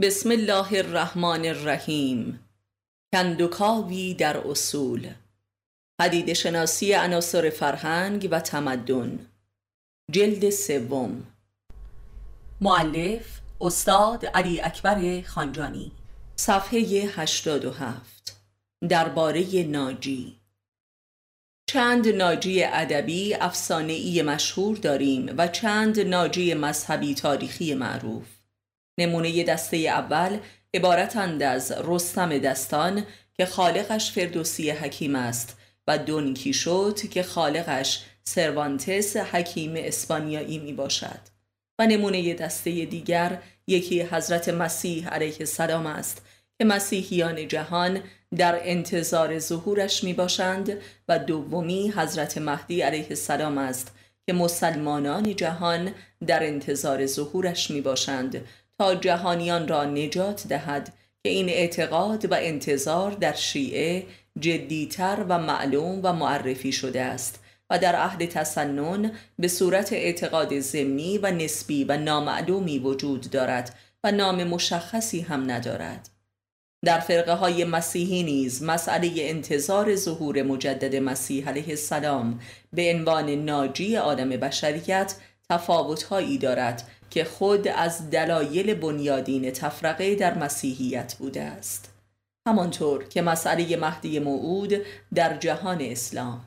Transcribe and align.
بسم 0.00 0.30
الله 0.30 0.72
الرحمن 0.72 1.46
الرحیم 1.46 2.40
کندوکاوی 3.12 4.14
در 4.14 4.36
اصول 4.36 5.10
پدید 6.00 6.32
شناسی 6.32 6.92
عناصر 6.92 7.50
فرهنگ 7.50 8.28
و 8.30 8.40
تمدن. 8.40 9.26
جلد 10.10 10.50
سوم. 10.50 11.26
معلف 12.60 13.40
استاد 13.60 14.26
علی 14.26 14.60
اکبر 14.60 15.22
خانجانی. 15.22 15.92
صفحه 16.36 16.80
87 16.80 18.36
درباره 18.88 19.62
ناجی. 19.62 20.36
چند 21.66 22.08
ناجی 22.08 22.64
ادبی 22.64 23.34
افسانه‌ای 23.34 24.22
مشهور 24.22 24.76
داریم 24.76 25.34
و 25.38 25.48
چند 25.48 26.00
ناجی 26.00 26.54
مذهبی 26.54 27.14
تاریخی 27.14 27.74
معروف. 27.74 28.41
نمونه 28.98 29.44
دسته 29.44 29.76
اول 29.76 30.38
عبارتند 30.74 31.42
از 31.42 31.74
رستم 31.84 32.38
دستان 32.38 33.04
که 33.34 33.46
خالقش 33.46 34.12
فردوسی 34.12 34.70
حکیم 34.70 35.16
است 35.16 35.56
و 35.86 35.98
دون 35.98 36.34
کیشوت 36.34 37.10
که 37.10 37.22
خالقش 37.22 38.04
سروانتس 38.24 39.16
حکیم 39.16 39.74
اسپانیایی 39.76 40.58
می 40.58 40.72
باشد. 40.72 41.32
و 41.78 41.86
نمونه 41.86 42.34
دسته 42.34 42.84
دیگر 42.84 43.38
یکی 43.66 44.02
حضرت 44.02 44.48
مسیح 44.48 45.08
علیه 45.08 45.36
السلام 45.40 45.86
است 45.86 46.22
که 46.58 46.64
مسیحیان 46.64 47.48
جهان 47.48 48.00
در 48.36 48.60
انتظار 48.62 49.38
ظهورش 49.38 50.04
می 50.04 50.12
باشند 50.12 50.78
و 51.08 51.18
دومی 51.18 51.92
حضرت 51.96 52.38
مهدی 52.38 52.82
علیه 52.82 53.06
السلام 53.10 53.58
است 53.58 53.94
که 54.26 54.32
مسلمانان 54.32 55.36
جهان 55.36 55.94
در 56.26 56.46
انتظار 56.46 57.06
ظهورش 57.06 57.70
می 57.70 57.80
باشند 57.80 58.44
جهانیان 59.00 59.68
را 59.68 59.84
نجات 59.84 60.48
دهد 60.48 60.92
که 61.22 61.28
این 61.28 61.48
اعتقاد 61.48 62.32
و 62.32 62.34
انتظار 62.38 63.10
در 63.10 63.32
شیعه 63.32 64.06
جدیتر 64.40 65.24
و 65.28 65.38
معلوم 65.38 66.00
و 66.02 66.12
معرفی 66.12 66.72
شده 66.72 67.02
است 67.02 67.40
و 67.70 67.78
در 67.78 67.96
اهل 67.96 68.26
تسنن 68.26 69.12
به 69.38 69.48
صورت 69.48 69.92
اعتقاد 69.92 70.60
ضمنی 70.60 71.18
و 71.18 71.30
نسبی 71.30 71.84
و 71.84 71.96
نامعلومی 71.96 72.78
وجود 72.78 73.30
دارد 73.30 73.74
و 74.04 74.12
نام 74.12 74.44
مشخصی 74.44 75.20
هم 75.20 75.50
ندارد. 75.50 76.08
در 76.84 77.00
فرقه 77.00 77.32
های 77.32 77.64
مسیحی 77.64 78.22
نیز 78.22 78.62
مسئله 78.62 79.12
انتظار 79.16 79.96
ظهور 79.96 80.42
مجدد 80.42 80.96
مسیح 80.96 81.48
علیه 81.48 81.68
السلام 81.68 82.40
به 82.72 82.94
عنوان 82.94 83.30
ناجی 83.30 83.96
عالم 83.96 84.28
بشریت 84.28 85.14
تفاوتهایی 85.50 86.38
دارد 86.38 86.88
که 87.12 87.24
خود 87.24 87.68
از 87.68 88.10
دلایل 88.10 88.74
بنیادین 88.74 89.50
تفرقه 89.50 90.14
در 90.14 90.38
مسیحیت 90.38 91.14
بوده 91.14 91.42
است. 91.42 91.94
همانطور 92.48 93.04
که 93.04 93.22
مسئله 93.22 93.76
مهدی 93.76 94.18
موعود 94.18 94.74
در 95.14 95.36
جهان 95.36 95.80
اسلام. 95.80 96.46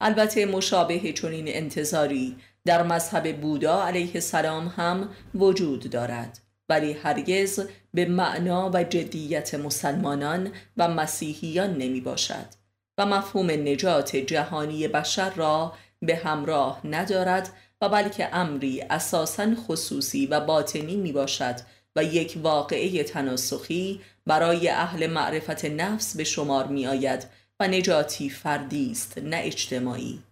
البته 0.00 0.46
مشابه 0.46 1.12
چنین 1.12 1.44
انتظاری 1.48 2.36
در 2.64 2.82
مذهب 2.82 3.40
بودا 3.40 3.82
علیه 3.82 4.10
السلام 4.14 4.68
هم 4.68 5.08
وجود 5.34 5.90
دارد 5.90 6.38
ولی 6.68 6.92
هرگز 6.92 7.68
به 7.94 8.04
معنا 8.04 8.70
و 8.74 8.84
جدیت 8.84 9.54
مسلمانان 9.54 10.52
و 10.76 10.88
مسیحیان 10.88 11.78
نمی 11.78 12.00
باشد 12.00 12.46
و 12.98 13.06
مفهوم 13.06 13.50
نجات 13.50 14.16
جهانی 14.16 14.88
بشر 14.88 15.30
را 15.30 15.72
به 16.02 16.16
همراه 16.16 16.80
ندارد 16.84 17.52
و 17.80 17.88
بلکه 17.88 18.36
امری 18.36 18.80
اساسا 18.80 19.54
خصوصی 19.54 20.26
و 20.26 20.40
باطنی 20.40 20.96
می 20.96 21.12
باشد 21.12 21.56
و 21.96 22.04
یک 22.04 22.38
واقعه 22.42 23.02
تناسخی 23.02 24.00
برای 24.26 24.68
اهل 24.68 25.06
معرفت 25.06 25.64
نفس 25.64 26.16
به 26.16 26.24
شمار 26.24 26.66
می 26.66 26.86
آید 26.86 27.26
و 27.60 27.68
نجاتی 27.68 28.30
فردی 28.30 28.90
است 28.90 29.18
نه 29.18 29.40
اجتماعی. 29.44 30.22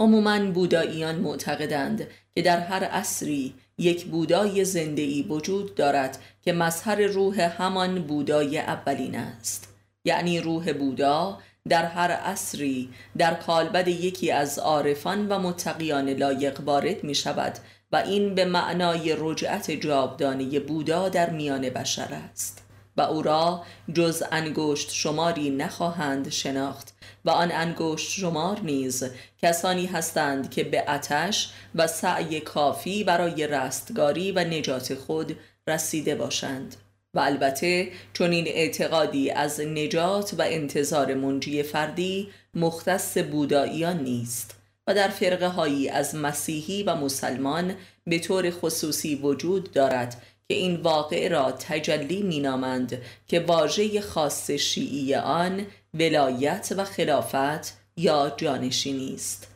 عموما 0.00 0.50
بوداییان 0.50 1.14
معتقدند 1.14 2.06
که 2.34 2.42
در 2.42 2.60
هر 2.60 2.84
عصری 2.84 3.54
یک 3.78 4.04
بودای 4.04 4.64
زندهی 4.64 5.22
وجود 5.22 5.74
دارد 5.74 6.22
که 6.42 6.52
مظهر 6.52 7.00
روح 7.00 7.40
همان 7.40 8.02
بودای 8.02 8.58
اولین 8.58 9.14
است. 9.14 9.74
یعنی 10.04 10.40
روح 10.40 10.72
بودا 10.72 11.38
در 11.68 11.84
هر 11.84 12.10
عصری 12.10 12.88
در 13.18 13.34
کالبد 13.34 13.88
یکی 13.88 14.30
از 14.30 14.58
عارفان 14.58 15.28
و 15.28 15.38
متقیان 15.38 16.10
لایق 16.10 16.60
وارد 16.60 17.04
می 17.04 17.14
شود 17.14 17.58
و 17.92 17.96
این 17.96 18.34
به 18.34 18.44
معنای 18.44 19.16
رجعت 19.18 19.70
جاودانه 19.70 20.60
بودا 20.60 21.08
در 21.08 21.30
میان 21.30 21.70
بشر 21.70 22.08
است. 22.32 22.64
و 22.96 23.02
او 23.02 23.22
را 23.22 23.62
جز 23.94 24.22
انگشت 24.32 24.90
شماری 24.92 25.50
نخواهند 25.50 26.28
شناخت 26.28 26.94
و 27.24 27.30
آن 27.30 27.52
انگشت 27.52 28.10
شمار 28.10 28.60
نیز 28.60 29.04
کسانی 29.42 29.86
هستند 29.86 30.50
که 30.50 30.64
به 30.64 30.90
اتش 30.90 31.52
و 31.74 31.86
سعی 31.86 32.40
کافی 32.40 33.04
برای 33.04 33.46
رستگاری 33.46 34.32
و 34.32 34.44
نجات 34.44 34.94
خود 34.94 35.36
رسیده 35.68 36.14
باشند. 36.14 36.76
و 37.14 37.18
البته 37.18 37.88
این 38.20 38.48
اعتقادی 38.48 39.30
از 39.30 39.60
نجات 39.60 40.34
و 40.38 40.42
انتظار 40.42 41.14
منجی 41.14 41.62
فردی 41.62 42.28
مختص 42.54 43.18
بوداییان 43.18 44.02
نیست 44.02 44.54
و 44.86 44.94
در 44.94 45.08
فرقه 45.08 45.48
هایی 45.48 45.88
از 45.88 46.14
مسیحی 46.14 46.82
و 46.82 46.94
مسلمان 46.94 47.74
به 48.06 48.18
طور 48.18 48.50
خصوصی 48.50 49.14
وجود 49.14 49.72
دارد 49.72 50.22
که 50.48 50.54
این 50.54 50.76
واقع 50.76 51.28
را 51.28 51.52
تجلی 51.52 52.22
مینامند 52.22 53.02
که 53.28 53.40
واژه 53.40 54.00
خاص 54.00 54.50
شیعی 54.50 55.14
آن 55.14 55.66
ولایت 55.94 56.74
و 56.76 56.84
خلافت 56.84 57.78
یا 57.96 58.34
جانشینی 58.36 59.14
است. 59.14 59.48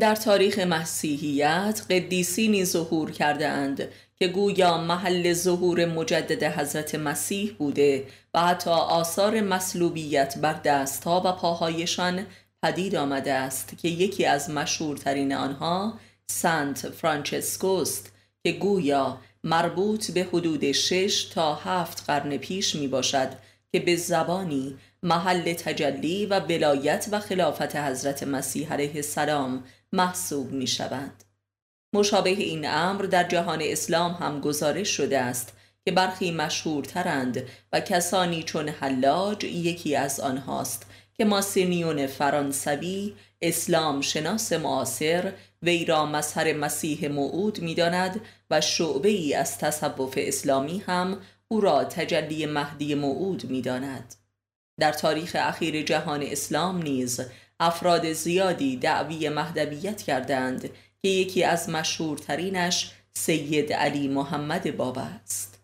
در 0.00 0.14
تاریخ 0.14 0.58
مسیحیت 0.58 1.82
قدیسینی 1.90 2.64
ظهور 2.64 3.10
کرده 3.10 3.48
اند 3.48 3.88
که 4.18 4.28
گویا 4.28 4.78
محل 4.78 5.32
ظهور 5.32 5.86
مجدد 5.86 6.42
حضرت 6.44 6.94
مسیح 6.94 7.54
بوده 7.58 8.06
و 8.34 8.40
حتی 8.40 8.70
آثار 8.70 9.40
مصلوبیت 9.40 10.38
بر 10.38 10.52
دستها 10.52 11.22
و 11.24 11.32
پاهایشان 11.32 12.26
پدید 12.62 12.96
آمده 12.96 13.32
است 13.32 13.78
که 13.78 13.88
یکی 13.88 14.26
از 14.26 14.50
مشهورترین 14.50 15.34
آنها 15.34 15.98
سنت 16.26 16.90
فرانچسکوست 16.90 18.12
که 18.44 18.52
گویا 18.52 19.18
مربوط 19.44 20.10
به 20.10 20.24
حدود 20.32 20.72
شش 20.72 21.24
تا 21.24 21.54
هفت 21.54 22.04
قرن 22.06 22.36
پیش 22.36 22.74
می 22.74 22.88
باشد 22.88 23.28
که 23.72 23.80
به 23.80 23.96
زبانی 23.96 24.76
محل 25.02 25.52
تجلی 25.52 26.26
و 26.26 26.40
بلایت 26.40 27.08
و 27.12 27.20
خلافت 27.20 27.76
حضرت 27.76 28.22
مسیح 28.22 28.72
علیه 28.72 28.96
السلام 28.96 29.64
محسوب 29.92 30.52
می 30.52 30.66
شود. 30.66 31.25
مشابه 31.96 32.30
این 32.30 32.68
امر 32.68 33.02
در 33.02 33.24
جهان 33.24 33.58
اسلام 33.62 34.12
هم 34.12 34.40
گزارش 34.40 34.88
شده 34.88 35.18
است 35.18 35.52
که 35.84 35.92
برخی 35.92 36.30
مشهورترند 36.30 37.42
و 37.72 37.80
کسانی 37.80 38.42
چون 38.42 38.68
حلاج 38.68 39.44
یکی 39.44 39.96
از 39.96 40.20
آنهاست 40.20 40.86
که 41.14 41.24
ماسینیون 41.24 42.06
فرانسوی 42.06 43.14
اسلام 43.42 44.00
شناس 44.00 44.52
معاصر 44.52 45.32
وی 45.62 45.84
را 45.84 46.06
مظهر 46.06 46.52
مسیح 46.52 47.08
موعود 47.08 47.60
می‌داند 47.60 48.20
و 48.50 48.60
شعبه 48.60 49.08
ای 49.08 49.34
از 49.34 49.58
تصوف 49.58 50.14
اسلامی 50.16 50.82
هم 50.86 51.18
او 51.48 51.60
را 51.60 51.84
تجلی 51.84 52.46
مهدی 52.46 52.94
موعود 52.94 53.44
می‌داند. 53.44 54.14
در 54.80 54.92
تاریخ 54.92 55.36
اخیر 55.40 55.82
جهان 55.82 56.22
اسلام 56.22 56.82
نیز 56.82 57.20
افراد 57.60 58.12
زیادی 58.12 58.76
دعوی 58.76 59.28
مهدویت 59.28 60.02
کردند 60.02 60.70
که 61.06 61.10
یکی 61.10 61.44
از 61.44 61.68
مشهورترینش 61.68 62.90
سید 63.14 63.72
علی 63.72 64.08
محمد 64.08 64.76
بابا 64.76 65.00
است. 65.00 65.58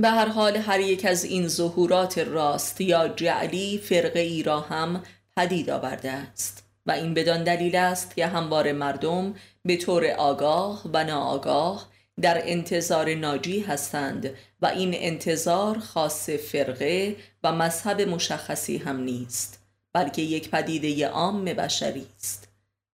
به 0.00 0.10
هر 0.10 0.28
حال 0.28 0.56
هر 0.56 0.80
یک 0.80 1.04
از 1.04 1.24
این 1.24 1.48
ظهورات 1.48 2.18
راست 2.18 2.80
یا 2.80 3.08
جعلی 3.08 3.78
فرقه 3.78 4.20
ای 4.20 4.42
را 4.42 4.60
هم 4.60 5.02
پدید 5.36 5.70
آورده 5.70 6.10
است 6.10 6.64
و 6.86 6.92
این 6.92 7.14
بدان 7.14 7.44
دلیل 7.44 7.76
است 7.76 8.16
که 8.16 8.26
هموار 8.26 8.72
مردم 8.72 9.34
به 9.64 9.76
طور 9.76 10.06
آگاه 10.06 10.82
و 10.92 11.04
ناآگاه 11.04 11.88
در 12.20 12.42
انتظار 12.44 13.14
ناجی 13.14 13.60
هستند 13.60 14.30
و 14.60 14.66
این 14.66 14.94
انتظار 14.94 15.78
خاص 15.78 16.30
فرقه 16.30 17.16
و 17.42 17.52
مذهب 17.52 18.00
مشخصی 18.00 18.76
هم 18.76 19.00
نیست 19.00 19.62
بلکه 19.92 20.22
یک 20.22 20.50
پدیده 20.50 21.06
عام 21.06 21.44
بشری 21.44 22.06
است. 22.18 22.41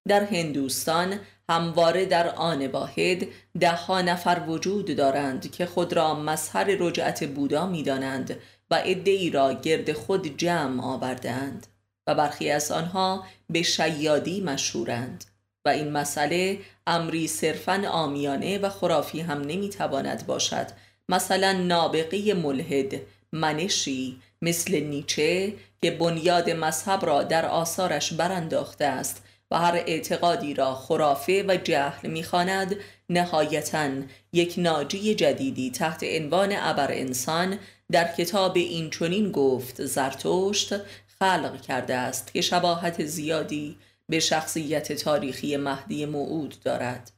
در 0.08 0.24
هندوستان 0.24 1.20
همواره 1.48 2.04
در 2.04 2.28
آن 2.28 2.66
واحد 2.66 3.26
ده 3.60 3.92
نفر 3.92 4.42
وجود 4.48 4.96
دارند 4.96 5.50
که 5.52 5.66
خود 5.66 5.92
را 5.92 6.14
مظهر 6.14 6.64
رجعت 6.64 7.24
بودا 7.24 7.66
می 7.66 7.82
دانند 7.82 8.36
و 8.70 8.82
ادعی 8.84 9.30
را 9.30 9.52
گرد 9.52 9.92
خود 9.92 10.36
جمع 10.36 10.84
آوردند 10.84 11.66
و 12.06 12.14
برخی 12.14 12.50
از 12.50 12.72
آنها 12.72 13.24
به 13.50 13.62
شیادی 13.62 14.40
مشهورند 14.40 15.24
و 15.64 15.68
این 15.68 15.92
مسئله 15.92 16.58
امری 16.86 17.28
صرفا 17.28 17.82
آمیانه 17.90 18.58
و 18.58 18.68
خرافی 18.68 19.20
هم 19.20 19.40
نمی‌تواند 19.40 20.26
باشد. 20.26 20.66
مثلا 21.08 21.52
نابغه 21.52 22.34
ملحد 22.34 23.00
منشی 23.32 24.20
مثل 24.42 24.80
نیچه 24.80 25.54
که 25.82 25.90
بنیاد 25.90 26.50
مذهب 26.50 27.06
را 27.06 27.22
در 27.22 27.46
آثارش 27.46 28.12
برانداخته 28.12 28.84
است 28.84 29.22
و 29.50 29.58
هر 29.58 29.74
اعتقادی 29.74 30.54
را 30.54 30.74
خرافه 30.74 31.44
و 31.48 31.56
جهل 31.56 32.10
می‌خواند 32.10 32.76
نهایتا 33.08 33.90
یک 34.32 34.54
ناجی 34.58 35.14
جدیدی 35.14 35.70
تحت 35.70 36.04
عنوان 36.04 36.52
ابر 36.56 36.92
انسان 36.92 37.58
در 37.90 38.12
کتاب 38.12 38.56
این 38.56 38.90
چونین 38.90 39.32
گفت 39.32 39.84
زرتشت 39.84 40.74
خلق 41.18 41.60
کرده 41.60 41.94
است 41.94 42.32
که 42.32 42.40
شباهت 42.40 43.04
زیادی 43.04 43.76
به 44.08 44.20
شخصیت 44.20 44.92
تاریخی 44.92 45.56
مهدی 45.56 46.06
موعود 46.06 46.56
دارد 46.64 47.10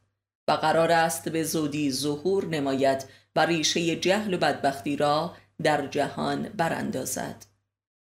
و 0.47 0.51
قرار 0.51 0.91
است 0.91 1.29
به 1.29 1.43
زودی 1.43 1.91
ظهور 1.91 2.45
نماید 2.45 3.05
و 3.35 3.45
ریشه 3.45 3.95
جهل 3.95 4.33
و 4.33 4.37
بدبختی 4.37 4.95
را 4.95 5.35
در 5.63 5.87
جهان 5.87 6.49
براندازد. 6.57 7.45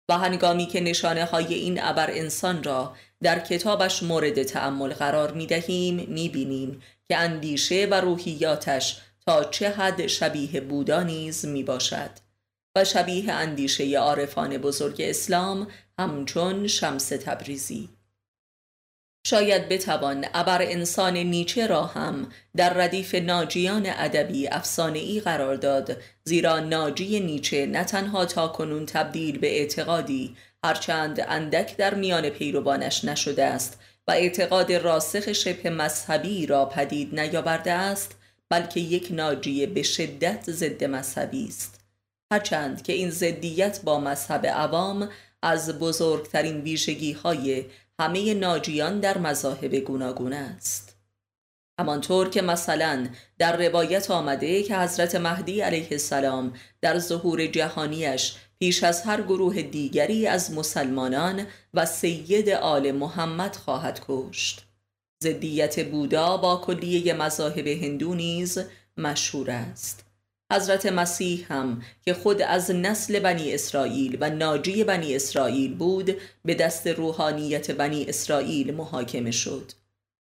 و 0.09 0.19
هنگامی 0.19 0.67
که 0.67 0.81
نشانه 0.81 1.25
های 1.25 1.55
این 1.55 1.83
ابر 1.83 2.11
انسان 2.11 2.63
را 2.63 2.95
در 3.27 3.41
کتابش 3.41 4.03
مورد 4.03 4.43
تعمل 4.43 4.95
قرار 4.95 5.33
می 5.33 5.47
دهیم 5.47 6.07
می 6.09 6.29
بینیم 6.29 6.83
که 7.09 7.17
اندیشه 7.17 7.89
و 7.91 7.95
روحیاتش 7.95 9.01
تا 9.27 9.45
چه 9.45 9.71
حد 9.71 10.07
شبیه 10.07 10.61
بودا 10.61 11.03
نیز 11.03 11.45
می 11.45 11.63
باشد 11.63 12.11
و 12.77 12.85
شبیه 12.85 13.33
اندیشه 13.33 13.99
عارفان 13.99 14.59
بزرگ 14.59 14.97
اسلام 15.01 15.69
همچون 15.99 16.67
شمس 16.67 17.09
تبریزی. 17.09 17.89
شاید 19.27 19.69
بتوان 19.69 20.27
ابر 20.35 20.63
انسان 20.63 21.17
نیچه 21.17 21.67
را 21.67 21.87
هم 21.87 22.29
در 22.57 22.75
ردیف 22.75 23.15
ناجیان 23.15 23.87
ادبی 23.87 24.49
ای 24.95 25.21
قرار 25.21 25.55
داد 25.57 25.97
زیرا 26.25 26.61
ناجی 26.61 27.21
نیچه 27.21 27.67
نه 27.67 27.85
تنها 27.85 28.25
تا 28.25 28.49
کنون 28.49 28.87
تبدیل 28.87 29.39
به 29.39 29.59
اعتقادی 29.59 30.37
هرچند 30.65 31.21
اندک 31.29 31.77
در 31.77 31.95
میان 31.95 32.31
پیروانش 32.31 33.05
نشده 33.05 33.45
است 33.45 33.79
و 34.09 34.11
اعتقاد 34.13 34.73
راسخ 34.73 35.33
شبه 35.33 35.71
مذهبی 35.71 36.47
را 36.47 36.65
پدید 36.65 37.21
نیاورده 37.21 37.73
است 37.73 38.17
بلکه 38.49 38.81
یک 38.81 39.09
ناجی 39.11 39.67
به 39.67 39.83
شدت 39.83 40.51
ضد 40.51 40.85
مذهبی 40.85 41.47
است. 41.49 41.81
هرچند 42.33 42.83
که 42.83 42.93
این 42.93 43.11
ضدیت 43.11 43.81
با 43.85 44.01
مذهب 44.01 44.47
عوام 44.47 45.09
از 45.43 45.79
بزرگترین 45.79 46.61
ویژگی 46.61 47.13
های 47.13 47.65
همه 48.01 48.35
ناجیان 48.35 49.01
در 49.01 49.19
مذاهب 49.19 49.75
گوناگون 49.75 50.33
است. 50.33 50.96
همانطور 51.79 52.29
که 52.29 52.43
مثلا 52.43 53.09
در 53.39 53.69
روایت 53.69 54.11
آمده 54.11 54.63
که 54.63 54.77
حضرت 54.77 55.15
مهدی 55.15 55.61
علیه 55.61 55.89
السلام 55.91 56.53
در 56.81 56.99
ظهور 56.99 57.47
جهانیش 57.47 58.37
پیش 58.59 58.85
از 58.85 59.03
هر 59.03 59.23
گروه 59.23 59.63
دیگری 59.63 60.27
از 60.27 60.53
مسلمانان 60.53 61.47
و 61.75 61.87
سید 61.87 62.51
آل 62.51 62.93
محمد 62.93 63.57
خواهد 63.57 64.01
کشت. 64.09 64.67
زدیت 65.23 65.89
بودا 65.89 66.37
با 66.37 66.57
کلیه 66.57 67.15
مذاهب 67.15 67.67
هندو 67.67 68.15
نیز 68.15 68.59
مشهور 68.97 69.51
است. 69.51 70.05
حضرت 70.53 70.87
مسیح 70.87 71.47
هم 71.49 71.83
که 72.03 72.15
خود 72.15 72.43
از 72.43 72.71
نسل 72.71 73.19
بنی 73.19 73.55
اسرائیل 73.55 74.19
و 74.21 74.31
ناجی 74.31 74.85
بنی 74.85 75.17
اسرائیل 75.17 75.75
بود 75.75 76.17
به 76.45 76.55
دست 76.55 76.87
روحانیت 76.87 77.71
بنی 77.71 78.05
اسرائیل 78.05 78.75
محاکمه 78.75 79.31
شد. 79.31 79.73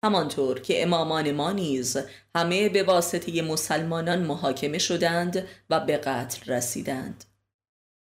همانطور 0.04 0.60
که 0.60 0.82
امامان 0.82 1.32
ما 1.32 1.52
نیز 1.52 1.96
همه 2.34 2.68
به 2.68 2.82
واسطه 2.82 3.42
مسلمانان 3.42 4.18
محاکمه 4.18 4.78
شدند 4.78 5.46
و 5.70 5.80
به 5.80 5.96
قتل 5.96 6.52
رسیدند. 6.52 7.24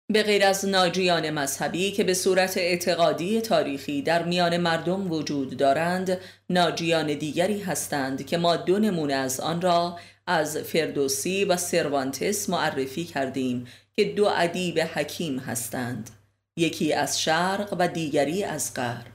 به 0.08 0.24
غیر 0.24 0.46
از 0.46 0.66
ناجیان 0.66 1.30
مذهبی 1.30 1.92
که 1.92 2.04
به 2.04 2.14
صورت 2.14 2.58
اعتقادی 2.58 3.42
تاریخی 3.42 4.02
در 4.02 4.24
میان 4.24 4.58
مردم 4.58 5.12
وجود 5.12 5.58
دارند 5.58 6.18
ناجیان 6.50 7.14
دیگری 7.14 7.62
هستند 7.62 8.26
که 8.26 8.38
ما 8.38 8.56
دو 8.56 8.80
نمونه 8.80 9.14
از 9.14 9.40
آن 9.40 9.62
را 9.62 10.00
از 10.28 10.58
فردوسی 10.58 11.46
و 11.46 11.58
سروانتس 11.58 12.50
معرفی 12.50 13.06
کردیم 13.06 13.68
که 13.94 14.04
دو 14.04 14.32
ادیب 14.36 14.80
حکیم 14.80 15.40
هستند. 15.40 16.10
یکی 16.58 16.94
از 16.94 17.22
شرق 17.22 17.76
و 17.80 17.88
دیگری 17.88 18.44
از 18.44 18.74
غرب. 18.74 19.15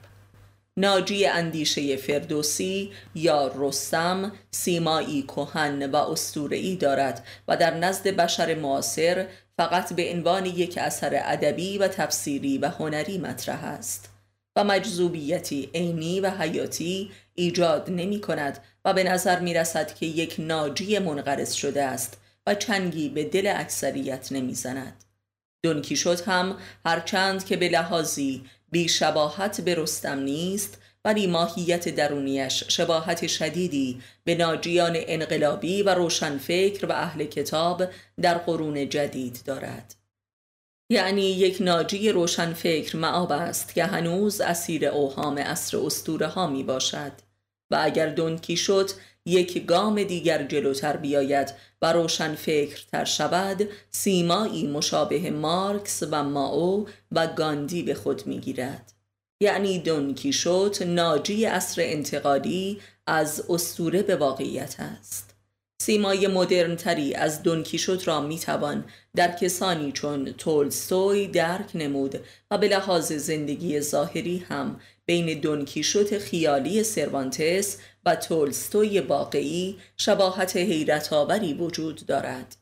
ناجی 0.77 1.25
اندیشه 1.25 1.95
فردوسی 1.95 2.91
یا 3.15 3.51
رستم 3.55 4.31
سیمایی 4.51 5.21
کهن 5.21 5.91
و 5.91 5.95
استورعی 5.95 6.75
دارد 6.75 7.25
و 7.47 7.57
در 7.57 7.77
نزد 7.77 8.07
بشر 8.07 8.55
معاصر 8.55 9.27
فقط 9.57 9.93
به 9.93 10.13
عنوان 10.13 10.45
یک 10.45 10.77
اثر 10.77 11.21
ادبی 11.23 11.77
و 11.77 11.87
تفسیری 11.87 12.57
و 12.57 12.67
هنری 12.67 13.17
مطرح 13.17 13.63
است 13.63 14.09
و 14.55 14.63
مجذوبیتی 14.63 15.69
عینی 15.73 16.19
و 16.19 16.29
حیاتی 16.29 17.11
ایجاد 17.35 17.89
نمی 17.89 18.21
کند 18.21 18.59
و 18.85 18.93
به 18.93 19.03
نظر 19.03 19.39
می 19.39 19.53
رسد 19.53 19.95
که 19.95 20.05
یک 20.05 20.35
ناجی 20.39 20.99
منقرض 20.99 21.53
شده 21.53 21.83
است 21.83 22.17
و 22.47 22.55
چنگی 22.55 23.09
به 23.09 23.23
دل 23.23 23.53
اکثریت 23.55 24.31
نمی 24.31 24.53
زند. 24.53 25.03
دونکیشوت 25.63 26.27
هم 26.27 26.57
هرچند 26.85 27.45
که 27.45 27.57
به 27.57 27.69
لحاظی 27.69 28.43
بیشباهت 28.71 29.61
به 29.61 29.75
رستم 29.75 30.19
نیست 30.19 30.77
ولی 31.05 31.27
ماهیت 31.27 31.89
درونیش 31.89 32.63
شباهت 32.67 33.27
شدیدی 33.27 34.01
به 34.23 34.35
ناجیان 34.35 34.93
انقلابی 34.95 35.83
و 35.83 35.89
روشنفکر 35.89 36.85
و 36.85 36.91
اهل 36.91 37.25
کتاب 37.25 37.83
در 38.21 38.37
قرون 38.37 38.89
جدید 38.89 39.39
دارد. 39.45 39.95
یعنی 40.91 41.31
یک 41.31 41.57
ناجی 41.61 42.09
روشنفکر 42.09 42.97
معاب 42.97 43.31
است 43.31 43.73
که 43.73 43.85
هنوز 43.85 44.41
اسیر 44.41 44.87
اوهام 44.87 45.37
اصر 45.37 45.77
استوره 45.77 46.27
ها 46.27 46.47
می 46.47 46.63
باشد 46.63 47.11
و 47.71 47.79
اگر 47.81 48.09
دونکی 48.09 48.57
شد 48.57 48.89
یک 49.25 49.65
گام 49.65 50.03
دیگر 50.03 50.43
جلوتر 50.43 50.97
بیاید 50.97 51.53
و 51.81 51.93
روشن 51.93 52.35
تر 52.91 53.05
شود 53.05 53.69
سیمایی 53.91 54.67
مشابه 54.67 55.31
مارکس 55.31 56.03
و 56.11 56.23
ماو 56.23 56.87
و 57.11 57.27
گاندی 57.27 57.83
به 57.83 57.93
خود 57.93 58.27
می‌گیرد. 58.27 58.93
یعنی 59.41 59.79
دونکیشوت 59.79 60.81
ناجی 60.81 61.45
اصر 61.45 61.81
انتقادی 61.85 62.81
از 63.07 63.43
استوره 63.49 64.03
به 64.03 64.15
واقعیت 64.15 64.75
است. 64.79 65.30
سیمای 65.81 66.27
مدرن 66.27 66.75
تری 66.75 67.13
از 67.13 67.43
دونکیشوت 67.43 68.07
را 68.07 68.21
می‌توان 68.21 68.85
در 69.15 69.31
کسانی 69.31 69.91
چون 69.91 70.31
تولستوی 70.31 71.27
درک 71.27 71.75
نمود 71.75 72.19
و 72.51 72.57
به 72.57 72.67
لحاظ 72.67 73.11
زندگی 73.11 73.81
ظاهری 73.81 74.45
هم 74.49 74.79
بین 75.05 75.39
دونکیشوت 75.39 76.17
خیالی 76.17 76.83
سروانتس 76.83 77.77
و 78.05 78.15
تولستوی 78.15 78.99
واقعی 78.99 79.77
شباهت 79.97 80.57
حیرت 80.57 81.13
آوری 81.13 81.53
وجود 81.53 82.05
دارد 82.05 82.55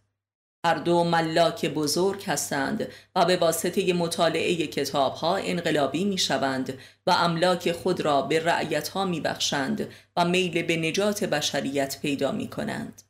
هر 0.66 0.76
دو 0.76 1.04
ملاک 1.04 1.66
بزرگ 1.66 2.24
هستند 2.24 2.88
و 3.16 3.26
به 3.26 3.38
واسطه 3.38 3.94
مطالعه 3.94 4.68
کتاب 4.68 5.14
ها 5.14 5.36
انقلابی 5.36 6.06
می 6.06 6.18
شوند 6.18 6.74
و 7.08 7.12
املاک 7.12 7.72
خود 7.72 8.02
را 8.02 8.22
به 8.22 8.40
رعیت 8.40 8.88
ها 8.88 9.06
می 9.06 9.22
بخشند 9.22 9.88
و 10.18 10.26
میل 10.26 10.62
به 10.62 10.78
نجات 10.78 11.24
بشریت 11.24 12.00
پیدا 12.02 12.32
می 12.32 12.48
کنند. 12.48 13.09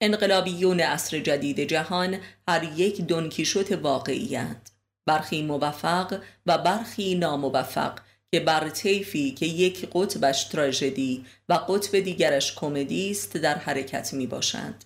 انقلابیون 0.00 0.80
عصر 0.80 1.18
جدید 1.18 1.60
جهان 1.60 2.18
هر 2.48 2.70
یک 2.76 3.00
دونکیشوت 3.00 3.72
واقعی 3.72 4.36
هند. 4.36 4.70
برخی 5.06 5.42
موفق 5.42 6.20
و 6.46 6.58
برخی 6.58 7.14
ناموفق 7.14 7.98
که 8.32 8.40
بر 8.40 8.68
طیفی 8.68 9.30
که 9.30 9.46
یک 9.46 9.88
قطبش 9.92 10.44
تراژدی 10.44 11.24
و 11.48 11.54
قطب 11.54 12.00
دیگرش 12.00 12.54
کمدی 12.54 13.10
است 13.10 13.36
در 13.36 13.58
حرکت 13.58 14.12
می 14.12 14.26
باشند 14.26 14.84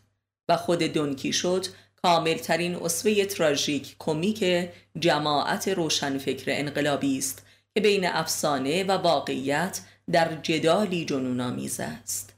و 0.49 0.59
دونکی 0.67 0.89
دونکیشوت 0.89 1.71
کاملترین 2.03 2.77
اصوه 2.77 3.25
تراژیک 3.25 3.97
کمیک 3.99 4.69
جماعت 4.99 5.69
روشنفکر 5.69 6.45
انقلابی 6.49 7.19
است 7.19 7.47
که 7.75 7.81
بین 7.81 8.07
افسانه 8.07 8.85
و 8.85 8.93
واقعیت 8.93 9.81
در 10.13 10.35
جدالی 10.43 11.05
جنونآمیز 11.05 11.81
است 11.81 12.34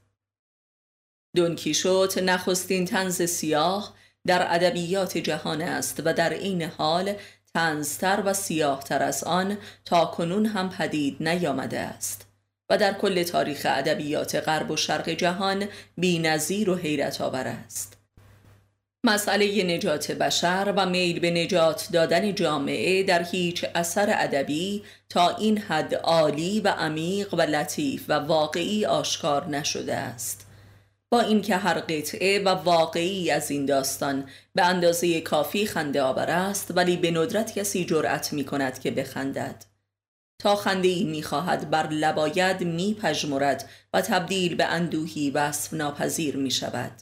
دونکیشوت 1.36 2.18
نخستین 2.18 2.84
تنز 2.84 3.22
سیاه 3.22 3.94
در 4.26 4.54
ادبیات 4.54 5.18
جهان 5.18 5.62
است 5.62 6.02
و 6.04 6.12
در 6.12 6.30
این 6.30 6.62
حال 6.62 7.14
تنزتر 7.54 8.22
و 8.24 8.34
سیاهتر 8.34 9.02
از 9.02 9.24
آن 9.24 9.58
تا 9.84 10.04
کنون 10.04 10.46
هم 10.46 10.70
پدید 10.70 11.16
نیامده 11.20 11.78
است 11.78 12.26
و 12.70 12.78
در 12.78 12.92
کل 12.92 13.22
تاریخ 13.22 13.66
ادبیات 13.70 14.34
غرب 14.34 14.70
و 14.70 14.76
شرق 14.76 15.08
جهان 15.08 15.68
بی 15.96 16.18
نظیر 16.18 16.70
و 16.70 16.74
حیرت 16.74 17.20
آور 17.20 17.46
است. 17.46 17.96
مسئله 19.04 19.76
نجات 19.76 20.12
بشر 20.12 20.72
و 20.76 20.86
میل 20.86 21.20
به 21.20 21.30
نجات 21.30 21.88
دادن 21.92 22.34
جامعه 22.34 23.02
در 23.02 23.22
هیچ 23.22 23.64
اثر 23.74 24.14
ادبی 24.18 24.82
تا 25.08 25.36
این 25.36 25.58
حد 25.58 25.94
عالی 25.94 26.60
و 26.60 26.68
عمیق 26.68 27.34
و 27.34 27.40
لطیف 27.40 28.04
و 28.08 28.12
واقعی 28.12 28.86
آشکار 28.86 29.48
نشده 29.48 29.94
است. 29.94 30.45
با 31.10 31.20
اینکه 31.20 31.56
هر 31.56 31.78
قطعه 31.78 32.38
و 32.44 32.48
واقعی 32.48 33.30
از 33.30 33.50
این 33.50 33.66
داستان 33.66 34.28
به 34.54 34.64
اندازه 34.64 35.20
کافی 35.20 35.66
خنده 35.66 36.02
آور 36.02 36.30
است 36.30 36.72
ولی 36.76 36.96
به 36.96 37.10
ندرت 37.10 37.58
کسی 37.58 37.84
جرأت 37.84 38.32
می 38.32 38.44
کند 38.44 38.80
که 38.80 38.90
بخندد. 38.90 39.64
تا 40.38 40.56
خنده 40.56 40.88
ای 40.88 41.04
می 41.04 41.22
خواهد 41.22 41.70
بر 41.70 41.88
لباید 41.88 42.62
می 42.64 42.94
پجمرد 42.94 43.68
و 43.92 44.00
تبدیل 44.00 44.54
به 44.54 44.64
اندوهی 44.64 45.30
وصف 45.30 45.74
ناپذیر 45.74 46.36
می 46.36 46.50
شود 46.50 46.92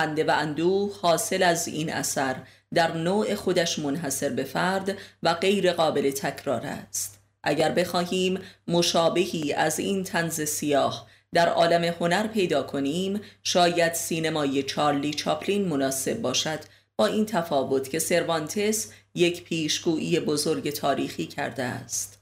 خنده 0.00 0.24
و 0.24 0.30
اندوه 0.36 0.98
حاصل 1.02 1.42
از 1.42 1.68
این 1.68 1.92
اثر 1.92 2.36
در 2.74 2.96
نوع 2.96 3.34
خودش 3.34 3.78
منحصر 3.78 4.28
به 4.28 4.44
فرد 4.44 4.98
و 5.22 5.34
غیر 5.34 5.72
قابل 5.72 6.10
تکرار 6.10 6.66
است. 6.66 7.20
اگر 7.42 7.72
بخواهیم 7.72 8.40
مشابهی 8.68 9.52
از 9.52 9.78
این 9.78 10.04
تنز 10.04 10.40
سیاه 10.40 11.06
در 11.34 11.48
عالم 11.48 11.84
هنر 11.84 12.26
پیدا 12.26 12.62
کنیم 12.62 13.20
شاید 13.42 13.92
سینمای 13.92 14.62
چارلی 14.62 15.14
چاپلین 15.14 15.68
مناسب 15.68 16.20
باشد 16.20 16.60
با 16.96 17.06
این 17.06 17.26
تفاوت 17.26 17.90
که 17.90 17.98
سروانتس 17.98 18.92
یک 19.14 19.44
پیشگویی 19.44 20.20
بزرگ 20.20 20.70
تاریخی 20.70 21.26
کرده 21.26 21.62
است. 21.62 22.18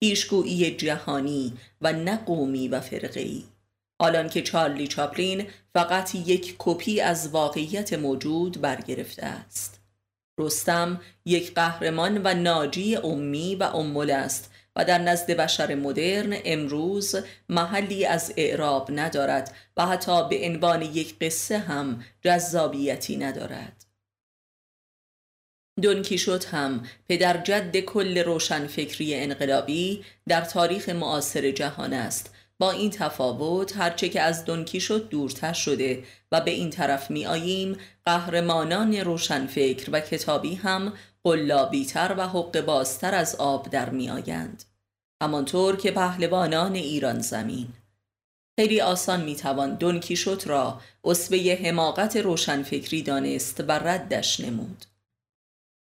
پیشگویی 0.00 0.70
جهانی 0.70 1.52
و 1.80 1.92
نه 1.92 2.16
قومی 2.16 2.68
و 2.68 2.80
فرقه‌ای. 2.80 3.42
حالان 4.02 4.28
که 4.28 4.42
چارلی 4.42 4.86
چاپلین 4.86 5.46
فقط 5.74 6.14
یک 6.14 6.54
کپی 6.58 7.00
از 7.00 7.28
واقعیت 7.28 7.92
موجود 7.92 8.60
برگرفته 8.60 9.26
است. 9.26 9.80
رستم 10.38 11.00
یک 11.26 11.54
قهرمان 11.54 12.20
و 12.24 12.34
ناجی 12.34 12.96
امی 12.96 13.54
و 13.54 13.62
امول 13.62 14.10
است 14.10 14.53
و 14.76 14.84
در 14.84 14.98
نزد 14.98 15.30
بشر 15.30 15.74
مدرن 15.74 16.36
امروز 16.44 17.14
محلی 17.48 18.06
از 18.06 18.32
اعراب 18.36 18.90
ندارد 18.92 19.54
و 19.76 19.86
حتی 19.86 20.28
به 20.28 20.46
عنوان 20.46 20.82
یک 20.82 21.18
قصه 21.18 21.58
هم 21.58 22.04
جذابیتی 22.22 23.16
ندارد. 23.16 23.84
دونکیشوت 25.82 26.54
هم 26.54 26.86
پدر 27.08 27.36
جد 27.36 27.76
کل 27.76 28.18
روشنفکری 28.18 29.14
انقلابی 29.14 30.04
در 30.28 30.40
تاریخ 30.40 30.88
معاصر 30.88 31.50
جهان 31.50 31.92
است 31.92 32.33
با 32.58 32.70
این 32.70 32.90
تفاوت 32.90 33.76
هرچه 33.76 34.08
که 34.08 34.20
از 34.20 34.44
دونکیشوت 34.44 35.08
دورتر 35.08 35.52
شده 35.52 36.04
و 36.32 36.40
به 36.40 36.50
این 36.50 36.70
طرف 36.70 37.10
می 37.10 37.26
آییم 37.26 37.76
قهرمانان 38.04 38.94
روشنفکر 38.94 39.90
و 39.92 40.00
کتابی 40.00 40.54
هم 40.54 40.92
قلابیتر 41.24 42.14
و 42.18 42.28
حق 42.28 42.60
بازتر 42.60 43.14
از 43.14 43.36
آب 43.36 43.70
در 43.70 43.90
می 43.90 44.10
آیند. 44.10 44.64
همانطور 45.22 45.76
که 45.76 45.90
پهلوانان 45.90 46.74
ایران 46.74 47.18
زمین 47.18 47.68
خیلی 48.58 48.80
آسان 48.80 49.22
می 49.22 49.36
توان 49.36 49.74
دونکیشوت 49.74 50.48
را 50.48 50.80
اصوه 51.04 51.58
حماقت 51.64 52.16
روشنفکری 52.16 53.02
دانست 53.02 53.64
و 53.68 53.72
ردش 53.72 54.40
نمود. 54.40 54.84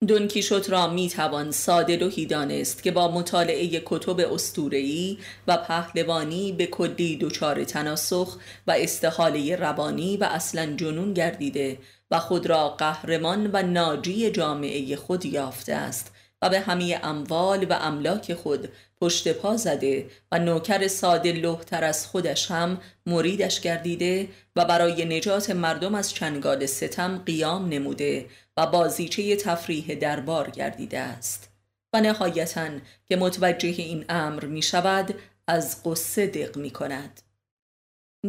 دونکیشوت 0.01 0.69
را 0.69 0.87
می 0.87 1.09
توان 1.09 1.51
ساده 1.51 1.95
لوحی 1.95 2.25
دانست 2.25 2.83
که 2.83 2.91
با 2.91 3.11
مطالعه 3.11 3.81
کتب 3.85 4.19
استورهی 4.33 5.17
و 5.47 5.57
پهلوانی 5.57 6.51
به 6.51 6.65
کلی 6.65 7.17
دچار 7.17 7.63
تناسخ 7.63 8.37
و 8.67 8.71
استحاله 8.71 9.55
روانی 9.55 10.17
و 10.17 10.23
اصلا 10.23 10.75
جنون 10.75 11.13
گردیده 11.13 11.77
و 12.11 12.19
خود 12.19 12.47
را 12.47 12.69
قهرمان 12.69 13.49
و 13.53 13.63
ناجی 13.63 14.31
جامعه 14.31 14.95
خود 14.95 15.25
یافته 15.25 15.73
است. 15.73 16.11
و 16.41 16.49
به 16.49 16.59
همه 16.59 16.99
اموال 17.03 17.65
و 17.69 17.73
املاک 17.73 18.33
خود 18.33 18.69
پشت 19.01 19.33
پا 19.33 19.57
زده 19.57 20.09
و 20.31 20.39
نوکر 20.39 20.87
ساده 20.87 21.31
لوحتر 21.31 21.83
از 21.83 22.07
خودش 22.07 22.51
هم 22.51 22.81
مریدش 23.05 23.61
گردیده 23.61 24.29
و 24.55 24.65
برای 24.65 25.05
نجات 25.17 25.49
مردم 25.49 25.95
از 25.95 26.13
چنگال 26.13 26.65
ستم 26.65 27.23
قیام 27.25 27.69
نموده 27.69 28.25
و 28.57 28.67
بازیچه 28.67 29.35
تفریح 29.35 29.95
دربار 29.95 30.49
گردیده 30.49 30.99
است. 30.99 31.49
و 31.93 32.01
نهایتا 32.01 32.69
که 33.05 33.15
متوجه 33.15 33.67
این 33.67 34.05
امر 34.09 34.45
می 34.45 34.61
شود 34.61 35.15
از 35.47 35.83
قصه 35.83 36.27
دق 36.27 36.57
می 36.57 36.69
کند 36.69 37.21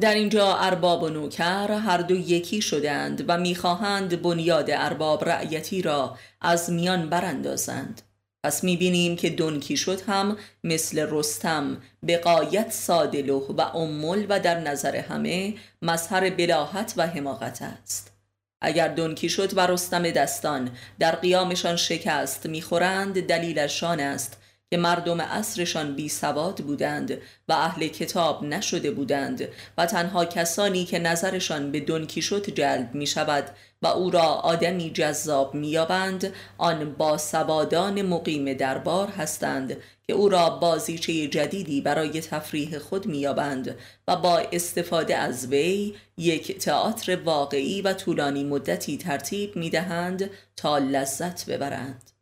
در 0.00 0.14
اینجا 0.14 0.57
ارباب 0.57 1.02
و 1.02 1.09
نوکر 1.09 1.73
هر 1.73 1.99
دو 1.99 2.14
یکی 2.14 2.62
شدند 2.62 3.25
و 3.28 3.38
می‌خواهند 3.38 4.23
بنیاد 4.23 4.71
ارباب 4.71 5.28
رعیتی 5.28 5.83
را 5.83 6.16
از 6.40 6.71
میان 6.71 7.09
براندازند. 7.09 8.02
پس 8.45 8.64
می‌بینیم 8.64 9.16
که 9.16 9.30
دونکیشوت 9.30 10.09
هم 10.09 10.37
مثل 10.64 11.07
رستم 11.11 11.83
به 12.02 12.18
قایت 12.18 12.71
سادلوه 12.71 13.54
و 13.57 13.61
امول 13.61 14.26
و 14.28 14.40
در 14.40 14.61
نظر 14.61 14.97
همه 14.97 15.54
مظهر 15.83 16.30
بلاحت 16.30 16.95
و 16.97 17.07
حماقت 17.07 17.62
است. 17.62 18.12
اگر 18.61 18.88
دونکیشوت 18.88 19.52
و 19.57 19.61
رستم 19.66 20.11
دستان 20.11 20.71
در 20.99 21.14
قیامشان 21.14 21.76
شکست 21.76 22.47
می‌خورند 22.47 23.26
دلیلشان 23.26 24.00
است 24.00 24.38
که 24.70 24.76
مردم 24.76 25.20
عصرشان 25.20 25.94
بی 25.96 26.08
سواد 26.08 26.56
بودند 26.56 27.18
و 27.48 27.52
اهل 27.52 27.87
کتاب 27.87 28.44
نشده 28.44 28.90
بودند 28.90 29.48
و 29.78 29.87
تنها 29.87 30.25
کسانی 30.25 30.84
که 30.84 30.98
نظرشان 30.98 31.72
به 31.72 31.80
دونکیشوت 31.80 32.50
جلب 32.50 32.94
می 32.94 33.06
شود 33.06 33.50
و 33.82 33.87
او 33.87 34.10
را 34.10 34.22
آدمی 34.22 34.90
جذاب 34.90 35.54
میابند 35.54 36.32
آن 36.58 36.94
با 36.94 37.18
سوادان 37.18 38.02
مقیم 38.02 38.52
دربار 38.52 39.08
هستند 39.08 39.76
که 40.06 40.12
او 40.12 40.28
را 40.28 40.50
بازیچه 40.50 41.26
جدیدی 41.26 41.80
برای 41.80 42.20
تفریح 42.20 42.78
خود 42.78 43.06
میابند 43.06 43.76
و 44.08 44.16
با 44.16 44.38
استفاده 44.38 45.16
از 45.16 45.46
وی 45.46 45.94
یک 46.16 46.58
تئاتر 46.58 47.16
واقعی 47.16 47.82
و 47.82 47.92
طولانی 47.92 48.44
مدتی 48.44 48.96
ترتیب 48.96 49.56
می‌دهند 49.56 50.30
تا 50.56 50.78
لذت 50.78 51.50
ببرند. 51.50 52.17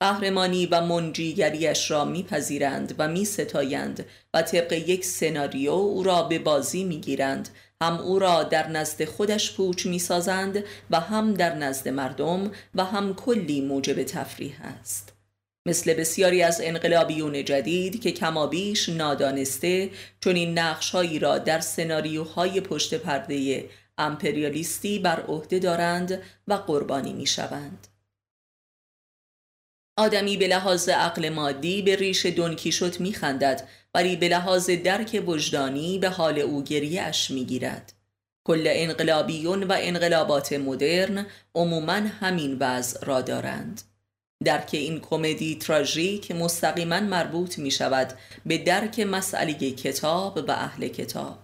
قهرمانی 0.00 0.66
و 0.66 0.80
منجیگریش 0.80 1.90
را 1.90 2.04
میپذیرند 2.04 2.94
و 2.98 3.08
میستایند 3.08 4.06
و 4.34 4.42
طبق 4.42 4.72
یک 4.72 5.04
سناریو 5.04 5.70
او 5.70 6.02
را 6.02 6.22
به 6.22 6.38
بازی 6.38 6.84
می‌گیرند 6.84 7.48
هم 7.82 7.98
او 7.98 8.18
را 8.18 8.42
در 8.42 8.68
نزد 8.68 9.04
خودش 9.04 9.56
پوچ 9.56 9.86
می‌سازند 9.86 10.64
و 10.90 11.00
هم 11.00 11.34
در 11.34 11.54
نزد 11.54 11.88
مردم 11.88 12.50
و 12.74 12.84
هم 12.84 13.14
کلی 13.14 13.60
موجب 13.60 14.02
تفریح 14.02 14.56
است 14.62 15.12
مثل 15.66 15.94
بسیاری 15.94 16.42
از 16.42 16.60
انقلابیون 16.64 17.44
جدید 17.44 18.00
که 18.00 18.12
کمابیش 18.12 18.88
نادانسته 18.88 19.90
چون 20.20 20.36
این 20.36 20.58
نقشهایی 20.58 21.18
را 21.18 21.38
در 21.38 21.60
سناریوهای 21.60 22.60
پشت 22.60 22.94
پرده 22.94 23.64
امپریالیستی 23.98 24.98
بر 24.98 25.20
عهده 25.20 25.58
دارند 25.58 26.22
و 26.48 26.54
قربانی 26.54 27.12
می‌شوند. 27.12 27.88
آدمی 29.98 30.36
به 30.36 30.48
لحاظ 30.48 30.88
عقل 30.88 31.28
مادی 31.28 31.82
به 31.82 31.96
ریش 31.96 32.26
دونکیشوت 32.26 33.00
میخندد 33.00 33.68
ولی 33.94 34.16
به 34.16 34.28
لحاظ 34.28 34.70
درک 34.70 35.22
وجدانی 35.26 35.98
به 35.98 36.08
حال 36.08 36.38
او 36.38 36.62
گریهش 36.62 37.30
می‌گیرد. 37.30 37.92
کل 38.44 38.64
انقلابیون 38.66 39.62
و 39.62 39.76
انقلابات 39.80 40.52
مدرن 40.52 41.26
عموما 41.54 41.92
همین 41.92 42.56
وضع 42.60 43.06
را 43.06 43.20
دارند. 43.20 43.82
درک 44.44 44.70
این 44.72 45.00
کمدی 45.00 45.58
تراژیک 45.60 46.30
مستقیما 46.30 47.00
مربوط 47.00 47.58
می 47.58 47.70
شود 47.70 48.12
به 48.46 48.58
درک 48.58 49.00
مسئله 49.00 49.54
کتاب 49.54 50.44
و 50.48 50.50
اهل 50.50 50.88
کتاب. 50.88 51.38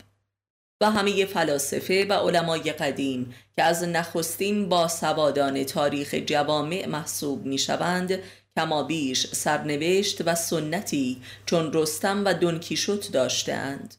و 0.81 0.91
همه 0.91 1.25
فلاسفه 1.25 2.05
و 2.05 2.13
علمای 2.13 2.73
قدیم 2.73 3.35
که 3.57 3.63
از 3.63 3.85
نخستین 3.85 4.69
با 4.69 4.89
سوادان 4.89 5.65
تاریخ 5.65 6.15
جوامع 6.15 6.87
محسوب 6.87 7.47
می 7.47 7.59
شوند 7.59 8.19
کمابیش 8.59 9.27
سرنوشت 9.27 10.23
و 10.27 10.35
سنتی 10.35 11.23
چون 11.47 11.71
رستم 11.73 12.25
و 12.25 12.35
دونکیشوت 12.35 13.13
داشتند. 13.13 13.95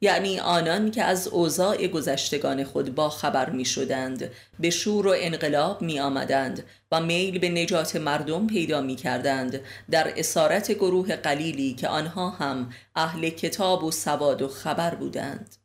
یعنی 0.00 0.40
آنان 0.40 0.90
که 0.90 1.02
از 1.02 1.28
اوضاع 1.28 1.86
گذشتگان 1.86 2.64
خود 2.64 2.94
با 2.94 3.08
خبر 3.08 3.50
می 3.50 3.64
شدند 3.64 4.30
به 4.60 4.70
شور 4.70 5.06
و 5.06 5.14
انقلاب 5.16 5.82
می 5.82 6.00
آمدند 6.00 6.64
و 6.92 7.00
میل 7.00 7.38
به 7.38 7.48
نجات 7.48 7.96
مردم 7.96 8.46
پیدا 8.46 8.80
می 8.80 8.96
کردند 8.96 9.60
در 9.90 10.12
اسارت 10.16 10.72
گروه 10.72 11.16
قلیلی 11.16 11.74
که 11.74 11.88
آنها 11.88 12.30
هم 12.30 12.72
اهل 12.96 13.28
کتاب 13.28 13.84
و 13.84 13.90
سواد 13.90 14.42
و 14.42 14.48
خبر 14.48 14.94
بودند. 14.94 15.56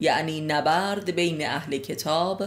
یعنی 0.00 0.40
نبرد 0.40 1.10
بین 1.10 1.46
اهل 1.46 1.78
کتاب 1.78 2.44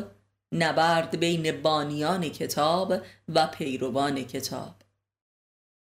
نبرد 0.51 1.19
بین 1.19 1.61
بانیان 1.61 2.29
کتاب 2.29 2.93
و 3.35 3.47
پیروان 3.47 4.23
کتاب. 4.23 4.80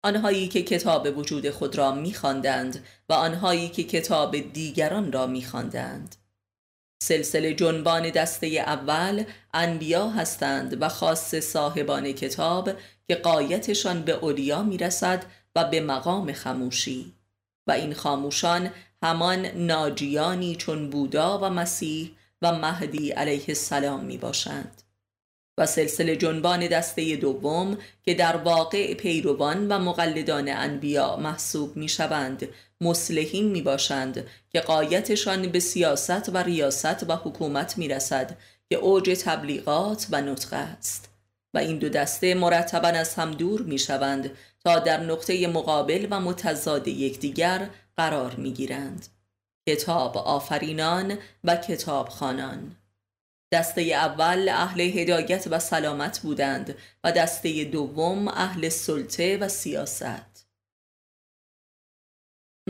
آنهایی 0.09 0.49
که 0.49 0.63
کتاب 0.63 1.19
وجود 1.19 1.51
خود 1.51 1.79
را 1.79 1.95
میخواندند 1.95 2.85
و 3.09 3.13
آنهایی 3.13 3.69
که 3.69 3.85
کتاب 3.85 4.53
دیگران 4.53 5.13
را 5.13 5.27
میخواندند. 5.27 6.17
سلسله 7.03 7.55
جنبان 7.55 8.11
دسته 8.11 8.47
اول 8.47 9.25
انبیا 9.55 10.09
هستند 10.09 10.83
و 10.83 10.89
خاص 10.89 11.35
صاحبان 11.35 12.13
کتاب 12.13 12.71
که 13.09 13.15
قایتشان 13.15 14.03
به 14.03 14.13
اولیا 14.13 14.63
می‌رسد 14.63 15.25
و 15.57 15.65
به 15.65 15.81
مقام 15.81 16.33
خموشی. 16.33 17.15
و 17.67 17.73
این 17.73 17.95
خاموشان 17.95 18.71
همان 19.03 19.47
ناجیانی 19.47 20.57
چون 20.57 20.91
بودا 20.91 21.39
و 21.39 21.51
مسیح 21.51 22.11
و 22.43 22.53
مهدی 22.53 23.11
علیه 23.11 23.45
السلام 23.49 24.05
می 24.05 24.19
باشند 24.19 24.83
و 25.59 25.67
سلسله 25.67 26.17
جنبان 26.17 26.67
دسته 26.67 27.17
دوم 27.17 27.79
که 28.03 28.15
در 28.15 28.37
واقع 28.37 28.95
پیروان 28.95 29.73
و 29.73 29.79
مقلدان 29.79 30.49
انبیا 30.49 31.17
محسوب 31.17 31.77
می 31.77 31.89
شوند 31.89 32.49
مسلحین 32.81 33.49
می 33.49 33.63
باشند 33.63 34.27
که 34.51 34.61
قایتشان 34.61 35.49
به 35.49 35.61
سیاست 35.61 36.29
و 36.29 36.37
ریاست 36.37 37.11
و 37.11 37.13
حکومت 37.13 37.79
می 37.79 37.89
رسد 37.89 38.37
که 38.69 38.77
اوج 38.77 39.23
تبلیغات 39.25 40.07
و 40.11 40.21
نطق 40.21 40.53
است. 40.53 41.09
و 41.55 41.59
این 41.59 41.79
دو 41.79 41.89
دسته 41.89 42.35
مرتبا 42.35 42.89
از 42.89 43.15
هم 43.15 43.31
دور 43.31 43.63
می 43.63 43.79
شوند 43.79 44.31
تا 44.65 44.79
در 44.79 45.01
نقطه 45.01 45.47
مقابل 45.47 46.07
و 46.11 46.21
متضاد 46.21 46.89
یکدیگر 46.89 47.71
قرار 47.97 48.35
می 48.35 48.53
گیرند 48.53 49.07
کتاب 49.69 50.19
آفرینان 50.19 51.19
و 51.45 51.57
کتاب 51.57 52.09
خانان 52.09 52.77
دسته 53.53 53.81
اول 53.81 54.49
اهل 54.49 54.81
هدایت 54.81 55.49
و 55.51 55.59
سلامت 55.59 56.21
بودند 56.21 56.77
و 57.05 57.13
دسته 57.13 57.65
دوم 57.65 58.29
اهل 58.29 58.69
سلطه 58.69 59.39
و 59.39 59.49
سیاست. 59.49 60.49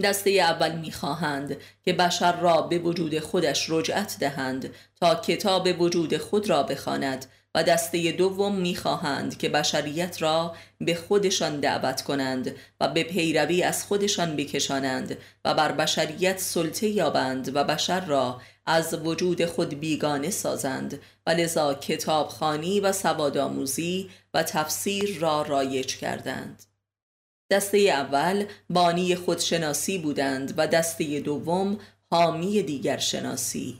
دسته 0.03 0.31
اول 0.31 0.79
می‌خواهند 0.79 1.57
که 1.83 1.93
بشر 1.93 2.41
را 2.41 2.63
به 2.63 2.79
وجود 2.79 3.19
خودش 3.19 3.71
رجعت 3.71 4.17
دهند 4.21 4.75
تا 5.01 5.15
کتاب 5.15 5.81
وجود 5.81 6.17
خود 6.17 6.51
را 6.51 6.63
بخواند 6.63 7.27
دسته 7.63 8.13
دوم 8.13 8.55
می‌خواهند 8.55 9.39
که 9.39 9.49
بشریت 9.49 10.23
را 10.23 10.55
به 10.81 10.95
خودشان 10.95 11.61
دعوت 11.61 12.03
کنند 12.03 12.55
و 12.81 12.89
به 12.89 13.03
پیروی 13.03 13.63
از 13.63 13.85
خودشان 13.85 14.37
بکشانند 14.37 15.19
و 15.45 15.55
بر 15.55 15.73
بشریت 15.73 16.39
سلطه 16.39 16.89
یابند 16.89 17.57
و 17.57 17.65
بشر 17.65 18.05
را 18.05 18.41
از 18.67 18.95
وجود 18.95 19.45
خود 19.45 19.81
بیگانه 19.81 20.31
سازند. 20.31 21.01
و 21.29 21.31
لذا 21.31 21.75
کتابخانی 21.75 22.81
و 22.81 22.93
سوادآموزی 22.93 24.11
و 24.35 24.43
تفسیر 24.43 25.19
را 25.19 25.43
رایج 25.43 25.97
کردند. 25.97 26.65
دسته 27.51 27.79
اول 27.79 28.45
بانی 28.71 29.15
خودشناسی 29.15 29.99
بودند 29.99 30.55
و 30.57 30.67
دسته 30.67 31.21
دوم 31.21 31.79
حامی 32.11 32.63
دیگر 32.63 32.99
شناسی. 32.99 33.79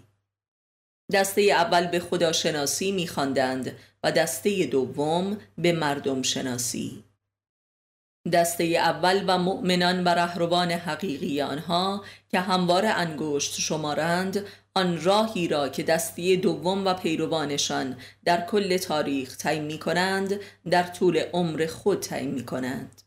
دسته 1.13 1.43
اول 1.43 1.87
به 1.87 2.01
خداشناسی 2.01 2.93
میخواندند 2.93 3.77
و 4.05 4.13
دسته 4.13 4.67
دوم 4.67 5.39
به 5.59 5.73
مردم 5.73 6.23
شناسی 6.23 7.05
دسته 8.33 8.65
اول 8.65 9.25
و 9.27 9.39
مؤمنان 9.39 10.05
و 10.05 10.09
رهروان 10.09 10.71
حقیقی 10.71 11.41
آنها 11.41 12.05
که 12.31 12.41
هموار 12.41 12.87
انگشت 12.87 13.61
شمارند 13.61 14.45
آن 14.75 15.05
راهی 15.05 15.49
را 15.49 15.69
که 15.69 15.83
دسته 15.83 16.37
دوم 16.37 16.87
و 16.87 16.95
پیروانشان 16.95 17.97
در 18.25 18.47
کل 18.47 18.77
تاریخ 18.77 19.37
تعیین 19.37 19.65
می 19.65 19.79
کنند 19.79 20.41
در 20.71 20.83
طول 20.83 21.19
عمر 21.33 21.67
خود 21.67 22.01
تعیین 22.01 22.31
می 22.31 22.45
کنند 22.47 23.03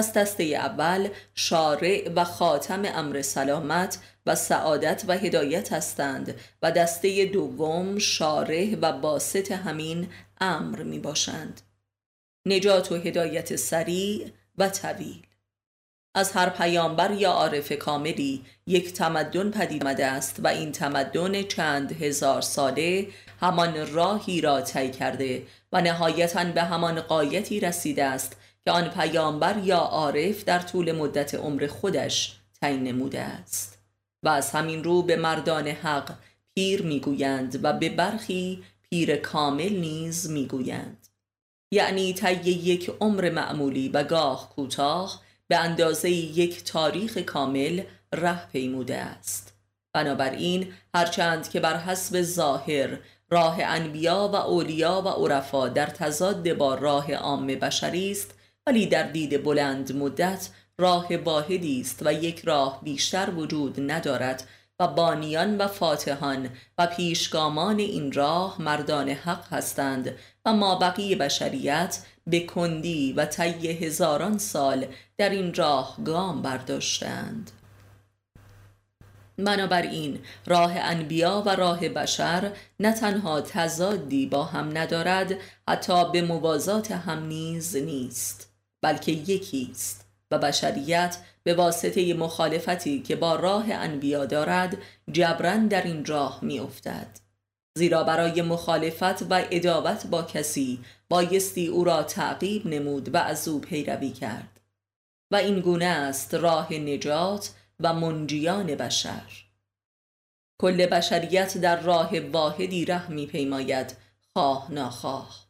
پس 0.00 0.12
دسته 0.12 0.44
اول 0.44 1.08
شارع 1.34 2.10
و 2.16 2.24
خاتم 2.24 2.82
امر 2.84 3.22
سلامت 3.22 3.98
و 4.26 4.34
سعادت 4.34 5.04
و 5.08 5.12
هدایت 5.12 5.72
هستند 5.72 6.34
و 6.62 6.72
دسته 6.72 7.24
دوم 7.24 7.98
شارع 7.98 8.76
و 8.82 8.92
باسط 8.92 9.52
همین 9.52 10.08
امر 10.40 10.82
می 10.82 10.98
باشند. 10.98 11.60
نجات 12.46 12.92
و 12.92 12.96
هدایت 12.96 13.56
سریع 13.56 14.30
و 14.58 14.68
طویل. 14.68 15.26
از 16.14 16.32
هر 16.32 16.48
پیامبر 16.48 17.10
یا 17.10 17.30
عارف 17.30 17.72
کاملی 17.72 18.44
یک 18.66 18.92
تمدن 18.92 19.50
پدید 19.50 19.82
آمده 19.82 20.06
است 20.06 20.40
و 20.44 20.46
این 20.48 20.72
تمدن 20.72 21.42
چند 21.42 22.02
هزار 22.02 22.40
ساله 22.40 23.06
همان 23.40 23.92
راهی 23.92 24.40
را 24.40 24.60
طی 24.60 24.90
کرده 24.90 25.42
و 25.72 25.80
نهایتا 25.80 26.44
به 26.44 26.62
همان 26.62 27.00
قایتی 27.00 27.60
رسیده 27.60 28.04
است 28.04 28.36
که 28.70 28.74
آن 28.76 28.88
پیامبر 28.88 29.58
یا 29.64 29.78
عارف 29.78 30.44
در 30.44 30.58
طول 30.58 30.92
مدت 30.92 31.34
عمر 31.34 31.66
خودش 31.66 32.36
تعیین 32.60 32.84
نموده 32.84 33.20
است. 33.20 33.78
و 34.22 34.28
از 34.28 34.50
همین 34.50 34.84
رو 34.84 35.02
به 35.02 35.16
مردان 35.16 35.68
حق 35.68 36.14
پیر 36.54 36.82
می‌گویند 36.82 37.64
و 37.64 37.72
به 37.72 37.88
برخی 37.88 38.62
پیر 38.90 39.16
کامل 39.16 39.72
نیز 39.72 40.30
می‌گویند. 40.30 41.06
یعنی 41.70 42.14
طی 42.14 42.50
یک 42.50 42.90
عمر 43.00 43.30
معمولی 43.30 43.88
و 43.88 44.04
گاه 44.04 44.52
کوتاه 44.56 45.20
به 45.48 45.56
اندازه 45.56 46.10
یک 46.10 46.64
تاریخ 46.64 47.18
کامل 47.18 47.82
ره 48.12 48.46
پیموده 48.46 48.96
است. 48.96 49.54
بنابراین 49.92 50.72
هرچند 50.94 51.48
که 51.48 51.60
بر 51.60 51.76
حسب 51.76 52.22
ظاهر 52.22 52.98
راه 53.30 53.56
انبیا 53.60 54.30
و 54.32 54.36
اولیا 54.36 55.02
و 55.04 55.08
عرفا 55.08 55.68
در 55.68 55.86
تضاد 55.86 56.52
با 56.52 56.74
راه 56.74 57.14
عام 57.14 57.46
بشری 57.46 58.10
است 58.10 58.39
ولی 58.66 58.86
در 58.86 59.02
دید 59.02 59.44
بلند 59.44 59.96
مدت 59.96 60.48
راه 60.78 61.16
واحدی 61.16 61.80
است 61.80 62.02
و 62.06 62.12
یک 62.12 62.40
راه 62.44 62.80
بیشتر 62.84 63.30
وجود 63.30 63.90
ندارد 63.90 64.48
و 64.80 64.88
بانیان 64.88 65.58
و 65.58 65.66
فاتحان 65.66 66.50
و 66.78 66.86
پیشگامان 66.86 67.78
این 67.78 68.12
راه 68.12 68.62
مردان 68.62 69.08
حق 69.08 69.52
هستند 69.52 70.14
و 70.44 70.52
ما 70.52 70.78
بقیه 70.78 71.16
بشریت 71.16 71.98
به 72.26 72.40
کندی 72.40 73.12
و 73.12 73.26
طی 73.26 73.68
هزاران 73.68 74.38
سال 74.38 74.86
در 75.18 75.30
این 75.30 75.54
راه 75.54 75.96
گام 76.04 76.42
برداشتند 76.42 77.50
بنابراین 79.44 80.18
راه 80.46 80.72
انبیا 80.76 81.42
و 81.46 81.56
راه 81.56 81.88
بشر 81.88 82.52
نه 82.80 82.92
تنها 82.92 83.40
تضادی 83.40 84.26
با 84.26 84.44
هم 84.44 84.78
ندارد 84.78 85.34
حتی 85.68 86.12
به 86.12 86.22
موازات 86.22 86.92
هم 86.92 87.26
نیز 87.26 87.76
نیست. 87.76 88.49
بلکه 88.82 89.12
یکی 89.12 89.68
است 89.70 90.06
و 90.30 90.38
بشریت 90.38 91.16
به 91.42 91.54
واسطه 91.54 92.14
مخالفتی 92.14 93.02
که 93.02 93.16
با 93.16 93.36
راه 93.36 93.64
انبیا 93.70 94.26
دارد 94.26 94.78
جبران 95.12 95.68
در 95.68 95.82
این 95.82 96.04
راه 96.04 96.38
می 96.42 96.60
افتد. 96.60 97.20
زیرا 97.78 98.04
برای 98.04 98.42
مخالفت 98.42 99.22
و 99.22 99.42
ادابت 99.50 100.06
با 100.06 100.22
کسی 100.22 100.84
بایستی 101.08 101.66
او 101.66 101.84
را 101.84 102.02
تعقیب 102.02 102.66
نمود 102.66 103.14
و 103.14 103.16
از 103.16 103.48
او 103.48 103.60
پیروی 103.60 104.10
کرد. 104.10 104.60
و 105.30 105.36
این 105.36 105.60
گونه 105.60 105.84
است 105.84 106.34
راه 106.34 106.72
نجات 106.72 107.50
و 107.80 107.92
منجیان 107.94 108.66
بشر. 108.66 109.22
کل 110.60 110.86
بشریت 110.86 111.58
در 111.58 111.80
راه 111.80 112.20
واحدی 112.20 112.84
ره 112.84 113.10
می 113.10 113.26
پیماید 113.26 113.96
خواه 114.32 114.72
ناخواه. 114.72 115.49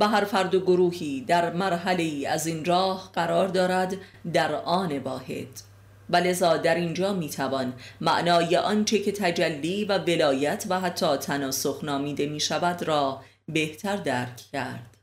و 0.00 0.08
هر 0.08 0.24
فرد 0.24 0.54
و 0.54 0.60
گروهی 0.60 1.20
در 1.20 1.52
مرحله 1.52 2.28
از 2.28 2.46
این 2.46 2.64
راه 2.64 3.10
قرار 3.12 3.48
دارد 3.48 3.96
در 4.32 4.54
آن 4.54 4.98
واحد. 4.98 5.48
و 6.10 6.16
لذا 6.16 6.56
در 6.56 6.74
اینجا 6.74 7.12
می‌توان 7.12 7.72
معنای 8.00 8.56
آنچه 8.56 8.98
که 8.98 9.12
تجلی 9.12 9.84
و 9.84 9.98
ولایت 9.98 10.66
و 10.68 10.80
حتی 10.80 11.16
تناسخ 11.16 11.84
نامیده 11.84 12.26
می 12.26 12.40
شود 12.40 12.82
را 12.82 13.22
بهتر 13.48 13.96
درک 13.96 14.36
کرد. 14.52 14.96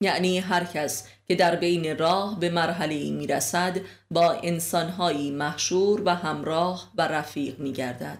یعنی 0.00 0.38
هر 0.38 0.64
کس 0.64 1.08
که 1.28 1.34
در 1.34 1.56
بین 1.56 1.98
راه 1.98 2.40
به 2.40 2.50
مرحله 2.50 3.10
می 3.10 3.26
رسد 3.26 3.80
با 4.10 4.32
انسانهایی 4.32 5.30
محشور 5.30 6.02
و 6.04 6.14
همراه 6.14 6.92
و 6.98 7.08
رفیق 7.08 7.58
می 7.58 7.72
گردد 7.72 8.18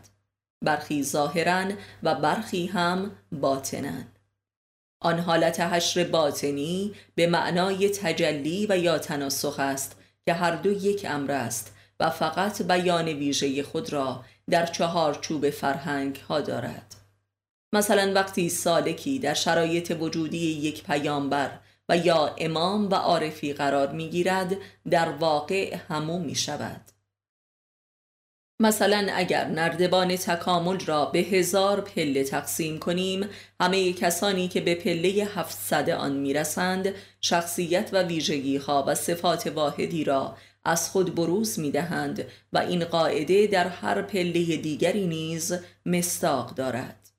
برخی 0.64 1.02
ظاهرا 1.02 1.64
و 2.02 2.14
برخی 2.14 2.66
هم 2.66 3.10
باطنا. 3.32 4.11
آن 5.02 5.18
حالت 5.18 5.60
حشر 5.60 6.04
باطنی 6.04 6.94
به 7.14 7.26
معنای 7.26 7.88
تجلی 7.88 8.66
و 8.68 8.78
یا 8.78 8.98
تناسخ 8.98 9.60
است 9.60 9.96
که 10.26 10.32
هر 10.32 10.56
دو 10.56 10.72
یک 10.72 11.06
امر 11.08 11.32
است 11.32 11.74
و 12.00 12.10
فقط 12.10 12.62
بیان 12.62 13.08
ویژه 13.08 13.62
خود 13.62 13.92
را 13.92 14.24
در 14.50 14.66
چهار 14.66 15.14
چوب 15.14 15.50
فرهنگ 15.50 16.16
ها 16.16 16.40
دارد. 16.40 16.94
مثلا 17.72 18.12
وقتی 18.14 18.48
سالکی 18.48 19.18
در 19.18 19.34
شرایط 19.34 19.96
وجودی 20.00 20.38
یک 20.38 20.84
پیامبر 20.84 21.50
و 21.88 21.96
یا 21.96 22.34
امام 22.38 22.90
و 22.90 22.94
عارفی 22.94 23.52
قرار 23.52 23.92
می 23.92 24.08
گیرد 24.08 24.56
در 24.90 25.08
واقع 25.08 25.76
همو 25.88 26.18
می 26.18 26.34
شود 26.34 26.91
مثلا 28.62 29.06
اگر 29.14 29.44
نردبان 29.44 30.16
تکامل 30.16 30.78
را 30.80 31.04
به 31.04 31.18
هزار 31.18 31.80
پله 31.80 32.24
تقسیم 32.24 32.78
کنیم 32.78 33.28
همه 33.60 33.92
کسانی 33.92 34.48
که 34.48 34.60
به 34.60 34.74
پله 34.74 35.28
هفتصد 35.34 35.90
آن 35.90 36.16
می‌رسند 36.16 36.94
شخصیت 37.20 37.90
و 37.92 38.02
ویژگی 38.02 38.56
ها 38.56 38.84
و 38.86 38.94
صفات 38.94 39.46
واحدی 39.46 40.04
را 40.04 40.36
از 40.64 40.90
خود 40.90 41.14
بروز 41.14 41.58
می 41.58 41.70
دهند 41.70 42.24
و 42.52 42.58
این 42.58 42.84
قاعده 42.84 43.46
در 43.46 43.68
هر 43.68 44.02
پله 44.02 44.56
دیگری 44.56 45.06
نیز 45.06 45.54
مستاق 45.86 46.54
دارد. 46.54 47.10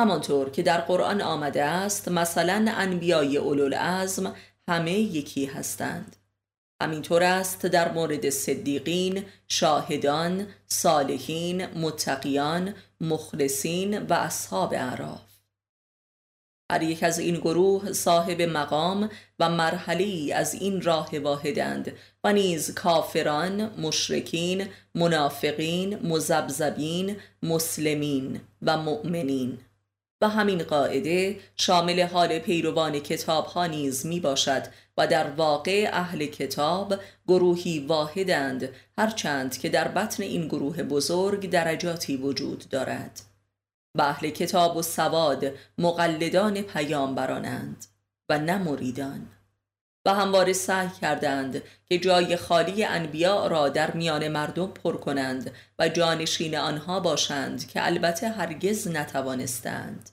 همانطور 0.00 0.50
که 0.50 0.62
در 0.62 0.80
قرآن 0.80 1.22
آمده 1.22 1.64
است 1.64 2.08
مثلا 2.08 2.64
انبیای 2.76 3.36
اولوالعزم 3.36 4.34
همه 4.68 4.92
یکی 4.92 5.46
هستند. 5.46 6.16
همینطور 6.80 7.22
است 7.22 7.66
در 7.66 7.92
مورد 7.92 8.30
صدیقین، 8.30 9.24
شاهدان، 9.48 10.46
صالحین، 10.66 11.66
متقیان، 11.66 12.74
مخلصین 13.00 13.98
و 13.98 14.12
اصحاب 14.12 14.74
اعراف. 14.74 15.20
هر 16.70 16.82
یک 16.82 17.02
از 17.02 17.18
این 17.18 17.34
گروه 17.34 17.92
صاحب 17.92 18.42
مقام 18.42 19.10
و 19.38 19.48
مرحله 19.48 20.34
از 20.34 20.54
این 20.54 20.80
راه 20.80 21.18
واحدند 21.18 21.92
و 22.24 22.32
نیز 22.32 22.74
کافران، 22.74 23.80
مشرکین، 23.80 24.66
منافقین، 24.94 26.08
مزبزبین، 26.08 27.16
مسلمین 27.42 28.40
و 28.62 28.76
مؤمنین. 28.76 29.58
و 30.20 30.28
همین 30.28 30.62
قاعده 30.62 31.40
شامل 31.56 32.02
حال 32.02 32.38
پیروان 32.38 33.00
کتاب 33.00 33.46
ها 33.46 33.66
نیز 33.66 34.06
می 34.06 34.20
باشد 34.20 34.62
و 34.98 35.06
در 35.06 35.30
واقع 35.30 35.90
اهل 35.92 36.26
کتاب 36.26 36.94
گروهی 37.28 37.78
واحدند 37.78 38.68
هرچند 38.98 39.58
که 39.58 39.68
در 39.68 39.88
بطن 39.88 40.22
این 40.22 40.48
گروه 40.48 40.82
بزرگ 40.82 41.50
درجاتی 41.50 42.16
وجود 42.16 42.64
دارد. 42.70 43.20
و 43.94 44.02
اهل 44.02 44.30
کتاب 44.30 44.76
و 44.76 44.82
سواد 44.82 45.52
مقلدان 45.78 46.62
پیامبرانند 46.62 47.86
و 48.28 48.38
نه 48.38 48.58
مریدان. 48.58 49.26
و 50.04 50.14
همواره 50.14 50.52
سعی 50.52 50.88
کردند 51.00 51.62
که 51.86 51.98
جای 51.98 52.36
خالی 52.36 52.84
انبیاء 52.84 53.46
را 53.46 53.68
در 53.68 53.90
میان 53.90 54.28
مردم 54.28 54.66
پر 54.66 54.96
کنند 54.96 55.54
و 55.78 55.88
جانشین 55.88 56.56
آنها 56.56 57.00
باشند 57.00 57.68
که 57.68 57.86
البته 57.86 58.28
هرگز 58.28 58.88
نتوانستند 58.88 60.10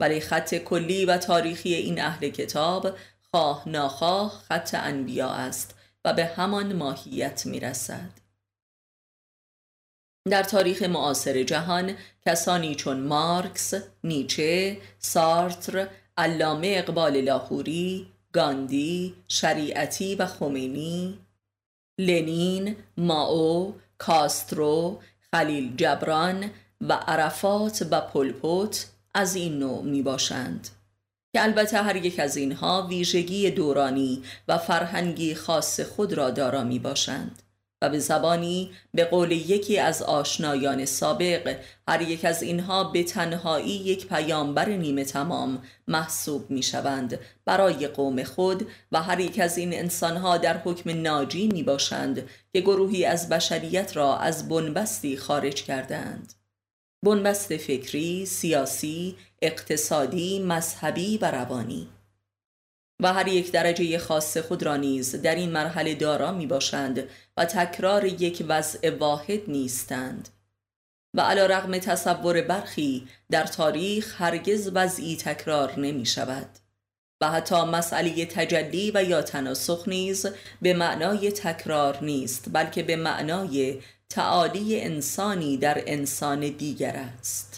ولی 0.00 0.20
خط 0.20 0.54
کلی 0.54 1.04
و 1.04 1.16
تاریخی 1.16 1.74
این 1.74 2.00
اهل 2.00 2.28
کتاب 2.28 2.96
خواه 3.30 3.68
ناخواه 3.68 4.42
خط 4.48 4.74
انبیا 4.74 5.30
است 5.30 5.74
و 6.04 6.12
به 6.12 6.24
همان 6.24 6.72
ماهیت 6.72 7.46
می 7.46 7.60
رسد. 7.60 8.10
در 10.30 10.42
تاریخ 10.42 10.82
معاصر 10.82 11.42
جهان 11.42 11.96
کسانی 12.26 12.74
چون 12.74 13.00
مارکس، 13.00 13.74
نیچه، 14.04 14.78
سارتر، 14.98 15.88
علامه 16.16 16.74
اقبال 16.78 17.20
لاهوری، 17.20 18.11
گاندی، 18.32 19.14
شریعتی 19.28 20.14
و 20.14 20.26
خمینی، 20.26 21.18
لنین، 21.98 22.76
ماو، 22.96 23.74
کاسترو، 23.98 25.00
خلیل 25.32 25.76
جبران 25.76 26.50
و 26.80 26.92
عرفات 26.92 27.86
و 27.90 28.00
پلپوت 28.00 28.86
از 29.14 29.34
این 29.34 29.58
نوع 29.58 29.82
می 29.82 30.02
باشند. 30.02 30.68
که 31.32 31.42
البته 31.42 31.82
هر 31.82 31.96
یک 31.96 32.18
از 32.18 32.36
اینها 32.36 32.86
ویژگی 32.86 33.50
دورانی 33.50 34.22
و 34.48 34.58
فرهنگی 34.58 35.34
خاص 35.34 35.80
خود 35.80 36.12
را 36.12 36.30
دارا 36.30 36.64
می 36.64 36.78
باشند 36.78 37.42
و 37.82 37.88
به 37.88 37.98
زبانی 37.98 38.70
به 38.94 39.04
قول 39.04 39.32
یکی 39.32 39.78
از 39.78 40.02
آشنایان 40.02 40.84
سابق 40.84 41.56
هر 41.88 42.02
یک 42.02 42.24
از 42.24 42.42
اینها 42.42 42.84
به 42.84 43.02
تنهایی 43.02 43.70
یک 43.70 44.08
پیامبر 44.08 44.68
نیمه 44.68 45.04
تمام 45.04 45.62
محسوب 45.88 46.50
می 46.50 46.62
شوند 46.62 47.18
برای 47.44 47.86
قوم 47.86 48.22
خود 48.22 48.66
و 48.92 49.02
هر 49.02 49.20
یک 49.20 49.38
از 49.40 49.58
این 49.58 49.74
انسانها 49.74 50.36
در 50.38 50.58
حکم 50.58 51.02
ناجی 51.02 51.48
می 51.48 51.62
باشند 51.62 52.28
که 52.52 52.60
گروهی 52.60 53.04
از 53.04 53.28
بشریت 53.28 53.96
را 53.96 54.16
از 54.16 54.48
بنبستی 54.48 55.16
خارج 55.16 55.64
کردند 55.64 56.32
بنبست 57.04 57.56
فکری، 57.56 58.26
سیاسی، 58.26 59.16
اقتصادی، 59.42 60.38
مذهبی 60.38 61.18
و 61.18 61.30
روانی 61.30 61.88
و 63.02 63.12
هر 63.12 63.28
یک 63.28 63.52
درجه 63.52 63.98
خاص 63.98 64.36
خود 64.36 64.62
را 64.62 64.76
نیز 64.76 65.22
در 65.22 65.34
این 65.34 65.50
مرحله 65.50 65.94
دارا 65.94 66.32
می 66.32 66.46
باشند 66.46 67.08
و 67.36 67.44
تکرار 67.44 68.04
یک 68.04 68.44
وضع 68.48 68.96
واحد 68.96 69.40
نیستند. 69.48 70.28
و 71.14 71.20
علا 71.20 71.46
رغم 71.46 71.78
تصور 71.78 72.42
برخی 72.42 73.08
در 73.30 73.44
تاریخ 73.44 74.20
هرگز 74.20 74.70
وضعی 74.74 75.16
تکرار 75.16 75.80
نمی 75.80 76.06
شود 76.06 76.48
و 77.20 77.30
حتی 77.30 77.64
مسئله 77.64 78.26
تجلی 78.26 78.92
و 78.94 79.04
یا 79.04 79.22
تناسخ 79.22 79.88
نیز 79.88 80.26
به 80.62 80.74
معنای 80.74 81.32
تکرار 81.32 82.04
نیست 82.04 82.44
بلکه 82.52 82.82
به 82.82 82.96
معنای 82.96 83.78
تعالی 84.08 84.80
انسانی 84.80 85.56
در 85.56 85.82
انسان 85.86 86.40
دیگر 86.40 86.96
است. 86.96 87.51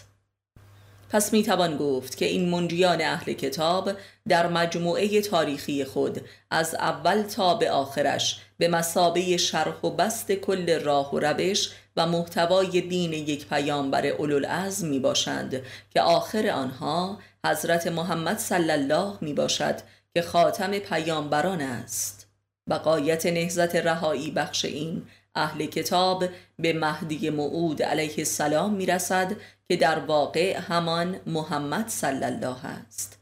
پس 1.15 1.33
می 1.33 1.43
توان 1.43 1.77
گفت 1.77 2.17
که 2.17 2.25
این 2.25 2.49
منجیان 2.49 3.01
اهل 3.01 3.33
کتاب 3.33 3.91
در 4.29 4.47
مجموعه 4.47 5.21
تاریخی 5.21 5.85
خود 5.85 6.21
از 6.51 6.75
اول 6.75 7.23
تا 7.23 7.55
به 7.55 7.71
آخرش 7.71 8.41
به 8.59 8.69
مسابه 8.69 9.37
شرح 9.37 9.81
و 9.85 9.91
بست 9.91 10.33
کل 10.33 10.81
راه 10.81 11.15
و 11.15 11.19
روش 11.19 11.71
و 11.97 12.07
محتوای 12.07 12.81
دین 12.81 13.13
یک 13.13 13.49
پیامبر 13.49 14.07
اولوالعزم 14.07 14.89
می 14.89 14.99
باشند 14.99 15.63
که 15.91 16.01
آخر 16.01 16.49
آنها 16.49 17.19
حضرت 17.47 17.87
محمد 17.87 18.39
صلی 18.39 18.71
الله 18.71 19.19
می 19.21 19.33
باشد 19.35 19.77
که 20.15 20.23
خاتم 20.23 20.79
پیامبران 20.79 21.61
است. 21.61 22.29
و 22.67 22.75
قایت 22.75 23.27
نهزت 23.27 23.77
رهایی 23.77 24.31
بخش 24.31 24.65
این 24.65 25.07
اهل 25.35 25.67
کتاب 25.67 26.25
به 26.59 26.73
مهدی 26.73 27.31
معود 27.31 27.83
علیه 27.83 28.15
السلام 28.19 28.75
می 28.75 28.87
رسد 28.87 29.37
که 29.69 29.77
در 29.77 29.99
واقع 29.99 30.57
همان 30.57 31.21
محمد 31.27 31.89
صلی 31.89 32.25
الله 32.25 32.67
است. 32.67 33.19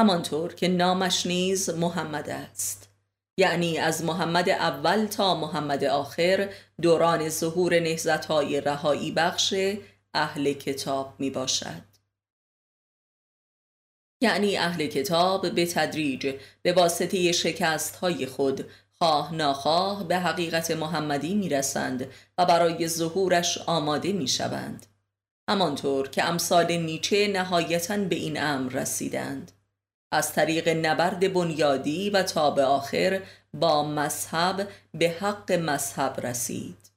همانطور 0.00 0.54
که 0.54 0.68
نامش 0.68 1.26
نیز 1.26 1.70
محمد 1.70 2.30
است. 2.30 2.90
یعنی 3.40 3.78
از 3.78 4.04
محمد 4.04 4.48
اول 4.48 5.06
تا 5.06 5.34
محمد 5.34 5.84
آخر 5.84 6.52
دوران 6.82 7.28
ظهور 7.28 7.80
نهزت 7.80 8.24
های 8.24 8.60
رهایی 8.60 9.12
بخش 9.12 9.54
اهل 10.14 10.52
کتاب 10.52 11.14
می 11.18 11.30
باشد 11.30 11.90
یعنی 14.22 14.56
اهل 14.56 14.86
کتاب 14.86 15.54
به 15.54 15.66
تدریج 15.66 16.36
به 16.62 16.72
واسطه 16.72 17.32
شکست 17.32 17.96
های 17.96 18.26
خود 18.26 18.70
خواه 18.98 19.34
ناخواه 19.34 20.08
به 20.08 20.18
حقیقت 20.18 20.70
محمدی 20.70 21.34
می‌رسند 21.34 22.12
و 22.38 22.46
برای 22.46 22.88
ظهورش 22.88 23.58
آماده 23.58 24.12
می‌شوند. 24.12 24.86
همانطور 25.50 26.08
که 26.08 26.24
امثال 26.24 26.72
نیچه 26.72 27.28
نهایتا 27.28 27.96
به 27.96 28.16
این 28.16 28.42
امر 28.42 28.72
رسیدند. 28.72 29.52
از 30.12 30.32
طریق 30.32 30.68
نبرد 30.68 31.32
بنیادی 31.32 32.10
و 32.10 32.22
تا 32.22 32.50
به 32.50 32.64
آخر 32.64 33.22
با 33.54 33.84
مذهب 33.84 34.68
به 34.94 35.10
حق 35.10 35.52
مذهب 35.52 36.26
رسید. 36.26 36.90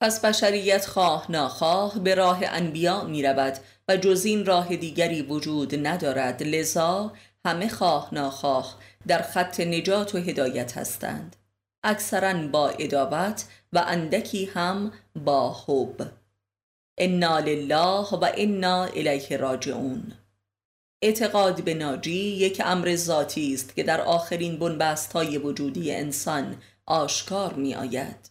پس 0.00 0.20
بشریت 0.20 0.86
خواه 0.86 1.32
ناخواه 1.32 1.98
به 1.98 2.14
راه 2.14 2.38
انبیا 2.42 3.04
می 3.04 3.22
رود 3.22 3.58
و 3.88 3.96
جز 3.96 4.24
این 4.24 4.46
راه 4.46 4.76
دیگری 4.76 5.22
وجود 5.22 5.86
ندارد 5.86 6.42
لذا 6.42 7.12
همه 7.44 7.68
خواه 7.68 8.08
ناخواه 8.12 8.74
در 9.06 9.22
خط 9.22 9.60
نجات 9.60 10.14
و 10.14 10.18
هدایت 10.18 10.76
هستند. 10.76 11.36
اکثرا 11.84 12.46
با 12.48 12.68
ادابت 12.68 13.44
و 13.72 13.84
اندکی 13.86 14.44
هم 14.44 14.92
با 15.16 15.52
حب. 15.66 16.23
انا 16.98 17.38
لله 17.38 18.08
و 18.08 18.30
انا 18.36 18.84
الیه 18.84 19.36
راجعون 19.36 20.12
اعتقاد 21.02 21.64
به 21.64 21.74
ناجی 21.74 22.12
یک 22.12 22.62
امر 22.64 22.96
ذاتی 22.96 23.54
است 23.54 23.74
که 23.74 23.82
در 23.82 24.00
آخرین 24.00 24.58
بنبست 24.58 25.12
های 25.12 25.38
وجودی 25.38 25.92
انسان 25.92 26.62
آشکار 26.86 27.52
می 27.54 27.74
آید 27.74 28.30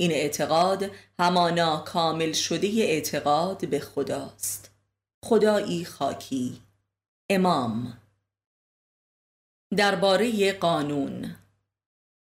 این 0.00 0.10
اعتقاد 0.12 0.90
همانا 1.18 1.76
کامل 1.76 2.32
شده 2.32 2.66
اعتقاد 2.66 3.68
به 3.68 3.80
خداست. 3.80 4.70
خدایی 5.24 5.84
خاکی. 5.84 6.60
امام. 7.30 7.98
درباره 9.76 10.52
قانون. 10.52 11.36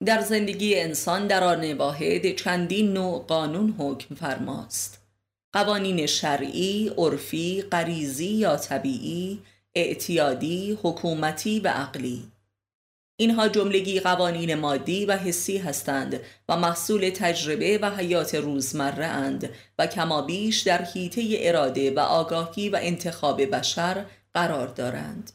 در 0.06 0.22
زندگی 0.22 0.80
انسان 0.80 1.28
در 1.28 1.44
آن 1.44 1.74
واحد 1.74 2.36
چندین 2.36 2.94
نوع 2.94 3.26
قانون 3.26 3.76
حکم 3.80 4.16
فرماست. 4.16 4.99
قوانین 5.54 6.06
شرعی، 6.06 6.92
عرفی، 6.98 7.62
غریزی 7.62 8.26
یا 8.26 8.58
طبیعی، 8.58 9.40
اعتیادی، 9.76 10.78
حکومتی 10.84 11.60
و 11.60 11.68
عقلی. 11.68 12.32
اینها 13.20 13.48
جملگی 13.48 14.00
قوانین 14.00 14.56
مادی 14.56 15.06
و 15.06 15.18
حسی 15.18 15.58
هستند 15.58 16.20
و 16.50 16.58
محصول 16.58 17.10
تجربه 17.10 17.78
و 17.82 17.90
حیات 17.90 18.36
روزمره 18.36 19.06
اند 19.06 19.50
و 19.80 19.88
کمابیش 19.88 20.62
در 20.62 20.82
حیطه 20.84 21.24
اراده 21.40 21.92
و 21.92 22.00
آگاهی 22.00 22.70
و 22.70 22.80
انتخاب 22.82 23.46
بشر 23.46 24.06
قرار 24.34 24.68
دارند. 24.68 25.32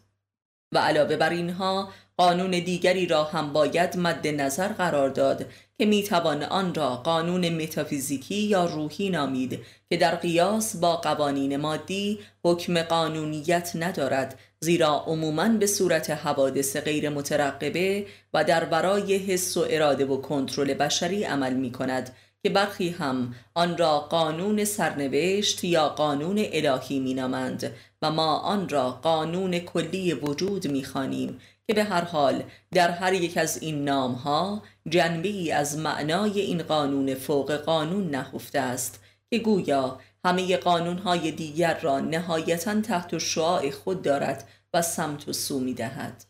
و 0.72 0.79
علاوه 0.79 1.16
بر 1.16 1.31
اینها 1.31 1.92
قانون 2.16 2.50
دیگری 2.50 3.07
را 3.07 3.24
هم 3.24 3.53
باید 3.53 3.96
مد 3.96 4.27
نظر 4.27 4.68
قرار 4.68 5.09
داد 5.09 5.46
که 5.78 5.87
می‌توان 5.87 6.42
آن 6.42 6.74
را 6.74 6.96
قانون 6.96 7.48
متافیزیکی 7.48 8.34
یا 8.34 8.64
روحی 8.64 9.10
نامید 9.10 9.60
که 9.90 9.96
در 9.96 10.14
قیاس 10.14 10.76
با 10.76 10.96
قوانین 10.96 11.56
مادی 11.56 12.18
حکم 12.44 12.82
قانونیت 12.82 13.72
ندارد 13.74 14.38
زیرا 14.60 15.04
عموما 15.06 15.48
به 15.48 15.66
صورت 15.66 16.10
حوادث 16.10 16.76
غیر 16.76 17.08
مترقبه 17.08 18.06
و 18.34 18.44
در 18.44 18.64
برای 18.64 19.16
حس 19.16 19.56
و 19.56 19.66
اراده 19.70 20.04
و 20.04 20.16
کنترل 20.16 20.74
بشری 20.74 21.24
عمل 21.24 21.54
می 21.54 21.72
کند 21.72 22.16
که 22.42 22.50
برخی 22.50 22.88
هم 22.88 23.34
آن 23.54 23.78
را 23.78 24.00
قانون 24.00 24.64
سرنوشت 24.64 25.64
یا 25.64 25.88
قانون 25.88 26.44
الهی 26.52 27.00
می 27.00 27.14
نامند 27.14 27.72
و 28.02 28.10
ما 28.10 28.38
آن 28.38 28.68
را 28.68 28.90
قانون 28.90 29.58
کلی 29.58 30.14
وجود 30.14 30.68
می 30.68 30.84
خانیم 30.84 31.40
که 31.66 31.74
به 31.74 31.85
هر 31.85 32.05
حال 32.05 32.42
در 32.72 32.90
هر 32.90 33.12
یک 33.12 33.37
از 33.37 33.62
این 33.62 33.85
نام 33.85 34.12
ها 34.12 34.62
جنبی 34.88 35.53
از 35.53 35.79
معنای 35.79 36.40
این 36.40 36.62
قانون 36.62 37.14
فوق 37.14 37.57
قانون 37.57 38.11
نهفته 38.11 38.61
است 38.61 39.00
که 39.31 39.38
گویا 39.38 40.00
همه 40.24 40.57
قانون 40.57 40.98
های 40.98 41.31
دیگر 41.31 41.81
را 41.81 42.00
نهایتا 42.00 42.81
تحت 42.81 43.18
شعاع 43.18 43.70
خود 43.70 44.03
دارد 44.03 44.48
و 44.74 44.83
سمت 44.83 45.29
و 45.29 45.33
سو 45.33 45.61
می 45.61 45.74
دهد. 45.74 46.24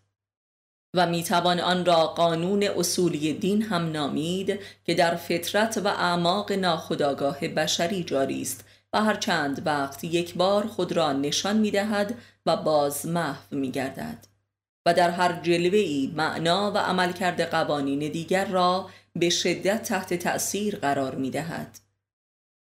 و 0.95 1.07
می 1.07 1.25
توان 1.25 1.61
آن 1.61 1.85
را 1.85 2.07
قانون 2.07 2.63
اصولی 2.63 3.33
دین 3.33 3.63
هم 3.63 3.93
نامید 3.93 4.61
که 4.85 4.95
در 4.95 5.15
فطرت 5.15 5.81
و 5.85 5.89
اعماق 5.89 6.53
ناخداگاه 6.53 7.49
بشری 7.49 8.05
جاری 8.05 8.43
است 8.43 8.65
و 8.93 9.05
هر 9.05 9.15
چند 9.15 9.67
وقت 9.67 10.05
یک 10.05 10.35
بار 10.35 10.67
خود 10.67 10.93
را 10.93 11.13
نشان 11.13 11.57
می 11.57 11.71
دهد 11.71 12.15
و 12.47 12.57
باز 12.57 13.07
محو 13.07 13.57
می 13.57 13.71
گردد. 13.71 14.34
و 14.87 14.95
در 14.95 15.11
هر 15.11 15.33
جلوه 15.43 15.79
ای 15.79 16.13
معنا 16.17 16.73
و 16.73 16.79
عملکرد 16.79 17.41
قوانین 17.41 17.99
دیگر 17.99 18.45
را 18.45 18.91
به 19.17 19.31
شدت 19.31 19.83
تحت 19.83 20.15
تأثیر 20.15 20.77
قرار 20.77 21.15
می 21.15 21.31
دهد. 21.31 21.79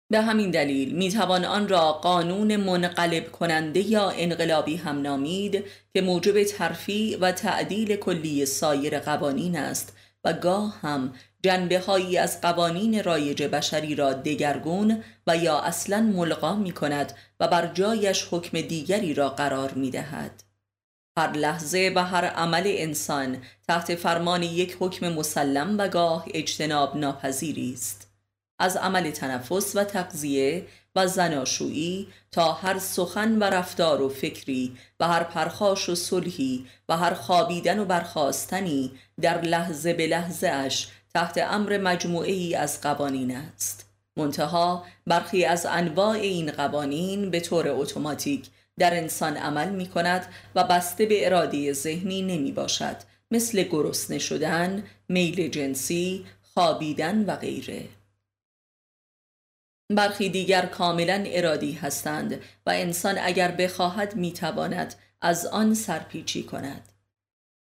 به 0.09 0.21
همین 0.21 0.51
دلیل 0.51 0.95
می 0.95 1.11
توان 1.11 1.45
آن 1.45 1.67
را 1.67 1.93
قانون 1.93 2.55
منقلب 2.55 3.31
کننده 3.31 3.79
یا 3.79 4.09
انقلابی 4.09 4.75
هم 4.75 5.01
نامید 5.01 5.63
که 5.93 6.01
موجب 6.01 6.43
ترفیع 6.43 7.17
و 7.21 7.31
تعدیل 7.31 7.95
کلی 7.95 8.45
سایر 8.45 8.99
قوانین 8.99 9.57
است 9.57 9.93
و 10.23 10.33
گاه 10.33 10.79
هم 10.81 11.13
جنبه 11.43 11.79
هایی 11.79 12.17
از 12.17 12.41
قوانین 12.41 13.03
رایج 13.03 13.43
بشری 13.43 13.95
را 13.95 14.13
دگرگون 14.13 15.03
و 15.27 15.37
یا 15.37 15.59
اصلا 15.59 16.01
ملغا 16.01 16.55
می 16.55 16.71
کند 16.71 17.13
و 17.39 17.47
بر 17.47 17.67
جایش 17.67 18.27
حکم 18.31 18.61
دیگری 18.61 19.13
را 19.13 19.29
قرار 19.29 19.71
می 19.71 19.91
دهد. 19.91 20.46
هر 21.17 21.31
لحظه 21.31 21.93
و 21.95 22.03
هر 22.03 22.25
عمل 22.25 22.63
انسان 22.65 23.37
تحت 23.67 23.95
فرمان 23.95 24.43
یک 24.43 24.77
حکم 24.79 25.09
مسلم 25.09 25.75
و 25.77 25.87
گاه 25.87 26.25
اجتناب 26.33 26.97
ناپذیری 26.97 27.73
است. 27.73 28.11
از 28.59 28.77
عمل 28.77 29.11
تنفس 29.11 29.75
و 29.75 29.83
تقضیه 29.83 30.65
و 30.95 31.07
زناشویی 31.07 32.07
تا 32.31 32.53
هر 32.53 32.79
سخن 32.79 33.37
و 33.37 33.43
رفتار 33.43 34.01
و 34.01 34.09
فکری 34.09 34.77
و 34.99 35.07
هر 35.07 35.23
پرخاش 35.23 35.89
و 35.89 35.95
صلحی 35.95 36.65
و 36.89 36.97
هر 36.97 37.13
خوابیدن 37.13 37.79
و 37.79 37.85
برخواستنی 37.85 38.91
در 39.21 39.41
لحظه 39.41 39.93
به 39.93 40.07
لحظه 40.07 40.47
اش 40.47 40.87
تحت 41.13 41.37
امر 41.37 41.77
مجموعه 41.77 42.31
ای 42.31 42.55
از 42.55 42.81
قوانین 42.81 43.35
است. 43.35 43.89
منتها 44.17 44.85
برخی 45.07 45.45
از 45.45 45.65
انواع 45.65 46.09
این 46.09 46.51
قوانین 46.51 47.29
به 47.29 47.39
طور 47.39 47.67
اتوماتیک 47.69 48.49
در 48.79 48.97
انسان 48.97 49.37
عمل 49.37 49.69
می 49.69 49.87
کند 49.87 50.33
و 50.55 50.63
بسته 50.63 51.05
به 51.05 51.25
اراده 51.25 51.73
ذهنی 51.73 52.21
نمی 52.21 52.51
باشد 52.51 52.95
مثل 53.31 53.63
گرسنه 53.63 54.19
شدن، 54.19 54.83
میل 55.09 55.47
جنسی، 55.47 56.25
خوابیدن 56.53 57.25
و 57.25 57.35
غیره. 57.35 57.87
برخی 59.89 60.29
دیگر 60.29 60.65
کاملا 60.65 61.23
ارادی 61.27 61.71
هستند 61.71 62.41
و 62.65 62.69
انسان 62.69 63.17
اگر 63.21 63.51
بخواهد 63.51 64.15
می‌تواند 64.15 64.95
از 65.21 65.45
آن 65.45 65.73
سرپیچی 65.73 66.43
کند. 66.43 66.89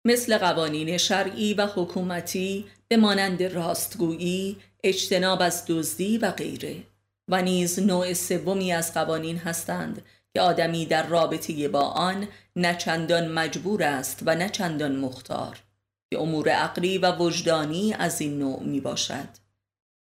مثل 0.05 0.39
قوانین 0.39 0.97
شرعی 0.97 1.55
و 1.55 1.67
حکومتی 1.67 2.65
به 2.89 2.97
مانند 2.97 3.43
راستگویی، 3.43 4.57
اجتناب 4.85 5.43
از 5.43 5.65
دزدی 5.69 6.19
و 6.19 6.31
غیره. 6.31 6.83
و 7.29 7.43
نیز 7.43 7.79
نوع 7.79 8.13
سومی 8.13 8.73
از 8.73 8.95
قوانین 8.95 9.39
هستند 9.39 10.03
که 10.35 10.41
آدمی 10.41 10.87
در 10.87 11.07
رابطه 11.07 11.69
با 11.69 11.83
آن 11.83 12.29
نه 12.57 12.75
چندان 12.75 13.29
مجبور 13.29 13.83
است 13.83 14.23
و 14.27 14.35
نه 14.35 14.49
چندان 14.49 14.97
مختار. 14.97 15.63
که 16.11 16.21
امور 16.21 16.49
عقلی 16.49 16.99
و 16.99 17.17
وجدانی 17.17 17.95
از 17.95 18.21
این 18.21 18.39
نوع 18.39 18.63
می 18.63 18.81
باشد 18.81 19.29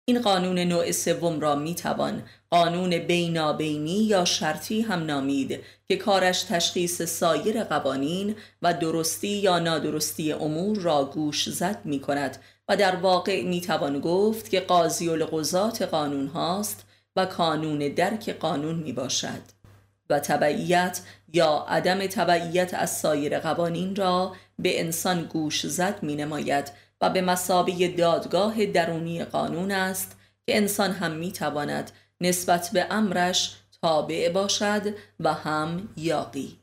این 0.04 0.20
قانون 0.20 0.58
نوع 0.58 0.92
سوم 0.92 1.40
را 1.40 1.54
می 1.54 1.74
توان 1.74 2.22
قانون 2.50 2.98
بینابینی 2.98 4.04
یا 4.04 4.24
شرطی 4.24 4.80
هم 4.80 5.04
نامید 5.04 5.60
که 5.88 5.96
کارش 5.96 6.42
تشخیص 6.42 7.02
سایر 7.02 7.64
قوانین 7.64 8.36
و 8.62 8.74
درستی 8.74 9.28
یا 9.28 9.58
نادرستی 9.58 10.32
امور 10.32 10.78
را 10.78 11.04
گوش 11.04 11.48
زد 11.48 11.80
می 11.84 12.00
کند 12.00 12.42
و 12.68 12.76
در 12.76 12.96
واقع 12.96 13.42
می 13.42 13.60
توان 13.60 14.00
گفت 14.00 14.50
که 14.50 14.60
قاضی 14.60 15.08
القضات 15.08 15.82
قانون 15.82 16.26
هاست 16.26 16.86
و 17.16 17.26
کانون 17.26 17.78
درک 17.78 18.30
قانون 18.30 18.74
می 18.74 18.92
باشد 18.92 19.53
و 20.10 20.20
تبعیت 20.20 21.00
یا 21.32 21.66
عدم 21.68 22.06
تبعیت 22.06 22.74
از 22.74 22.90
سایر 22.98 23.38
قوانین 23.38 23.96
را 23.96 24.36
به 24.58 24.80
انسان 24.80 25.22
گوش 25.22 25.66
زد 25.66 26.02
می 26.02 26.16
نماید 26.16 26.72
و 27.00 27.10
به 27.10 27.20
مسابه 27.20 27.88
دادگاه 27.88 28.66
درونی 28.66 29.24
قانون 29.24 29.70
است 29.70 30.16
که 30.46 30.56
انسان 30.56 30.90
هم 30.90 31.12
می 31.12 31.32
تواند 31.32 31.90
نسبت 32.20 32.70
به 32.72 32.86
امرش 32.90 33.56
تابع 33.82 34.28
باشد 34.28 34.94
و 35.20 35.34
هم 35.34 35.88
یاقی. 35.96 36.58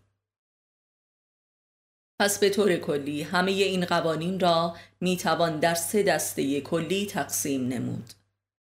پس 2.20 2.40
به 2.40 2.50
طور 2.50 2.76
کلی 2.76 3.22
همه 3.22 3.52
این 3.52 3.86
قوانین 3.86 4.40
را 4.40 4.76
می 5.02 5.18
توان 5.18 5.60
در 5.60 5.74
سه 5.74 6.04
دسته 6.04 6.62
کلی 6.62 7.06
تقسیم 7.06 7.68
نمود. 7.68 8.14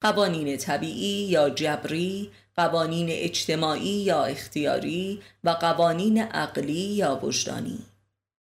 قوانین 0.01 0.57
طبیعی 0.57 1.27
یا 1.27 1.49
جبری 1.49 2.31
قوانین 2.55 3.07
اجتماعی 3.09 3.89
یا 3.89 4.23
اختیاری 4.23 5.21
و 5.43 5.49
قوانین 5.49 6.21
عقلی 6.21 6.73
یا 6.73 7.19
وجدانی. 7.23 7.79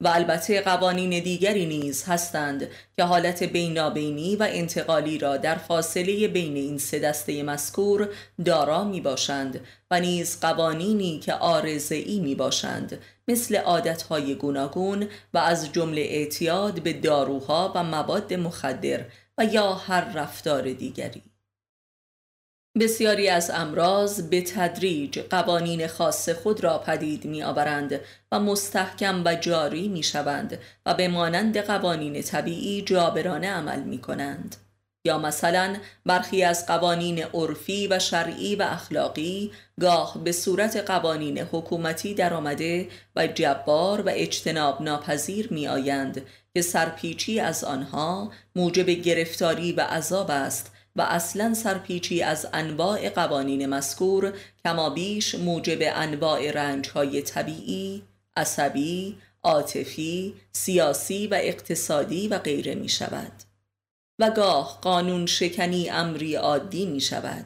و 0.01 0.07
البته 0.07 0.61
قوانین 0.61 1.23
دیگری 1.23 1.65
نیز 1.65 2.03
هستند 2.03 2.67
که 2.95 3.03
حالت 3.03 3.43
بینابینی 3.43 4.35
و 4.35 4.47
انتقالی 4.49 5.17
را 5.17 5.37
در 5.37 5.55
فاصله 5.55 6.27
بین 6.27 6.55
این 6.55 6.77
سه 6.77 6.99
دسته 6.99 7.43
مذکور 7.43 8.09
دارا 8.45 8.83
می 8.83 9.01
باشند 9.01 9.59
و 9.91 9.99
نیز 9.99 10.39
قوانینی 10.39 11.19
که 11.19 11.33
آرزعی 11.33 12.19
می 12.19 12.35
باشند 12.35 13.01
مثل 13.27 13.55
عادتهای 13.55 14.35
گوناگون 14.35 15.07
و 15.33 15.37
از 15.37 15.71
جمله 15.71 16.01
اعتیاد 16.01 16.83
به 16.83 16.93
داروها 16.93 17.71
و 17.75 17.83
مواد 17.83 18.33
مخدر 18.33 19.05
و 19.37 19.45
یا 19.45 19.73
هر 19.73 20.13
رفتار 20.13 20.73
دیگری. 20.73 21.23
بسیاری 22.79 23.29
از 23.29 23.51
امراض 23.53 24.21
به 24.21 24.41
تدریج 24.41 25.19
قوانین 25.19 25.87
خاص 25.87 26.29
خود 26.29 26.63
را 26.63 26.77
پدید 26.77 27.25
می 27.25 27.43
آورند 27.43 27.99
و 28.31 28.39
مستحکم 28.39 29.21
و 29.25 29.35
جاری 29.35 29.87
می 29.87 30.03
شوند 30.03 30.59
و 30.85 30.93
به 30.93 31.07
مانند 31.07 31.57
قوانین 31.57 32.21
طبیعی 32.21 32.81
جابرانه 32.81 33.49
عمل 33.49 33.83
می 33.83 33.97
کنند. 33.97 34.55
یا 35.05 35.17
مثلا 35.17 35.75
برخی 36.05 36.43
از 36.43 36.65
قوانین 36.65 37.23
عرفی 37.23 37.87
و 37.87 37.99
شرعی 37.99 38.55
و 38.55 38.61
اخلاقی 38.61 39.51
گاه 39.81 40.23
به 40.23 40.31
صورت 40.31 40.77
قوانین 40.77 41.37
حکومتی 41.39 42.13
درآمده 42.13 42.87
و 43.15 43.27
جبار 43.27 44.01
و 44.01 44.09
اجتناب 44.13 44.81
ناپذیر 44.81 45.47
می 45.53 45.67
آیند 45.67 46.21
که 46.53 46.61
سرپیچی 46.61 47.39
از 47.39 47.63
آنها 47.63 48.31
موجب 48.55 48.89
گرفتاری 48.89 49.71
و 49.71 49.81
عذاب 49.81 50.31
است 50.31 50.76
و 50.97 51.01
اصلا 51.01 51.53
سرپیچی 51.53 52.21
از 52.21 52.47
انواع 52.53 53.09
قوانین 53.09 53.65
مذکور 53.65 54.33
کما 54.65 54.89
بیش 54.89 55.35
موجب 55.35 55.79
انواع 55.81 56.51
رنج 56.51 56.89
های 56.89 57.21
طبیعی، 57.21 58.03
عصبی، 58.35 59.17
عاطفی، 59.43 60.33
سیاسی 60.51 61.27
و 61.27 61.37
اقتصادی 61.41 62.27
و 62.27 62.39
غیره 62.39 62.75
می 62.75 62.89
شود 62.89 63.31
و 64.19 64.29
گاه 64.29 64.79
قانون 64.81 65.25
شکنی 65.25 65.89
امری 65.89 66.35
عادی 66.35 66.85
می 66.85 67.01
شود 67.01 67.45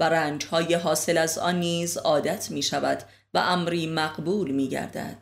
و 0.00 0.04
رنج 0.04 0.46
های 0.46 0.74
حاصل 0.74 1.18
از 1.18 1.38
آن 1.38 1.60
نیز 1.60 1.96
عادت 1.96 2.50
می 2.50 2.62
شود 2.62 3.02
و 3.34 3.38
امری 3.38 3.86
مقبول 3.86 4.50
می 4.50 4.68
گردد 4.68 5.16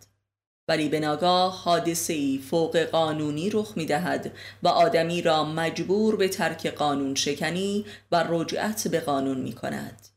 ولی 0.68 0.88
به 0.88 1.00
ناگاه 1.00 1.62
حادثه 1.62 2.12
ای 2.12 2.38
فوق 2.50 2.76
قانونی 2.76 3.50
رخ 3.50 3.72
می 3.76 3.87
دهد 3.87 4.33
و 4.62 4.68
آدمی 4.68 5.22
را 5.22 5.44
مجبور 5.44 6.16
به 6.16 6.28
ترک 6.28 6.66
قانون 6.66 7.14
شکنی 7.14 7.85
و 8.12 8.24
رجعت 8.28 8.88
به 8.88 9.00
قانون 9.00 9.38
می 9.40 9.52
کند 9.52 10.09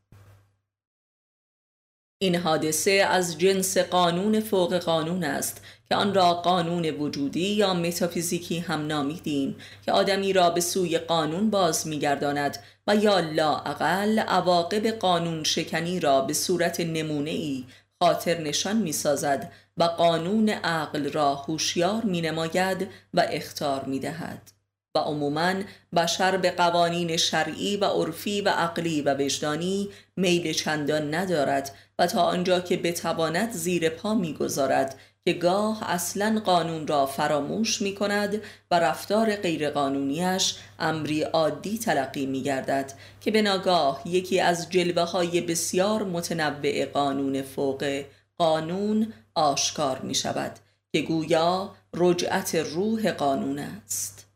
این 2.21 2.35
حادثه 2.35 2.91
از 2.91 3.37
جنس 3.37 3.77
قانون 3.77 4.39
فوق 4.39 4.77
قانون 4.77 5.23
است 5.23 5.61
که 5.89 5.95
آن 5.95 6.13
را 6.13 6.33
قانون 6.33 6.85
وجودی 6.85 7.53
یا 7.53 7.73
متافیزیکی 7.73 8.59
هم 8.59 8.87
نامیدیم 8.87 9.55
که 9.85 9.91
آدمی 9.91 10.33
را 10.33 10.49
به 10.49 10.61
سوی 10.61 10.97
قانون 10.97 11.49
باز 11.49 11.87
میگرداند 11.87 12.57
و 12.87 12.95
یا 12.95 13.19
لااقل 13.19 14.19
عواقب 14.19 14.87
قانون 14.87 15.43
شکنی 15.43 15.99
را 15.99 16.21
به 16.21 16.33
صورت 16.33 16.79
نمونه 16.79 17.29
ای 17.29 17.63
خاطر 18.01 18.37
نشان 18.37 18.77
می 18.77 18.93
سازد 18.93 19.51
و 19.81 19.83
قانون 19.83 20.49
عقل 20.49 21.11
را 21.11 21.35
هوشیار 21.35 22.03
می 22.03 22.21
نماید 22.21 22.87
و 23.13 23.25
اختار 23.29 23.83
می 23.83 23.99
دهد. 23.99 24.51
و 24.95 24.99
عموما 24.99 25.53
بشر 25.95 26.37
به 26.37 26.51
قوانین 26.51 27.17
شرعی 27.17 27.77
و 27.77 27.85
عرفی 27.85 28.41
و 28.41 28.49
عقلی 28.49 29.01
و 29.01 29.13
وجدانی 29.13 29.89
میل 30.15 30.53
چندان 30.53 31.13
ندارد 31.13 31.75
و 31.99 32.07
تا 32.07 32.21
آنجا 32.21 32.59
که 32.59 32.77
بتواند 32.77 33.51
زیر 33.51 33.89
پا 33.89 34.13
می‌گذارد 34.13 34.95
که 35.25 35.33
گاه 35.33 35.89
اصلا 35.89 36.41
قانون 36.45 36.87
را 36.87 37.05
فراموش 37.05 37.81
می 37.81 37.95
کند 37.95 38.41
و 38.71 38.79
رفتار 38.79 39.35
غیرقانونیش 39.35 40.55
امری 40.79 41.21
عادی 41.21 41.77
تلقی 41.77 42.25
می 42.25 42.41
گردد 42.41 42.93
که 43.21 43.31
به 43.31 43.41
ناگاه 43.41 44.01
یکی 44.05 44.39
از 44.39 44.69
جلوه 44.69 45.03
های 45.03 45.41
بسیار 45.41 46.03
متنوع 46.03 46.85
قانون 46.85 47.41
فوق 47.41 48.03
قانون 48.41 49.13
آشکار 49.35 49.99
می 49.99 50.15
شود 50.15 50.51
که 50.93 51.01
گویا 51.01 51.75
رجعت 51.93 52.55
روح 52.55 53.11
قانون 53.11 53.59
است. 53.59 54.27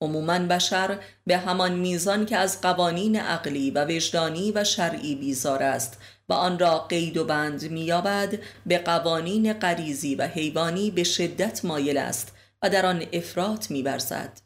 عموما 0.00 0.38
بشر 0.38 0.98
به 1.26 1.38
همان 1.38 1.72
میزان 1.72 2.26
که 2.26 2.36
از 2.36 2.60
قوانین 2.60 3.16
عقلی 3.16 3.70
و 3.70 3.84
وجدانی 3.84 4.52
و 4.52 4.64
شرعی 4.64 5.14
بیزار 5.14 5.62
است 5.62 5.98
و 6.28 6.32
آن 6.32 6.58
را 6.58 6.78
قید 6.78 7.16
و 7.16 7.24
بند 7.24 7.70
مییابد 7.70 8.38
به 8.66 8.78
قوانین 8.78 9.52
غریزی 9.52 10.14
و 10.14 10.26
حیوانی 10.26 10.90
به 10.90 11.04
شدت 11.04 11.64
مایل 11.64 11.98
است 11.98 12.32
و 12.62 12.70
در 12.70 12.86
آن 12.86 13.04
افراط 13.12 13.70
میورزد. 13.70 14.40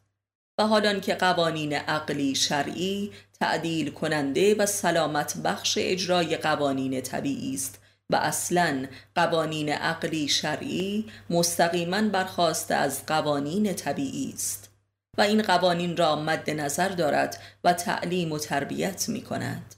و 0.59 0.67
حالان 0.67 1.01
که 1.01 1.15
قوانین 1.15 1.73
عقلی 1.73 2.35
شرعی 2.35 3.13
تعدیل 3.41 3.91
کننده 3.91 4.55
و 4.55 4.67
سلامت 4.67 5.37
بخش 5.37 5.79
اجرای 5.81 6.37
قوانین 6.37 7.01
طبیعی 7.01 7.55
است 7.55 7.81
و 8.11 8.17
اصلا 8.17 8.87
قوانین 9.15 9.69
عقلی 9.69 10.29
شرعی 10.29 11.11
مستقیما 11.31 12.03
برخواسته 12.03 12.75
از 12.75 13.07
قوانین 13.07 13.75
طبیعی 13.75 14.33
است 14.35 14.71
و 15.19 15.23
این 15.23 15.43
قوانین 15.43 15.97
را 15.97 16.17
مد 16.17 16.51
نظر 16.51 16.89
دارد 16.89 17.41
و 17.65 17.73
تعلیم 17.73 18.33
و 18.33 18.39
تربیت 18.39 19.09
می 19.09 19.23
کند. 19.23 19.75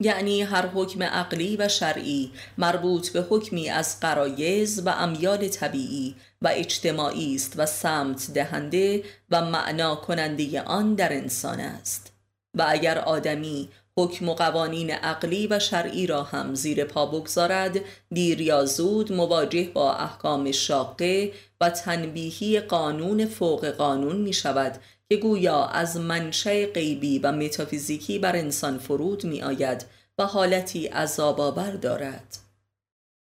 یعنی 0.00 0.42
هر 0.42 0.66
حکم 0.66 1.02
عقلی 1.02 1.56
و 1.56 1.68
شرعی 1.68 2.32
مربوط 2.58 3.08
به 3.08 3.26
حکمی 3.30 3.68
از 3.68 4.00
قرایز 4.00 4.86
و 4.86 4.88
امیال 4.88 5.48
طبیعی 5.48 6.14
و 6.42 6.48
اجتماعی 6.52 7.34
است 7.34 7.52
و 7.56 7.66
سمت 7.66 8.30
دهنده 8.34 9.04
و 9.30 9.44
معنا 9.44 9.96
کننده 9.96 10.62
آن 10.62 10.94
در 10.94 11.12
انسان 11.12 11.60
است 11.60 12.12
و 12.54 12.66
اگر 12.68 12.98
آدمی 12.98 13.68
حکم 13.98 14.28
و 14.28 14.34
قوانین 14.34 14.90
عقلی 14.90 15.46
و 15.46 15.58
شرعی 15.58 16.06
را 16.06 16.22
هم 16.22 16.54
زیر 16.54 16.84
پا 16.84 17.06
بگذارد. 17.06 17.80
دیر 18.10 18.40
یا 18.40 18.64
زود 18.64 19.12
مواجه 19.12 19.70
با 19.74 19.92
احکام 19.92 20.52
شاقه 20.52 21.32
و 21.60 21.70
تنبیهی 21.70 22.60
قانون 22.60 23.26
فوق 23.26 23.66
قانون 23.66 24.16
می 24.16 24.32
شود 24.32 24.78
که 25.08 25.16
گویا 25.16 25.64
از 25.64 25.96
منشه 25.96 26.66
غیبی 26.66 27.18
و 27.18 27.32
متافیزیکی 27.32 28.18
بر 28.18 28.36
انسان 28.36 28.78
فرود 28.78 29.24
می 29.24 29.42
آید 29.42 29.86
و 30.18 30.26
حالتی 30.26 30.86
عذاب 30.86 31.80
دارد. 31.80 32.38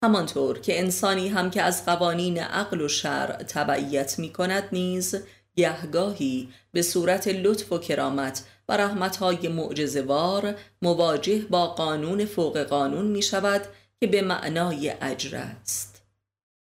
همانطور 0.04 0.58
که 0.58 0.78
انسانی 0.78 1.28
هم 1.28 1.50
که 1.50 1.62
از 1.62 1.84
قوانین 1.84 2.38
عقل 2.38 2.80
و 2.80 2.88
شرع 2.88 3.36
تبعیت 3.36 4.18
می 4.18 4.32
کند 4.32 4.68
نیز 4.72 5.14
گهگاهی 5.56 6.48
به 6.72 6.82
صورت 6.82 7.28
لطف 7.28 7.72
و 7.72 7.78
کرامت 7.78 8.44
و 8.68 8.76
رحمتهای 8.76 9.48
معجزوار 9.48 10.54
مواجه 10.82 11.38
با 11.38 11.66
قانون 11.66 12.24
فوق 12.24 12.58
قانون 12.58 13.06
می 13.06 13.22
شود 13.22 13.62
که 14.00 14.06
به 14.06 14.22
معنای 14.22 14.94
اجر 15.00 15.36
است. 15.36 16.02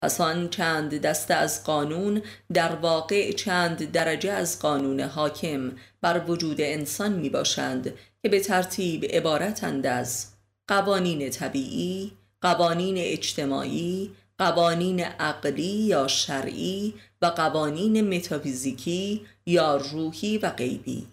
پس 0.02 0.22
آن 0.22 0.50
چند 0.50 1.02
دسته 1.02 1.34
از 1.34 1.64
قانون 1.64 2.22
در 2.54 2.76
واقع 2.76 3.32
چند 3.32 3.92
درجه 3.92 4.32
از 4.32 4.60
قانون 4.60 5.00
حاکم 5.00 5.72
بر 6.02 6.24
وجود 6.28 6.62
انسان 6.62 7.14
می 7.14 7.30
باشند 7.30 7.94
که 8.24 8.30
به 8.30 8.40
ترتیب 8.40 9.06
عبارتند 9.06 9.88
از 9.88 10.28
قوانین 10.68 11.30
طبیعی، 11.30 12.12
قوانین 12.42 12.96
اجتماعی، 12.98 14.12
قوانین 14.38 15.00
عقلی 15.00 15.64
یا 15.64 16.08
شرعی 16.08 16.94
و 17.22 17.26
قوانین 17.26 18.16
متافیزیکی 18.16 19.26
یا 19.46 19.76
روحی 19.76 20.38
و 20.38 20.50
غیبی. 20.50 21.08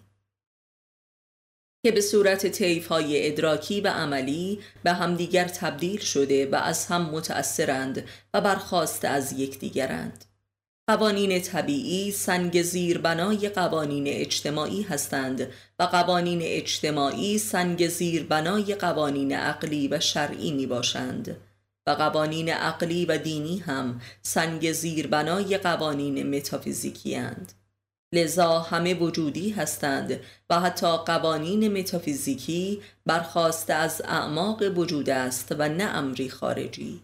که 1.83 1.91
به 1.91 2.01
صورت 2.01 2.47
طیف 2.47 2.87
های 2.87 3.27
ادراکی 3.27 3.81
و 3.81 3.87
عملی 3.87 4.59
به 4.83 4.93
همدیگر 4.93 5.47
تبدیل 5.47 5.99
شده 5.99 6.49
و 6.51 6.55
از 6.55 6.85
هم 6.85 7.01
متأثرند 7.01 8.03
و 8.33 8.41
برخواست 8.41 9.05
از 9.05 9.33
یکدیگرند. 9.33 10.25
قوانین 10.89 11.41
طبیعی 11.41 12.11
سنگ 12.11 12.61
زیربنای 12.61 13.49
قوانین 13.49 14.07
اجتماعی 14.07 14.81
هستند 14.81 15.47
و 15.79 15.83
قوانین 15.83 16.39
اجتماعی 16.43 17.37
سنگ 17.37 17.87
زیربنای 17.87 18.75
قوانین 18.75 19.31
عقلی 19.31 19.87
و 19.87 19.99
شرعی 19.99 20.51
می 20.51 20.65
باشند 20.65 21.37
و 21.87 21.91
قوانین 21.91 22.49
عقلی 22.49 23.05
و 23.05 23.17
دینی 23.17 23.57
هم 23.57 24.01
سنگ 24.21 24.71
زیربنای 24.71 25.57
قوانین 25.57 26.35
متافیزیکی 26.35 27.15
هستند. 27.15 27.56
لذا 28.13 28.59
همه 28.59 28.93
وجودی 28.93 29.49
هستند 29.49 30.19
و 30.49 30.59
حتی 30.59 30.97
قوانین 30.97 31.79
متافیزیکی 31.79 32.81
برخواسته 33.05 33.73
از 33.73 34.01
اعماق 34.05 34.77
وجود 34.77 35.09
است 35.09 35.55
و 35.59 35.69
نه 35.69 35.83
امری 35.83 36.29
خارجی. 36.29 37.01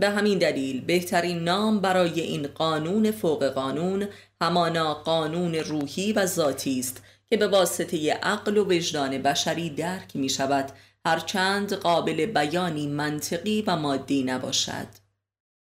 به 0.00 0.10
همین 0.10 0.38
دلیل 0.38 0.80
بهترین 0.80 1.44
نام 1.44 1.80
برای 1.80 2.20
این 2.20 2.46
قانون 2.46 3.10
فوق 3.10 3.44
قانون 3.44 4.08
همانا 4.40 4.94
قانون 4.94 5.54
روحی 5.54 6.12
و 6.12 6.26
ذاتی 6.26 6.80
است 6.80 7.02
که 7.26 7.36
به 7.36 7.46
واسطه 7.46 8.12
عقل 8.12 8.56
و 8.56 8.64
وجدان 8.64 9.22
بشری 9.22 9.70
درک 9.70 10.16
می 10.16 10.28
شود 10.28 10.72
هرچند 11.06 11.72
قابل 11.72 12.26
بیانی 12.26 12.86
منطقی 12.86 13.64
و 13.66 13.76
مادی 13.76 14.22
نباشد. 14.22 15.05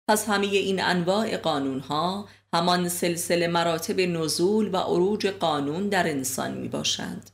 پس 0.08 0.28
همه 0.28 0.46
این 0.46 0.82
انواع 0.82 1.36
قانون 1.36 1.80
ها 1.80 2.28
همان 2.52 2.88
سلسله 2.88 3.46
مراتب 3.46 4.00
نزول 4.00 4.74
و 4.74 4.76
عروج 4.76 5.26
قانون 5.26 5.88
در 5.88 6.08
انسان 6.08 6.54
می 6.54 6.68
باشند 6.68 7.30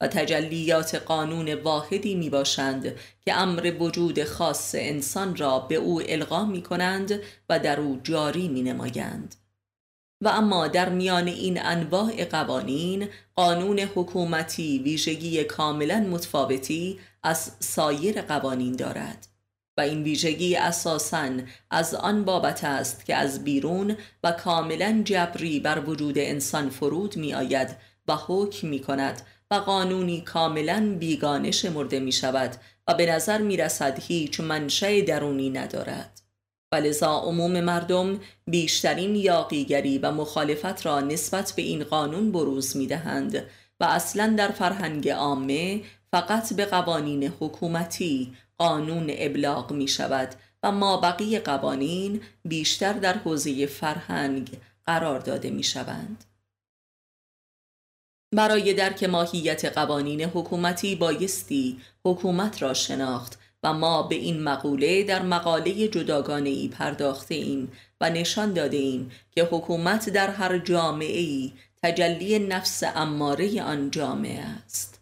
و 0.00 0.08
تجلیات 0.08 0.94
قانون 0.94 1.54
واحدی 1.54 2.14
می 2.14 2.30
باشند 2.30 2.96
که 3.20 3.34
امر 3.34 3.74
وجود 3.80 4.24
خاص 4.24 4.74
انسان 4.74 5.36
را 5.36 5.58
به 5.58 5.74
او 5.74 6.02
القا 6.08 6.44
می 6.44 6.62
کنند 6.62 7.20
و 7.48 7.58
در 7.58 7.80
او 7.80 8.00
جاری 8.02 8.48
می 8.48 8.62
نمایند. 8.62 9.34
و 10.24 10.28
اما 10.28 10.68
در 10.68 10.88
میان 10.88 11.28
این 11.28 11.62
انواع 11.62 12.24
قوانین 12.24 13.08
قانون 13.36 13.78
حکومتی 13.78 14.78
ویژگی 14.78 15.44
کاملا 15.44 16.00
متفاوتی 16.00 16.98
از 17.22 17.52
سایر 17.60 18.22
قوانین 18.22 18.76
دارد 18.76 19.26
و 19.78 19.80
این 19.80 20.02
ویژگی 20.02 20.56
اساساً 20.56 21.30
از 21.70 21.94
آن 21.94 22.24
بابت 22.24 22.64
است 22.64 23.04
که 23.04 23.14
از 23.14 23.44
بیرون 23.44 23.96
و 24.24 24.32
کاملا 24.32 25.02
جبری 25.04 25.60
بر 25.60 25.82
وجود 25.86 26.18
انسان 26.18 26.70
فرود 26.70 27.16
می 27.16 27.34
آید 27.34 27.76
و 28.08 28.16
حکم 28.26 28.68
می 28.68 28.80
کند 28.80 29.22
و 29.50 29.54
قانونی 29.54 30.20
کاملا 30.20 30.96
بیگانه 30.98 31.50
شمرده 31.50 32.00
می 32.00 32.12
شود 32.12 32.56
و 32.88 32.94
به 32.94 33.06
نظر 33.06 33.38
می 33.38 33.56
رسد 33.56 33.98
هیچ 34.02 34.40
منشه 34.40 35.02
درونی 35.02 35.50
ندارد. 35.50 36.20
و 36.72 36.76
لذا 36.76 37.18
عموم 37.18 37.60
مردم 37.60 38.20
بیشترین 38.46 39.16
یاقیگری 39.16 39.98
و 39.98 40.12
مخالفت 40.12 40.86
را 40.86 41.00
نسبت 41.00 41.52
به 41.56 41.62
این 41.62 41.84
قانون 41.84 42.32
بروز 42.32 42.76
می 42.76 42.86
دهند 42.86 43.44
و 43.80 43.84
اصلا 43.84 44.34
در 44.38 44.48
فرهنگ 44.48 45.08
عامه 45.08 45.82
فقط 46.10 46.52
به 46.52 46.64
قوانین 46.64 47.32
حکومتی 47.40 48.32
قانون 48.58 49.06
ابلاغ 49.10 49.72
می 49.72 49.88
شود 49.88 50.34
و 50.62 50.72
ما 50.72 50.96
بقیه 50.96 51.40
قوانین 51.40 52.20
بیشتر 52.44 52.92
در 52.92 53.18
حوزه 53.18 53.66
فرهنگ 53.66 54.56
قرار 54.86 55.18
داده 55.18 55.50
می 55.50 55.62
شوند. 55.62 56.24
برای 58.34 58.74
درک 58.74 59.04
ماهیت 59.04 59.64
قوانین 59.64 60.22
حکومتی 60.22 60.96
بایستی 60.96 61.80
حکومت 62.04 62.62
را 62.62 62.74
شناخت 62.74 63.38
و 63.62 63.72
ما 63.72 64.02
به 64.02 64.14
این 64.14 64.42
مقوله 64.42 65.02
در 65.02 65.22
مقاله 65.22 65.88
جداگانه 65.88 66.50
ای 66.50 66.68
پرداخته 66.68 67.34
ایم 67.34 67.72
و 68.00 68.10
نشان 68.10 68.52
داده 68.52 68.76
ایم 68.76 69.10
که 69.30 69.44
حکومت 69.44 70.08
در 70.08 70.30
هر 70.30 70.58
جامعه 70.58 71.20
ای 71.20 71.52
تجلی 71.82 72.38
نفس 72.38 72.82
اماره 72.94 73.62
آن 73.62 73.90
جامعه 73.90 74.40
است 74.40 74.97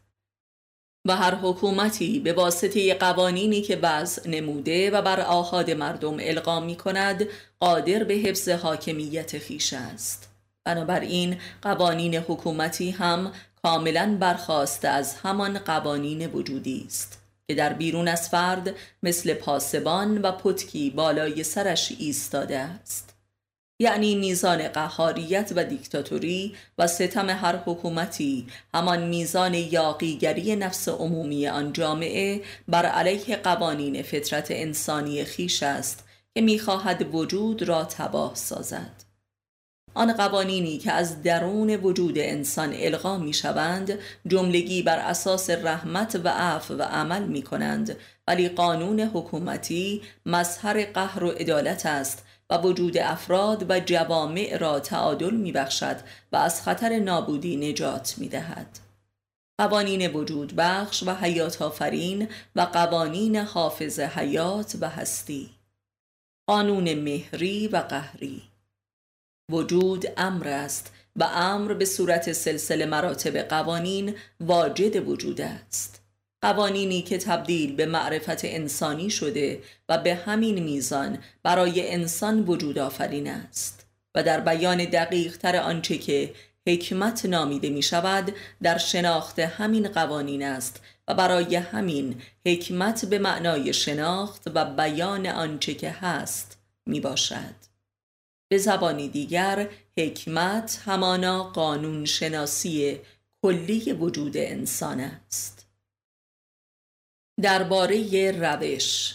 و 1.06 1.16
هر 1.16 1.34
حکومتی 1.34 2.18
به 2.18 2.32
واسطه 2.32 2.94
قوانینی 2.94 3.62
که 3.62 3.78
وضع 3.82 4.28
نموده 4.28 4.90
و 4.90 5.02
بر 5.02 5.20
آهاد 5.20 5.70
مردم 5.70 6.16
القا 6.20 6.60
می 6.60 6.76
کند 6.76 7.26
قادر 7.60 8.04
به 8.04 8.14
حفظ 8.14 8.48
حاکمیت 8.48 9.38
خیش 9.38 9.72
است. 9.72 10.28
بنابراین 10.64 11.36
قوانین 11.62 12.14
حکومتی 12.14 12.90
هم 12.90 13.32
کاملا 13.62 14.16
برخواسته 14.20 14.88
از 14.88 15.14
همان 15.14 15.58
قوانین 15.58 16.26
وجودی 16.26 16.84
است 16.86 17.22
که 17.48 17.54
در 17.54 17.72
بیرون 17.72 18.08
از 18.08 18.28
فرد 18.28 18.74
مثل 19.02 19.34
پاسبان 19.34 20.22
و 20.22 20.32
پتکی 20.32 20.90
بالای 20.90 21.42
سرش 21.42 21.92
ایستاده 21.98 22.58
است. 22.58 23.15
یعنی 23.78 24.14
میزان 24.14 24.68
قهاریت 24.68 25.52
و 25.56 25.64
دیکتاتوری 25.64 26.54
و 26.78 26.86
ستم 26.86 27.30
هر 27.30 27.56
حکومتی 27.56 28.46
همان 28.74 29.08
میزان 29.08 29.54
یاقیگری 29.54 30.56
نفس 30.56 30.88
عمومی 30.88 31.48
آن 31.48 31.72
جامعه 31.72 32.42
بر 32.68 32.86
علیه 32.86 33.36
قوانین 33.36 34.02
فطرت 34.02 34.46
انسانی 34.50 35.24
خیش 35.24 35.62
است 35.62 36.04
که 36.34 36.40
می‌خواهد 36.40 37.14
وجود 37.14 37.62
را 37.62 37.84
تباه 37.84 38.34
سازد. 38.34 39.06
آن 39.94 40.12
قوانینی 40.12 40.78
که 40.78 40.92
از 40.92 41.22
درون 41.22 41.70
وجود 41.70 42.18
انسان 42.18 42.74
القا 42.74 43.18
می 43.18 43.32
شوند 43.32 43.98
جملگی 44.26 44.82
بر 44.82 44.98
اساس 44.98 45.50
رحمت 45.50 46.20
و 46.24 46.28
عفو 46.28 46.74
و 46.74 46.82
عمل 46.82 47.22
می 47.22 47.42
کنند 47.42 47.96
ولی 48.28 48.48
قانون 48.48 49.00
حکومتی 49.00 50.02
مظهر 50.26 50.84
قهر 50.84 51.24
و 51.24 51.30
عدالت 51.30 51.86
است 51.86 52.25
و 52.50 52.58
وجود 52.58 52.98
افراد 52.98 53.70
و 53.70 53.80
جوامع 53.80 54.56
را 54.56 54.80
تعادل 54.80 55.34
می 55.34 55.52
بخشد 55.52 55.96
و 56.32 56.36
از 56.36 56.62
خطر 56.62 56.98
نابودی 56.98 57.56
نجات 57.56 58.14
می 58.18 58.28
دهد. 58.28 58.78
قوانین 59.58 60.12
وجود 60.12 60.56
بخش 60.56 61.02
و 61.02 61.14
حیات 61.14 61.62
آفرین 61.62 62.28
و 62.56 62.60
قوانین 62.60 63.36
حافظ 63.36 64.00
حیات 64.00 64.76
و 64.80 64.88
هستی. 64.88 65.50
قانون 66.48 66.94
مهری 66.94 67.68
و 67.68 67.76
قهری. 67.76 68.42
وجود 69.50 70.04
امر 70.16 70.48
است 70.48 70.92
و 71.16 71.24
امر 71.24 71.74
به 71.74 71.84
صورت 71.84 72.32
سلسله 72.32 72.86
مراتب 72.86 73.36
قوانین 73.36 74.14
واجد 74.40 75.08
وجود 75.08 75.40
است. 75.40 76.05
قوانینی 76.46 77.02
که 77.02 77.18
تبدیل 77.18 77.76
به 77.76 77.86
معرفت 77.86 78.44
انسانی 78.44 79.10
شده 79.10 79.62
و 79.88 79.98
به 79.98 80.14
همین 80.14 80.64
میزان 80.64 81.18
برای 81.42 81.92
انسان 81.92 82.44
وجود 82.44 82.78
آفرین 82.78 83.28
است 83.28 83.86
و 84.14 84.22
در 84.22 84.40
بیان 84.40 84.84
دقیق 84.84 85.36
تر 85.36 85.56
آنچه 85.56 85.98
که 85.98 86.34
حکمت 86.66 87.26
نامیده 87.26 87.70
می 87.70 87.82
شود 87.82 88.34
در 88.62 88.78
شناخت 88.78 89.38
همین 89.38 89.88
قوانین 89.88 90.42
است 90.42 90.80
و 91.08 91.14
برای 91.14 91.56
همین 91.56 92.22
حکمت 92.46 93.04
به 93.04 93.18
معنای 93.18 93.72
شناخت 93.72 94.42
و 94.54 94.64
بیان 94.64 95.26
آنچه 95.26 95.74
که 95.74 95.90
هست 95.90 96.58
می 96.86 97.00
باشد 97.00 97.54
به 98.48 98.58
زبانی 98.58 99.08
دیگر 99.08 99.68
حکمت 99.98 100.82
همانا 100.84 101.42
قانون 101.42 102.04
شناسی 102.04 102.98
کلی 103.42 103.92
وجود 103.92 104.36
انسان 104.36 105.00
است. 105.00 105.55
درباره 107.42 108.30
روش 108.30 109.14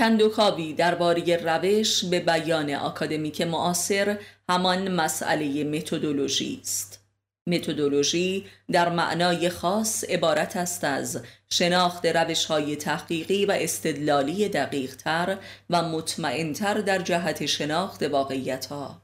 کندوکاوی 0.00 0.72
درباره 0.72 1.36
روش 1.36 2.04
به 2.04 2.20
بیان 2.20 2.70
آکادمیک 2.70 3.40
معاصر 3.40 4.18
همان 4.48 4.88
مسئله 4.88 5.64
متدولوژی 5.64 6.58
است 6.60 7.00
متدولوژی 7.46 8.46
در 8.72 8.88
معنای 8.88 9.48
خاص 9.48 10.04
عبارت 10.04 10.56
است 10.56 10.84
از 10.84 11.22
شناخت 11.50 12.06
روش 12.06 12.44
های 12.44 12.76
تحقیقی 12.76 13.46
و 13.46 13.52
استدلالی 13.52 14.48
دقیق 14.48 14.96
تر 14.96 15.38
و 15.70 15.82
مطمئنتر 15.82 16.74
در 16.74 16.98
جهت 16.98 17.46
شناخت 17.46 18.02
واقعیت 18.02 18.66
ها. 18.66 19.02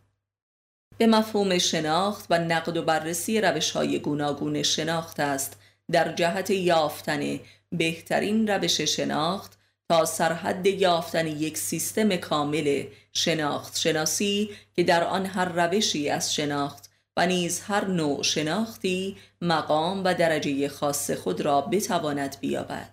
به 0.98 1.06
مفهوم 1.06 1.58
شناخت 1.58 2.26
و 2.30 2.38
نقد 2.38 2.76
و 2.76 2.82
بررسی 2.82 3.40
روش 3.40 3.70
های 3.70 3.98
گوناگون 3.98 4.62
شناخت 4.62 5.20
است 5.20 5.56
در 5.90 6.12
جهت 6.12 6.50
یافتن 6.50 7.40
بهترین 7.78 8.48
روش 8.48 8.80
شناخت 8.80 9.58
تا 9.88 10.04
سرحد 10.04 10.66
یافتن 10.66 11.26
یک 11.26 11.58
سیستم 11.58 12.16
کامل 12.16 12.84
شناخت 13.12 13.78
شناسی 13.78 14.50
که 14.76 14.82
در 14.82 15.04
آن 15.04 15.26
هر 15.26 15.44
روشی 15.44 16.10
از 16.10 16.34
شناخت 16.34 16.90
و 17.16 17.26
نیز 17.26 17.60
هر 17.60 17.84
نوع 17.84 18.22
شناختی 18.22 19.16
مقام 19.40 20.04
و 20.04 20.14
درجه 20.14 20.68
خاص 20.68 21.10
خود 21.10 21.40
را 21.40 21.60
بتواند 21.60 22.36
بیابد. 22.40 22.90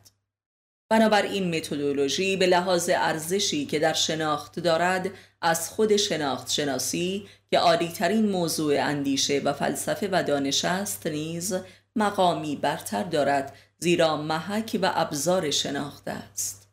بنابراین 0.91 1.55
متدولوژی 1.55 2.37
به 2.37 2.45
لحاظ 2.45 2.89
ارزشی 2.93 3.65
که 3.65 3.79
در 3.79 3.93
شناخت 3.93 4.59
دارد 4.59 5.09
از 5.41 5.69
خود 5.69 5.97
شناخت 5.97 6.51
شناسی 6.51 7.27
که 7.51 7.59
عالیترین 7.59 8.29
موضوع 8.29 8.75
اندیشه 8.79 9.41
و 9.45 9.53
فلسفه 9.53 10.09
و 10.11 10.23
دانش 10.23 10.65
است 10.65 11.07
نیز 11.07 11.55
مقامی 11.95 12.55
برتر 12.55 13.03
دارد 13.03 13.55
زیرا 13.79 14.17
محک 14.17 14.79
و 14.81 14.91
ابزار 14.95 15.51
شناخت 15.51 16.07
است. 16.07 16.67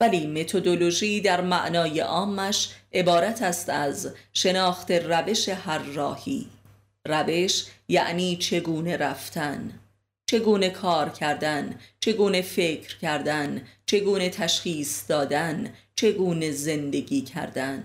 ولی 0.00 0.26
متدولوژی 0.26 1.20
در 1.20 1.40
معنای 1.40 2.00
عامش 2.00 2.68
عبارت 2.92 3.42
است 3.42 3.68
از 3.68 4.14
شناخت 4.32 4.90
روش 4.90 5.48
هر 5.48 5.78
راهی. 5.78 6.46
روش 7.06 7.64
یعنی 7.88 8.36
چگونه 8.36 8.96
رفتن 8.96 9.80
چگونه 10.26 10.70
کار 10.70 11.08
کردن 11.08 11.78
چگونه 12.00 12.42
فکر 12.42 12.98
کردن 12.98 13.62
چگونه 13.86 14.30
تشخیص 14.30 15.02
دادن 15.08 15.74
چگونه 15.96 16.50
زندگی 16.50 17.20
کردن. 17.20 17.84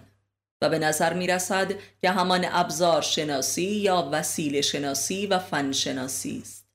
و 0.61 0.69
به 0.69 0.79
نظر 0.79 1.13
می 1.13 1.27
رسد 1.27 1.71
که 2.01 2.09
همان 2.09 2.45
ابزار 2.51 3.01
شناسی 3.01 3.61
یا 3.61 4.09
وسیله 4.11 4.61
شناسی 4.61 5.27
و 5.27 5.39
فن 5.39 5.71
شناسی 5.71 6.39
است. 6.41 6.65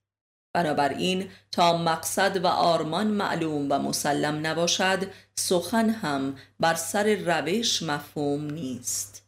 بنابراین 0.54 1.30
تا 1.52 1.78
مقصد 1.78 2.44
و 2.44 2.46
آرمان 2.46 3.06
معلوم 3.06 3.66
و 3.70 3.78
مسلم 3.78 4.46
نباشد 4.46 5.06
سخن 5.38 5.90
هم 5.90 6.36
بر 6.60 6.74
سر 6.74 7.14
روش 7.14 7.82
مفهوم 7.82 8.50
نیست. 8.50 9.26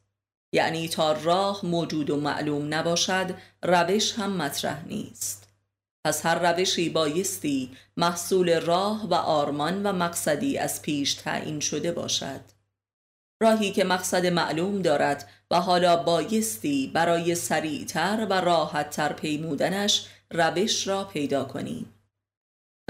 یعنی 0.53 0.89
تا 0.89 1.13
راه 1.13 1.67
موجود 1.67 2.11
و 2.11 2.17
معلوم 2.17 2.75
نباشد 2.75 3.35
روش 3.63 4.15
هم 4.19 4.37
مطرح 4.37 4.85
نیست. 4.87 5.49
پس 6.05 6.27
هر 6.27 6.53
روشی 6.53 6.89
بایستی 6.89 7.77
محصول 7.97 8.61
راه 8.61 9.09
و 9.09 9.15
آرمان 9.15 9.87
و 9.87 9.93
مقصدی 9.93 10.59
از 10.59 10.83
پیش 10.83 11.15
تعیین 11.15 11.61
شده 11.61 11.93
باشد. 11.93 12.56
راهی 13.43 13.73
که 13.73 13.85
مقصد 13.85 14.27
معلوم 14.27 14.83
دارد 14.83 15.29
و 15.51 15.61
حالا 15.61 15.97
بایستی 15.97 16.91
برای 16.95 17.35
سریعتر 17.35 18.27
و 18.31 18.33
راحتتر 18.41 19.13
پیمودنش 19.13 20.07
روش 20.31 20.89
را 20.89 21.05
پیدا 21.05 21.45
کنیم. 21.45 21.93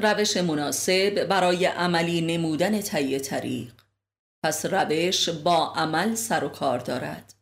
روش 0.01 0.36
مناسب 0.36 1.24
برای 1.24 1.66
عملی 1.66 2.20
نمودن 2.20 2.80
طی 2.80 3.18
طریق. 3.18 3.72
پس 4.44 4.66
روش 4.66 5.28
با 5.28 5.72
عمل 5.72 6.14
سر 6.14 6.44
و 6.44 6.49
کار 6.49 6.78
دارد 6.78 7.34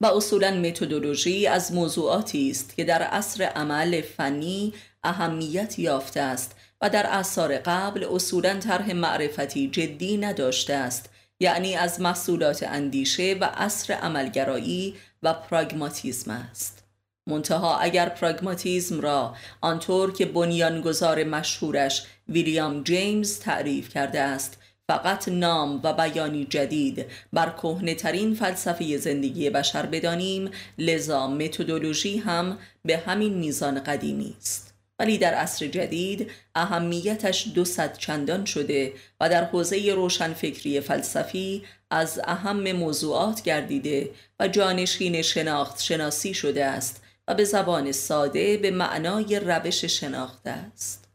و 0.00 0.06
اصولا 0.06 0.50
متدولوژی 0.50 1.46
از 1.46 1.72
موضوعاتی 1.72 2.50
است 2.50 2.76
که 2.76 2.84
در 2.84 3.02
عصر 3.02 3.42
عمل 3.44 4.00
فنی 4.00 4.74
اهمیت 5.04 5.78
یافته 5.78 6.20
است 6.20 6.56
و 6.80 6.90
در 6.90 7.06
اثار 7.06 7.58
قبل 7.58 8.04
اصولا 8.04 8.58
طرح 8.58 8.92
معرفتی 8.92 9.70
جدی 9.70 10.16
نداشته 10.16 10.74
است 10.74 11.10
یعنی 11.40 11.74
از 11.74 12.00
محصولات 12.00 12.62
اندیشه 12.62 13.36
و 13.40 13.44
عصر 13.44 13.92
عملگرایی 13.92 14.94
و 15.22 15.34
پراگماتیزم 15.34 16.30
است. 16.30 16.84
منتها 17.26 17.78
اگر 17.78 18.08
پراگماتیزم 18.08 19.00
را 19.00 19.34
آنطور 19.60 20.12
که 20.12 20.26
بنیانگذار 20.26 21.24
مشهورش 21.24 22.06
ویلیام 22.28 22.82
جیمز 22.82 23.38
تعریف 23.38 23.88
کرده 23.88 24.20
است 24.20 24.58
فقط 24.86 25.28
نام 25.28 25.80
و 25.84 25.92
بیانی 25.92 26.44
جدید 26.44 27.06
بر 27.32 27.54
ترین 27.98 28.34
فلسفه 28.34 28.96
زندگی 28.96 29.50
بشر 29.50 29.86
بدانیم 29.86 30.50
لذا 30.78 31.28
متدولوژی 31.28 32.18
هم 32.18 32.58
به 32.84 32.96
همین 32.96 33.34
میزان 33.34 33.80
قدیمی 33.80 34.34
است. 34.38 34.67
ولی 34.98 35.18
در 35.18 35.34
عصر 35.34 35.66
جدید 35.66 36.30
اهمیتش 36.54 37.46
دو 37.54 37.64
صد 37.64 37.98
چندان 37.98 38.44
شده 38.44 38.92
و 39.20 39.28
در 39.28 39.44
حوزه 39.44 39.92
روشنفکری 39.94 40.80
فلسفی 40.80 41.62
از 41.90 42.20
اهم 42.24 42.72
موضوعات 42.72 43.42
گردیده 43.42 44.10
و 44.40 44.48
جانشین 44.48 45.22
شناخت 45.22 45.82
شناسی 45.82 46.34
شده 46.34 46.64
است 46.64 47.02
و 47.28 47.34
به 47.34 47.44
زبان 47.44 47.92
ساده 47.92 48.56
به 48.56 48.70
معنای 48.70 49.40
روش 49.40 49.84
شناخته 49.84 50.50
است. 50.50 51.08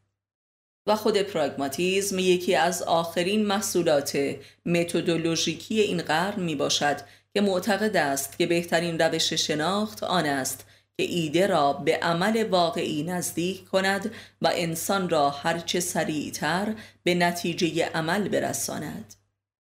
و 0.88 0.96
خود 0.96 1.18
پراگماتیزم 1.18 2.20
یکی 2.20 2.56
از 2.56 2.82
آخرین 2.82 3.46
محصولات 3.46 4.36
متدولوژیکی 4.66 5.82
این 5.82 6.02
قرن 6.02 6.44
می 6.44 6.56
باشد 6.56 6.98
که 7.34 7.42
معتقد 7.42 7.98
است 7.98 8.38
که 8.38 8.46
بهترین 8.46 9.00
روش 9.00 9.34
شناخت 9.34 10.04
آن 10.04 10.26
است 10.26 10.66
که 10.98 11.04
ایده 11.04 11.48
را 11.48 11.74
به 11.74 11.98
عمل 11.98 12.44
واقعی 12.50 13.04
نزدیک 13.04 13.70
کند 13.70 14.12
و 14.42 14.52
انسان 14.54 15.10
را 15.10 15.30
هرچه 15.30 15.80
سریعتر 15.80 16.76
به 17.04 17.16
نتیجه 17.16 17.86
عمل 17.86 18.30
برساند. 18.30 19.14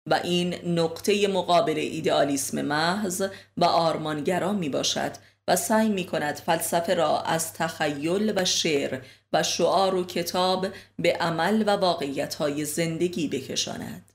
و 0.09 0.13
این 0.13 0.79
نقطه 0.79 1.27
مقابل 1.27 1.77
ایدئالیسم 1.77 2.61
محض 2.61 3.27
و 3.57 3.65
آرمانگرا 3.65 4.53
می 4.53 4.69
باشد 4.69 5.11
و 5.47 5.55
سعی 5.55 5.89
می 5.89 6.05
کند 6.05 6.35
فلسفه 6.35 6.93
را 6.93 7.21
از 7.21 7.53
تخیل 7.53 8.33
و 8.35 8.45
شعر 8.45 9.01
و 9.33 9.43
شعار 9.43 9.95
و 9.95 10.05
کتاب 10.05 10.67
به 10.99 11.13
عمل 11.13 11.63
و 11.67 11.69
واقعیت 11.69 12.35
های 12.35 12.65
زندگی 12.65 13.27
بکشاند. 13.27 14.13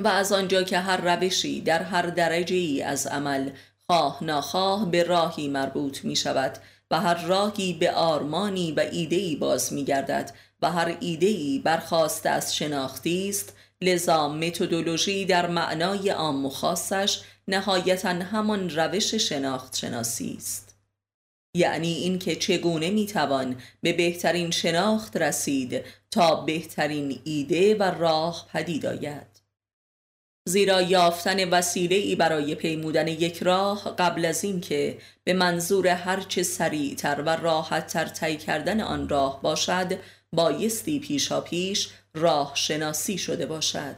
و 0.00 0.08
از 0.08 0.32
آنجا 0.32 0.62
که 0.62 0.78
هر 0.78 0.96
روشی 0.96 1.60
در 1.60 1.82
هر 1.82 2.02
درجه 2.02 2.56
ای 2.56 2.82
از 2.82 3.06
عمل 3.06 3.50
خواه 3.90 4.24
ناخواه 4.24 4.90
به 4.90 5.02
راهی 5.02 5.48
مربوط 5.48 6.04
می 6.04 6.16
شود 6.16 6.58
و 6.90 7.00
هر 7.00 7.26
راهی 7.26 7.72
به 7.72 7.92
آرمانی 7.92 8.72
و 8.72 8.80
ایدهی 8.80 9.36
باز 9.36 9.72
می 9.72 9.84
گردد 9.84 10.32
و 10.62 10.72
هر 10.72 10.96
ایدهی 11.00 11.58
برخواسته 11.58 12.28
از 12.28 12.56
شناختی 12.56 13.28
است 13.28 13.56
لذا 13.82 14.28
متدولوژی 14.28 15.24
در 15.24 15.46
معنای 15.46 16.10
عام 16.10 16.46
و 16.46 16.50
خاصش 16.50 17.20
نهایتا 17.48 18.08
همان 18.08 18.70
روش 18.70 19.14
شناخت 19.14 19.76
شناسی 19.76 20.34
است. 20.38 20.76
یعنی 21.54 21.92
اینکه 21.92 22.36
چگونه 22.36 22.90
می‌توان 22.90 23.56
به 23.82 23.92
بهترین 23.92 24.50
شناخت 24.50 25.16
رسید 25.16 25.84
تا 26.10 26.34
بهترین 26.34 27.20
ایده 27.24 27.74
و 27.74 27.82
راه 27.82 28.46
پدید 28.52 28.86
آید. 28.86 29.37
زیرا 30.48 30.82
یافتن 30.82 31.48
وسیله 31.48 31.96
ای 31.96 32.16
برای 32.16 32.54
پیمودن 32.54 33.08
یک 33.08 33.42
راه 33.42 33.96
قبل 33.98 34.24
از 34.24 34.44
اینکه 34.44 34.98
به 35.24 35.32
منظور 35.32 35.86
هرچه 35.86 36.42
سریعتر 36.42 37.22
و 37.26 37.28
راحتتر 37.28 38.04
طی 38.04 38.36
کردن 38.36 38.80
آن 38.80 39.08
راه 39.08 39.42
باشد 39.42 39.98
بایستی 40.32 40.98
پیشا 40.98 41.40
پیش 41.40 41.88
راه 42.14 42.52
شناسی 42.54 43.18
شده 43.18 43.46
باشد. 43.46 43.96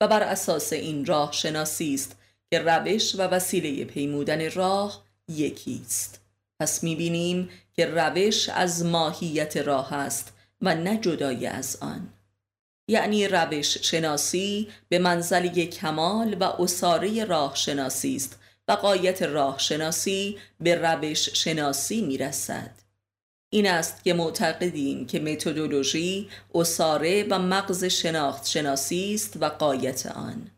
و 0.00 0.08
بر 0.08 0.22
اساس 0.22 0.72
این 0.72 1.04
راه 1.04 1.32
شناسی 1.32 1.94
است 1.94 2.16
که 2.50 2.58
روش 2.58 3.14
و 3.14 3.18
وسیله 3.22 3.84
پیمودن 3.84 4.50
راه 4.50 5.02
یکی 5.28 5.82
است. 5.86 6.20
پس 6.60 6.82
می‌بینیم 6.82 7.50
که 7.72 7.86
روش 7.86 8.48
از 8.48 8.84
ماهیت 8.84 9.56
راه 9.56 9.92
است 9.92 10.32
و 10.62 10.74
نه 10.74 10.96
جدای 10.96 11.46
از 11.46 11.78
آن. 11.80 12.08
یعنی 12.88 13.28
روش 13.28 13.78
شناسی 13.78 14.68
به 14.88 14.98
منزل 14.98 15.48
کمال 15.48 16.36
و 16.40 16.44
اصاره 16.44 17.24
راه 17.24 17.56
شناسی 17.56 18.16
است 18.16 18.38
و 18.68 18.72
قایت 18.72 19.22
راه 19.22 19.58
شناسی 19.58 20.38
به 20.60 20.74
روش 20.74 21.28
شناسی 21.28 22.00
می‌رسد. 22.00 22.70
این 23.50 23.66
است 23.66 24.04
که 24.04 24.14
معتقدیم 24.14 25.06
که 25.06 25.20
متدولوژی 25.20 26.28
اصاره 26.54 27.26
و 27.30 27.38
مغز 27.38 27.84
شناخت 27.84 28.46
شناسی 28.46 29.14
است 29.14 29.36
و 29.40 29.48
قایت 29.48 30.06
آن. 30.06 30.50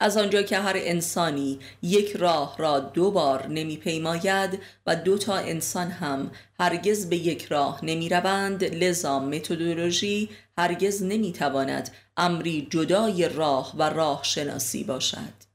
از 0.00 0.16
آنجا 0.16 0.42
که 0.42 0.58
هر 0.58 0.74
انسانی 0.76 1.58
یک 1.82 2.16
راه 2.16 2.56
را 2.58 2.80
دو 2.80 3.10
بار 3.10 3.46
نمی 3.46 3.76
پیماید 3.76 4.58
و 4.86 4.96
دو 4.96 5.18
تا 5.18 5.36
انسان 5.36 5.90
هم 5.90 6.30
هرگز 6.60 7.08
به 7.08 7.16
یک 7.16 7.44
راه 7.44 7.84
نمی 7.84 8.08
روند 8.08 8.64
لذا 8.64 9.18
متدولوژی 9.18 10.28
هرگز 10.58 11.02
نمی 11.02 11.32
تواند 11.32 11.90
امری 12.16 12.68
جدای 12.70 13.28
راه 13.28 13.74
و 13.76 13.82
راه 13.82 14.24
شناسی 14.24 14.84
باشد. 14.84 15.52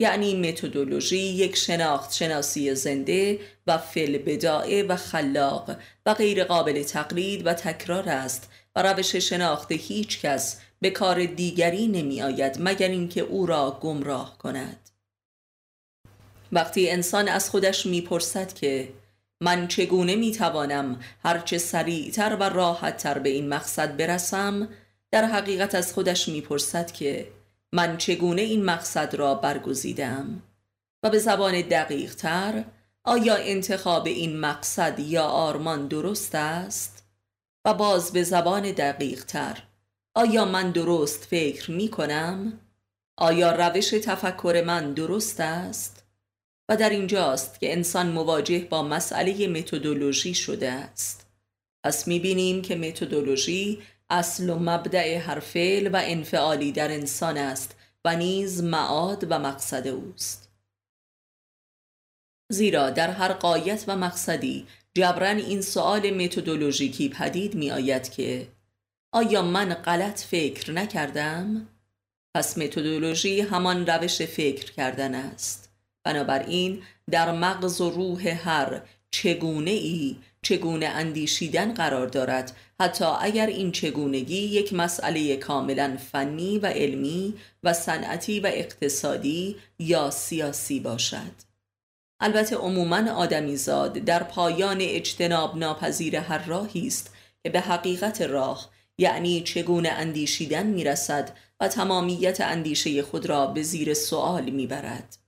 یعنی 0.00 0.48
متدولوژی 0.48 1.18
یک 1.18 1.56
شناخت 1.56 2.12
شناسی 2.12 2.74
زنده 2.74 3.40
و 3.66 3.78
فل 3.78 4.18
بدائه 4.18 4.82
و 4.82 4.96
خلاق 4.96 5.76
و 6.06 6.14
غیر 6.14 6.44
قابل 6.44 6.82
تقلید 6.82 7.46
و 7.46 7.52
تکرار 7.52 8.08
است 8.08 8.50
و 8.76 8.82
روش 8.82 9.16
شناخت 9.16 9.72
هیچ 9.72 10.20
کس 10.20 10.60
به 10.80 10.90
کار 10.90 11.24
دیگری 11.24 11.86
نمی 11.86 12.22
آید 12.22 12.56
مگر 12.60 12.88
اینکه 12.88 13.20
او 13.20 13.46
را 13.46 13.78
گمراه 13.80 14.38
کند. 14.38 14.90
وقتی 16.52 16.90
انسان 16.90 17.28
از 17.28 17.50
خودش 17.50 17.86
می‌پرسد 17.86 18.52
که 18.52 18.88
من 19.44 19.68
چگونه 19.68 20.16
می 20.16 20.32
توانم 20.32 21.00
هرچه 21.22 21.58
سریعتر 21.58 22.36
و 22.40 22.42
راحتتر 22.42 23.18
به 23.18 23.28
این 23.28 23.48
مقصد 23.48 23.96
برسم 23.96 24.68
در 25.10 25.24
حقیقت 25.24 25.74
از 25.74 25.92
خودش 25.92 26.28
می‌پرسد 26.28 26.90
که 26.90 27.28
من 27.72 27.96
چگونه 27.96 28.42
این 28.42 28.64
مقصد 28.64 29.14
را 29.14 29.34
برگزیدم 29.34 30.42
و 31.02 31.10
به 31.10 31.18
زبان 31.18 31.60
دقیق 31.60 32.14
تر 32.14 32.64
آیا 33.04 33.36
انتخاب 33.36 34.06
این 34.06 34.40
مقصد 34.40 35.00
یا 35.00 35.24
آرمان 35.24 35.88
درست 35.88 36.34
است؟ 36.34 37.04
و 37.64 37.74
باز 37.74 38.12
به 38.12 38.22
زبان 38.22 38.62
دقیق 38.62 39.24
تر 39.24 39.62
آیا 40.14 40.44
من 40.44 40.70
درست 40.70 41.24
فکر 41.24 41.70
می 41.70 41.88
کنم؟ 41.88 42.60
آیا 43.16 43.52
روش 43.52 43.90
تفکر 43.90 44.62
من 44.66 44.94
درست 44.94 45.40
است؟ 45.40 46.03
و 46.68 46.76
در 46.76 46.90
اینجاست 46.90 47.60
که 47.60 47.72
انسان 47.72 48.12
مواجه 48.12 48.58
با 48.58 48.82
مسئله 48.82 49.48
متدولوژی 49.48 50.34
شده 50.34 50.70
است. 50.70 51.26
پس 51.84 52.08
می 52.08 52.18
بینیم 52.18 52.62
که 52.62 52.76
متدولوژی 52.76 53.82
اصل 54.10 54.50
و 54.50 54.58
مبدع 54.58 55.16
هر 55.18 55.40
فعل 55.40 55.90
و 55.92 56.00
انفعالی 56.04 56.72
در 56.72 56.92
انسان 56.92 57.36
است 57.36 57.76
و 58.04 58.16
نیز 58.16 58.62
معاد 58.62 59.26
و 59.30 59.38
مقصد 59.38 59.86
اوست. 59.88 60.50
زیرا 62.52 62.90
در 62.90 63.10
هر 63.10 63.32
قایت 63.32 63.84
و 63.86 63.96
مقصدی 63.96 64.66
جبران 64.94 65.36
این 65.36 65.62
سؤال 65.62 66.10
متدولوژیکی 66.10 67.08
پدید 67.08 67.54
می 67.54 67.70
آید 67.70 68.10
که 68.12 68.48
آیا 69.12 69.42
من 69.42 69.74
غلط 69.74 70.20
فکر 70.20 70.72
نکردم؟ 70.72 71.68
پس 72.36 72.58
متدولوژی 72.58 73.40
همان 73.40 73.86
روش 73.86 74.22
فکر 74.22 74.72
کردن 74.72 75.14
است 75.14 75.73
بنابراین 76.04 76.82
در 77.10 77.32
مغز 77.32 77.80
و 77.80 77.90
روح 77.90 78.28
هر 78.28 78.80
چگونه 79.10 79.70
ای 79.70 80.16
چگونه 80.42 80.86
اندیشیدن 80.86 81.74
قرار 81.74 82.06
دارد. 82.06 82.56
حتی 82.80 83.04
اگر 83.04 83.46
این 83.46 83.72
چگونگی 83.72 84.36
یک 84.36 84.72
مسئله 84.72 85.36
کاملا 85.36 85.96
فنی 86.12 86.58
و 86.58 86.66
علمی 86.66 87.34
و 87.62 87.72
صنعتی 87.72 88.40
و 88.40 88.46
اقتصادی 88.46 89.56
یا 89.78 90.10
سیاسی 90.10 90.80
باشد. 90.80 91.32
البته 92.20 92.56
عموما 92.56 93.12
آدمیزاد 93.12 93.92
در 93.92 94.22
پایان 94.22 94.78
اجتناب 94.80 95.56
ناپذیر 95.56 96.16
هر 96.16 96.46
راهی 96.46 96.86
است 96.86 97.14
که 97.42 97.50
به 97.50 97.60
حقیقت 97.60 98.20
راه 98.20 98.70
یعنی 98.98 99.40
چگونه 99.40 99.88
اندیشیدن 99.88 100.66
می‌رسد 100.66 101.36
و 101.60 101.68
تمامیت 101.68 102.40
اندیشه 102.40 103.02
خود 103.02 103.26
را 103.26 103.46
به 103.46 103.62
زیر 103.62 103.94
سوال 103.94 104.50
می‌برد. 104.50 105.23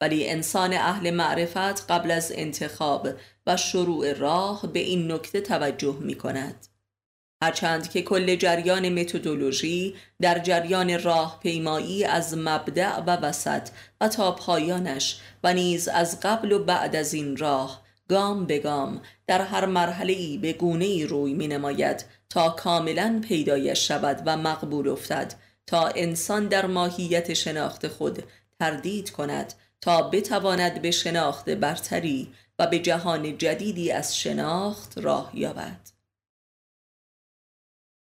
ولی 0.00 0.28
انسان 0.28 0.72
اهل 0.72 1.10
معرفت 1.10 1.90
قبل 1.90 2.10
از 2.10 2.32
انتخاب 2.34 3.08
و 3.46 3.56
شروع 3.56 4.12
راه 4.12 4.66
به 4.66 4.78
این 4.78 5.12
نکته 5.12 5.40
توجه 5.40 5.96
می 6.00 6.14
کند 6.14 6.66
هرچند 7.42 7.90
که 7.90 8.02
کل 8.02 8.36
جریان 8.36 8.88
متدولوژی 8.88 9.94
در 10.20 10.38
جریان 10.38 11.02
راه 11.02 11.40
پیمایی 11.42 12.04
از 12.04 12.38
مبدع 12.38 13.00
و 13.00 13.10
وسط 13.10 13.68
و 14.00 14.08
تا 14.08 14.32
پایانش 14.32 15.20
و 15.44 15.54
نیز 15.54 15.88
از 15.88 16.20
قبل 16.20 16.52
و 16.52 16.64
بعد 16.64 16.96
از 16.96 17.14
این 17.14 17.36
راه 17.36 17.82
گام 18.08 18.46
به 18.46 18.58
گام 18.58 19.02
در 19.26 19.42
هر 19.42 19.66
مرحله 19.66 20.12
ای 20.12 20.38
به 20.38 20.52
گونه 20.52 20.84
ای 20.84 21.06
روی 21.06 21.34
می 21.34 21.48
نماید 21.48 22.04
تا 22.30 22.50
کاملا 22.50 23.20
پیدایش 23.28 23.88
شود 23.88 24.22
و 24.26 24.36
مقبول 24.36 24.88
افتد 24.88 25.34
تا 25.66 25.88
انسان 25.88 26.46
در 26.48 26.66
ماهیت 26.66 27.34
شناخت 27.34 27.88
خود 27.88 28.24
تردید 28.60 29.10
کند 29.10 29.54
تا 29.80 30.02
بتواند 30.02 30.82
به 30.82 30.90
شناخت 30.90 31.50
برتری 31.50 32.34
و 32.58 32.66
به 32.66 32.78
جهان 32.78 33.38
جدیدی 33.38 33.92
از 33.92 34.18
شناخت 34.18 34.98
راه 34.98 35.30
یابد. 35.34 35.90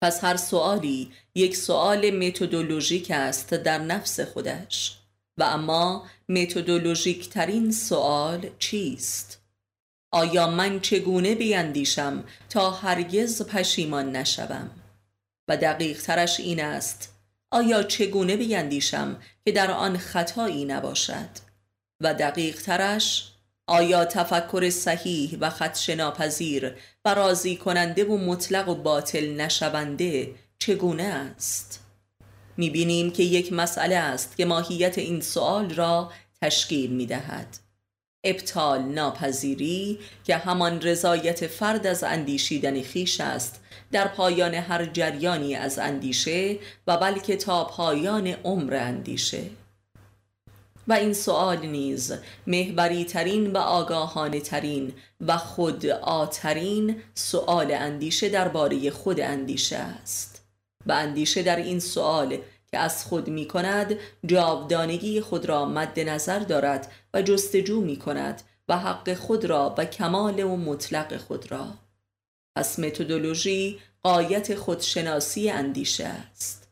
پس 0.02 0.24
هر 0.24 0.36
سوالی 0.36 1.12
یک 1.34 1.56
سوال 1.56 2.10
متدولوژیک 2.10 3.10
است 3.10 3.54
در 3.54 3.78
نفس 3.78 4.20
خودش. 4.20 4.98
و 5.38 5.42
اما 5.42 6.06
متدولوژیک 6.28 7.28
ترین 7.28 7.72
سوال 7.72 8.50
چیست؟ 8.58 9.42
آیا 10.12 10.50
من 10.50 10.80
چگونه 10.80 11.34
بیندیشم 11.34 12.24
تا 12.50 12.70
هرگز 12.70 13.42
پشیمان 13.42 14.16
نشوم؟ 14.16 14.70
و 15.48 15.56
دقیق 15.56 16.02
ترش 16.02 16.40
این 16.40 16.64
است 16.64 17.12
آیا 17.50 17.82
چگونه 17.82 18.36
بیندیشم 18.36 19.22
که 19.44 19.52
در 19.52 19.70
آن 19.70 19.98
خطایی 19.98 20.64
نباشد؟ 20.64 21.45
و 22.00 22.14
دقیق 22.14 22.62
ترش 22.62 23.32
آیا 23.66 24.04
تفکر 24.04 24.70
صحیح 24.70 25.38
و 25.40 25.50
خدش 25.50 25.90
ناپذیر 25.90 26.74
و 27.04 27.14
راضی 27.14 27.56
کننده 27.56 28.04
و 28.04 28.16
مطلق 28.16 28.68
و 28.68 28.74
باطل 28.74 29.40
نشونده 29.40 30.34
چگونه 30.58 31.02
است؟ 31.02 31.82
می‌بینیم 32.56 33.10
که 33.10 33.22
یک 33.22 33.52
مسئله 33.52 33.96
است 33.96 34.36
که 34.36 34.44
ماهیت 34.44 34.98
این 34.98 35.20
سوال 35.20 35.70
را 35.70 36.12
تشکیل 36.42 36.90
می‌دهد 36.90 37.58
ابطال 38.24 38.82
ناپذیری 38.82 39.98
که 40.24 40.36
همان 40.36 40.82
رضایت 40.82 41.46
فرد 41.46 41.86
از 41.86 42.04
اندیشیدن 42.04 42.82
خیش 42.82 43.20
است 43.20 43.60
در 43.92 44.08
پایان 44.08 44.54
هر 44.54 44.84
جریانی 44.84 45.54
از 45.54 45.78
اندیشه 45.78 46.58
و 46.86 46.96
بلکه 46.96 47.36
تا 47.36 47.64
پایان 47.64 48.26
عمر 48.26 48.74
اندیشه 48.74 49.42
و 50.88 50.92
این 50.92 51.12
سؤال 51.12 51.66
نیز 51.66 52.12
محوری 52.46 53.04
ترین 53.04 53.52
و 53.52 53.58
آگاهانه 53.58 54.40
ترین 54.40 54.92
و 55.20 55.36
خود 55.36 55.86
آترین 55.86 56.96
سؤال 57.14 57.72
اندیشه 57.72 58.28
درباره 58.28 58.90
خود 58.90 59.20
اندیشه 59.20 59.76
است. 59.76 60.42
و 60.86 60.92
اندیشه 60.92 61.42
در 61.42 61.56
این 61.56 61.80
سؤال 61.80 62.38
که 62.70 62.78
از 62.78 63.04
خود 63.04 63.28
می 63.28 63.48
کند 63.48 63.96
جاودانگی 64.26 65.20
خود 65.20 65.46
را 65.46 65.64
مد 65.64 66.00
نظر 66.00 66.38
دارد 66.38 66.92
و 67.14 67.22
جستجو 67.22 67.80
می 67.80 67.96
کند 67.96 68.42
و 68.68 68.78
حق 68.78 69.14
خود 69.14 69.44
را 69.44 69.74
و 69.78 69.84
کمال 69.84 70.42
و 70.42 70.56
مطلق 70.56 71.16
خود 71.16 71.52
را. 71.52 71.68
پس 72.56 72.78
متدولوژی 72.78 73.78
قایت 74.02 74.54
خودشناسی 74.54 75.50
اندیشه 75.50 76.04
است. 76.04 76.65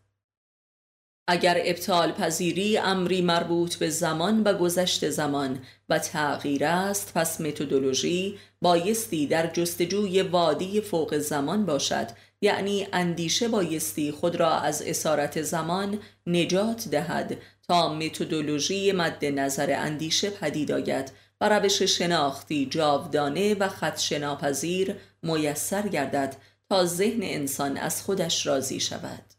اگر 1.26 1.60
ابطال 1.64 2.12
پذیری 2.12 2.78
امری 2.78 3.22
مربوط 3.22 3.76
به 3.76 3.90
زمان 3.90 4.42
و 4.42 4.54
گذشت 4.54 5.10
زمان 5.10 5.58
و 5.88 5.98
تغییر 5.98 6.64
است 6.64 7.12
پس 7.14 7.40
متدولوژی 7.40 8.38
بایستی 8.62 9.26
در 9.26 9.46
جستجوی 9.46 10.22
وادی 10.22 10.80
فوق 10.80 11.18
زمان 11.18 11.66
باشد. 11.66 12.06
یعنی 12.40 12.86
اندیشه 12.92 13.48
بایستی 13.48 14.12
خود 14.12 14.36
را 14.36 14.50
از 14.50 14.82
اسارت 14.82 15.42
زمان 15.42 15.98
نجات 16.26 16.88
دهد 16.88 17.36
تا 17.68 17.94
متدولوژی 17.94 18.92
مد 18.92 19.24
نظر 19.24 19.74
اندیشه 19.78 20.30
پدید 20.30 20.72
آید 20.72 21.12
و 21.40 21.48
روش 21.48 21.82
شناختی 21.82 22.66
جاودانه 22.66 23.54
و 23.54 23.68
خدشناپذیر 23.68 24.94
میسر 25.22 25.88
گردد 25.88 26.36
تا 26.68 26.84
ذهن 26.84 27.20
انسان 27.22 27.76
از 27.76 28.02
خودش 28.02 28.46
راضی 28.46 28.80
شود. 28.80 29.33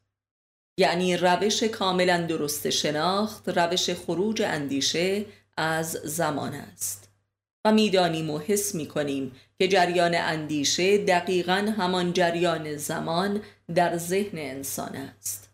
یعنی 0.77 1.17
روش 1.17 1.63
کاملا 1.63 2.21
درست 2.21 2.69
شناخت 2.69 3.49
روش 3.49 3.89
خروج 3.89 4.41
اندیشه 4.41 5.25
از 5.57 5.91
زمان 5.91 6.53
است. 6.53 7.09
و 7.65 7.71
می‌دانیم 7.71 8.29
و 8.29 8.39
حس 8.39 8.75
می 8.75 8.87
کنیم 8.87 9.31
که 9.59 9.67
جریان 9.67 10.15
اندیشه 10.15 10.97
دقیقا 10.97 11.73
همان 11.77 12.13
جریان 12.13 12.77
زمان 12.77 13.41
در 13.75 13.97
ذهن 13.97 14.37
انسان 14.37 14.95
است. 14.95 15.49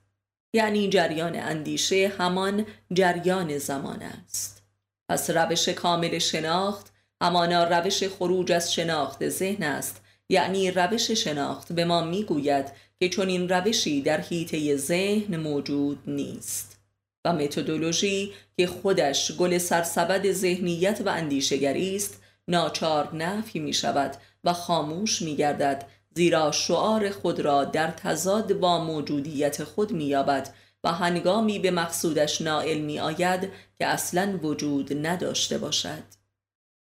یعنی 0.53 0.89
جریان 0.89 1.35
اندیشه 1.35 2.11
همان 2.17 2.65
جریان 2.93 3.57
زمان 3.57 4.01
است. 4.01 4.63
پس 5.09 5.29
روش 5.29 5.69
کامل 5.69 6.19
شناخت 6.19 6.93
همانا 7.21 7.63
روش 7.63 8.03
خروج 8.03 8.51
از 8.51 8.73
شناخت 8.73 9.29
ذهن 9.29 9.63
است 9.63 10.01
یعنی 10.31 10.71
روش 10.71 11.11
شناخت 11.11 11.73
به 11.73 11.85
ما 11.85 12.01
می‌گوید 12.01 12.65
که 12.99 13.09
چون 13.09 13.27
این 13.27 13.49
روشی 13.49 14.01
در 14.01 14.21
حیطه 14.21 14.75
ذهن 14.75 15.37
موجود 15.37 15.99
نیست 16.07 16.77
و 17.25 17.33
متدولوژی 17.33 18.33
که 18.57 18.67
خودش 18.67 19.31
گل 19.31 19.57
سرسبد 19.57 20.31
ذهنیت 20.31 21.01
و 21.05 21.09
اندیشگری 21.09 21.95
است 21.95 22.21
ناچار 22.47 23.15
نفی 23.15 23.59
می 23.59 23.73
شود 23.73 24.17
و 24.43 24.53
خاموش 24.53 25.21
می 25.21 25.35
گردد 25.35 25.85
زیرا 26.15 26.51
شعار 26.51 27.09
خود 27.09 27.39
را 27.39 27.63
در 27.63 27.91
تضاد 27.91 28.53
با 28.53 28.83
موجودیت 28.83 29.63
خود 29.63 29.91
می 29.91 30.05
یابد 30.05 30.53
و 30.83 30.91
هنگامی 30.91 31.59
به 31.59 31.71
مقصودش 31.71 32.41
نائل 32.41 32.77
می 32.77 32.99
آید 32.99 33.49
که 33.79 33.85
اصلا 33.85 34.39
وجود 34.43 35.07
نداشته 35.07 35.57
باشد. 35.57 36.03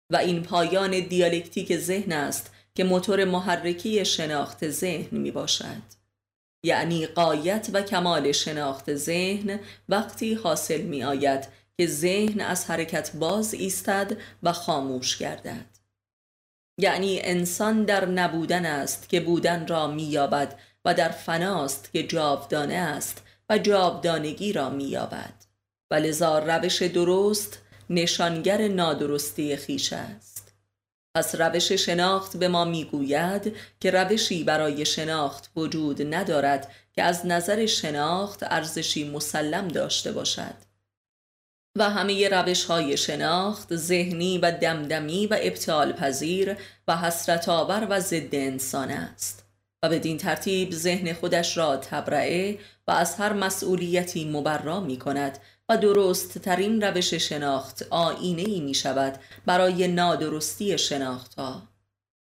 و 0.09 0.15
این 0.17 0.43
پایان 0.43 0.99
دیالکتیک 0.99 1.77
ذهن 1.77 2.11
است 2.11 2.54
که 2.75 2.83
موتور 2.83 3.25
محرکی 3.25 4.05
شناخت 4.05 4.69
ذهن 4.69 5.17
می 5.17 5.31
باشد 5.31 5.95
یعنی 6.65 7.05
قایت 7.05 7.69
و 7.73 7.81
کمال 7.81 8.31
شناخت 8.31 8.95
ذهن 8.95 9.59
وقتی 9.89 10.33
حاصل 10.33 10.81
می 10.81 11.03
آید 11.03 11.47
که 11.77 11.87
ذهن 11.87 12.41
از 12.41 12.65
حرکت 12.65 13.11
باز 13.15 13.53
ایستد 13.53 14.17
و 14.43 14.53
خاموش 14.53 15.17
گردد. 15.17 15.65
یعنی 16.77 17.19
انسان 17.21 17.83
در 17.83 18.05
نبودن 18.05 18.65
است 18.65 19.09
که 19.09 19.19
بودن 19.19 19.67
را 19.67 19.87
مییابد 19.87 20.59
و 20.85 20.93
در 20.93 21.09
فناست 21.09 21.93
که 21.93 22.03
جاودانه 22.03 22.73
است 22.73 23.23
و 23.49 23.57
جاودانگی 23.57 24.53
را 24.53 24.69
مییابد. 24.69 25.33
و 25.91 25.95
لذا 25.95 26.39
روش 26.39 26.81
درست 26.81 27.61
نشانگر 27.89 28.67
نادرستی 28.67 29.55
خیش 29.55 29.93
است. 29.93 30.34
پس 31.15 31.35
روش 31.35 31.71
شناخت 31.71 32.37
به 32.37 32.47
ما 32.47 32.65
می‌گوید 32.65 33.55
که 33.79 33.91
روشی 33.91 34.43
برای 34.43 34.85
شناخت 34.85 35.51
وجود 35.55 36.13
ندارد 36.13 36.71
که 36.93 37.03
از 37.03 37.25
نظر 37.25 37.65
شناخت 37.65 38.43
ارزشی 38.43 39.09
مسلم 39.09 39.67
داشته 39.67 40.11
باشد. 40.11 40.55
و 41.77 41.89
همه 41.89 42.29
روش 42.29 42.65
های 42.65 42.97
شناخت 42.97 43.75
ذهنی 43.75 44.37
و 44.37 44.51
دمدمی 44.51 45.27
و 45.27 45.37
ابطال 45.41 45.93
پذیر 45.93 46.55
و 46.87 46.97
حسرت 46.97 47.49
آور 47.49 47.87
و 47.89 47.99
ضد 47.99 48.35
انسان 48.35 48.91
است 48.91 49.45
و 49.83 49.89
بدین 49.89 50.17
ترتیب 50.17 50.71
ذهن 50.71 51.13
خودش 51.13 51.57
را 51.57 51.77
تبرعه 51.77 52.59
و 52.87 52.91
از 52.91 53.15
هر 53.15 53.33
مسئولیتی 53.33 54.29
مبرا 54.29 54.79
می 54.79 54.97
کند 54.97 55.39
و 55.69 55.77
درست 55.77 56.37
ترین 56.37 56.81
روش 56.81 57.13
شناخت 57.13 57.87
آینه 57.89 58.41
ای 58.41 58.59
می 58.59 58.73
شود 58.73 59.19
برای 59.45 59.87
نادرستی 59.87 60.77
شناخت 60.77 61.35
ها 61.35 61.61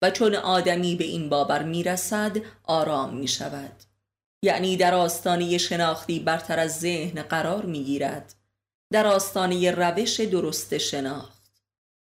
و 0.02 0.10
چون 0.10 0.34
آدمی 0.34 0.96
به 0.96 1.04
این 1.04 1.28
باور 1.28 1.62
می 1.62 1.82
رسد 1.82 2.36
آرام 2.64 3.14
می 3.14 3.28
شود 3.28 3.82
یعنی 4.42 4.76
در 4.76 4.94
آستانه 4.94 5.58
شناختی 5.58 6.18
برتر 6.18 6.58
از 6.58 6.78
ذهن 6.80 7.22
قرار 7.22 7.64
می 7.64 7.84
گیرد 7.84 8.34
در 8.90 9.06
آستانه 9.06 9.70
روش 9.70 10.20
درست 10.20 10.78
شناخت. 10.78 11.38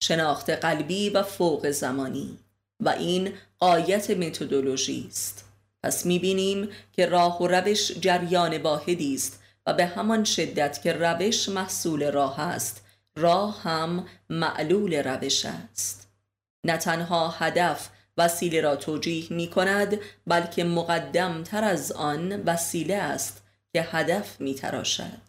شناخت 0.03 0.49
قلبی 0.49 1.09
و 1.09 1.23
فوق 1.23 1.69
زمانی. 1.69 2.37
و 2.79 2.89
این 2.89 3.33
قایت 3.59 4.09
متدولوژی 4.09 5.07
است. 5.09 5.45
پس 5.83 6.05
می‌بینیم 6.05 6.69
که 6.93 7.05
راه 7.05 7.41
و 7.41 7.47
روش 7.47 7.91
جریان 7.91 8.57
واحدی 8.57 9.15
است 9.15 9.43
و 9.67 9.73
به 9.73 9.85
همان 9.85 10.23
شدت 10.23 10.81
که 10.81 10.93
روش 10.93 11.49
محصول 11.49 12.11
راه 12.11 12.39
است 12.39 12.85
راه 13.17 13.61
هم 13.61 14.05
معلول 14.29 14.93
روش 14.93 15.45
است. 15.45 16.09
نه 16.63 16.77
تنها 16.77 17.29
هدف 17.29 17.89
وسیله 18.17 18.61
را 18.61 18.75
توجیه 18.75 19.33
می 19.33 19.47
کند 19.47 19.99
بلکه 20.27 20.63
مقدم 20.63 21.43
تر 21.43 21.63
از 21.63 21.91
آن 21.91 22.43
وسیله 22.43 22.95
است 22.95 23.43
که 23.73 23.81
هدف 23.81 24.41
می 24.41 24.55
تراشد 24.55 25.21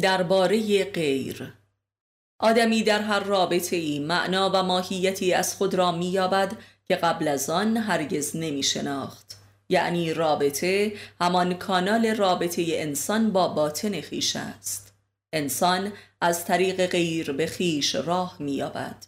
درباره 0.00 0.84
غیر. 0.84 1.52
آدمی 2.40 2.82
در 2.82 3.02
هر 3.02 3.20
رابطه 3.20 3.76
ای 3.76 3.98
معنا 3.98 4.50
و 4.54 4.62
ماهیتی 4.62 5.34
از 5.34 5.54
خود 5.54 5.74
را 5.74 5.92
مییابد 5.92 6.52
که 6.84 6.96
قبل 6.96 7.28
از 7.28 7.50
آن 7.50 7.76
هرگز 7.76 8.36
نمی 8.36 8.62
شناخت 8.62 9.37
یعنی 9.68 10.14
رابطه 10.14 10.92
همان 11.20 11.54
کانال 11.54 12.06
رابطه 12.06 12.64
انسان 12.68 13.32
با 13.32 13.48
باطن 13.48 14.00
خیش 14.00 14.36
است. 14.36 14.92
انسان 15.32 15.92
از 16.20 16.44
طریق 16.44 16.86
غیر 16.86 17.32
به 17.32 17.46
خیش 17.46 17.94
راه 17.94 18.36
مییابد. 18.38 19.06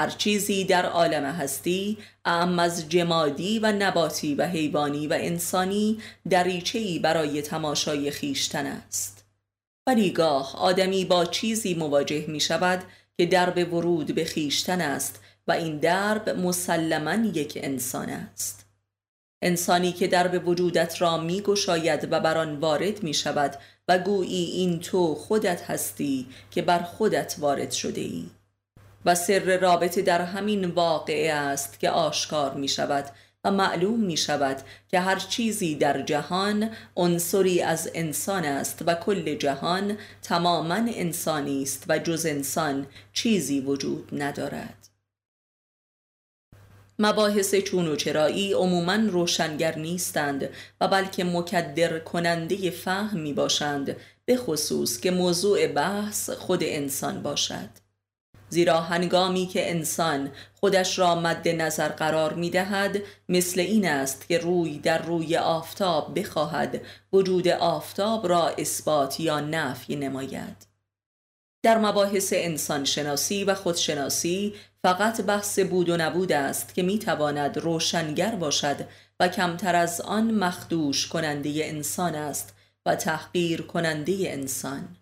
هر 0.00 0.10
چیزی 0.10 0.64
در 0.64 0.86
عالم 0.86 1.24
هستی 1.24 1.98
اعم 2.24 2.58
از 2.58 2.88
جمادی 2.88 3.58
و 3.58 3.72
نباتی 3.72 4.34
و 4.34 4.46
حیوانی 4.46 5.06
و 5.06 5.12
انسانی 5.12 5.98
دریچه‌ای 6.30 6.98
برای 6.98 7.42
تماشای 7.42 8.10
خیشتن 8.10 8.66
است. 8.66 9.24
ولی 9.86 10.10
گاه 10.10 10.56
آدمی 10.56 11.04
با 11.04 11.24
چیزی 11.24 11.74
مواجه 11.74 12.24
می 12.28 12.40
شود 12.40 12.84
که 13.18 13.26
درب 13.26 13.74
ورود 13.74 14.14
به 14.14 14.24
خیشتن 14.24 14.80
است 14.80 15.20
و 15.48 15.52
این 15.52 15.78
درب 15.78 16.28
مسلما 16.28 17.14
یک 17.14 17.58
انسان 17.62 18.10
است. 18.10 18.59
انسانی 19.42 19.92
که 19.92 20.06
درب 20.06 20.48
وجودت 20.48 21.02
را 21.02 21.18
می 21.18 21.40
گشاید 21.40 22.12
و 22.12 22.20
بر 22.20 22.38
آن 22.38 22.56
وارد 22.56 23.02
می 23.02 23.14
شود 23.14 23.56
و 23.88 23.98
گویی 23.98 24.44
این 24.44 24.80
تو 24.80 25.14
خودت 25.14 25.62
هستی 25.62 26.26
که 26.50 26.62
بر 26.62 26.78
خودت 26.78 27.36
وارد 27.38 27.70
شده 27.70 28.00
ای 28.00 28.26
و 29.04 29.14
سر 29.14 29.58
رابطه 29.58 30.02
در 30.02 30.22
همین 30.22 30.64
واقعه 30.64 31.32
است 31.32 31.80
که 31.80 31.90
آشکار 31.90 32.54
می 32.54 32.68
شود 32.68 33.04
و 33.44 33.50
معلوم 33.50 34.00
می 34.00 34.16
شود 34.16 34.56
که 34.88 35.00
هر 35.00 35.18
چیزی 35.18 35.74
در 35.74 36.02
جهان 36.02 36.70
عنصری 36.96 37.62
از 37.62 37.90
انسان 37.94 38.44
است 38.44 38.82
و 38.86 38.94
کل 38.94 39.34
جهان 39.34 39.98
تماما 40.22 40.74
انسانی 40.74 41.62
است 41.62 41.84
و 41.88 41.98
جز 41.98 42.26
انسان 42.26 42.86
چیزی 43.12 43.60
وجود 43.60 44.22
ندارد. 44.22 44.79
مباحث 47.02 47.54
چون 47.54 47.88
و 47.88 47.96
چرایی 47.96 48.52
عموما 48.52 48.94
روشنگر 48.94 49.78
نیستند 49.78 50.48
و 50.80 50.88
بلکه 50.88 51.24
مکدر 51.24 51.98
کننده 51.98 52.70
فهم 52.70 53.20
می 53.20 53.32
باشند 53.32 53.96
به 54.24 54.36
خصوص 54.36 55.00
که 55.00 55.10
موضوع 55.10 55.66
بحث 55.66 56.30
خود 56.30 56.60
انسان 56.62 57.22
باشد. 57.22 57.68
زیرا 58.48 58.80
هنگامی 58.80 59.46
که 59.46 59.70
انسان 59.70 60.30
خودش 60.60 60.98
را 60.98 61.14
مد 61.14 61.48
نظر 61.48 61.88
قرار 61.88 62.34
می 62.34 62.50
دهد 62.50 63.02
مثل 63.28 63.60
این 63.60 63.88
است 63.88 64.28
که 64.28 64.38
روی 64.38 64.78
در 64.78 65.02
روی 65.02 65.36
آفتاب 65.36 66.18
بخواهد 66.18 66.80
وجود 67.12 67.48
آفتاب 67.48 68.28
را 68.28 68.48
اثبات 68.48 69.20
یا 69.20 69.40
نفی 69.40 69.96
نماید. 69.96 70.69
در 71.62 71.78
مباحث 71.78 72.32
انسان 72.36 72.84
شناسی 72.84 73.44
و 73.44 73.54
خودشناسی 73.54 74.54
فقط 74.82 75.20
بحث 75.20 75.58
بود 75.58 75.88
و 75.88 75.96
نبود 75.96 76.32
است 76.32 76.74
که 76.74 76.82
می 76.82 76.98
تواند 76.98 77.58
روشنگر 77.58 78.34
باشد 78.34 78.76
و 79.20 79.28
کمتر 79.28 79.76
از 79.76 80.00
آن 80.00 80.30
مخدوش 80.30 81.06
کننده 81.06 81.50
انسان 81.64 82.14
است 82.14 82.54
و 82.86 82.96
تحقیر 82.96 83.62
کننده 83.62 84.16
انسان. 84.20 84.96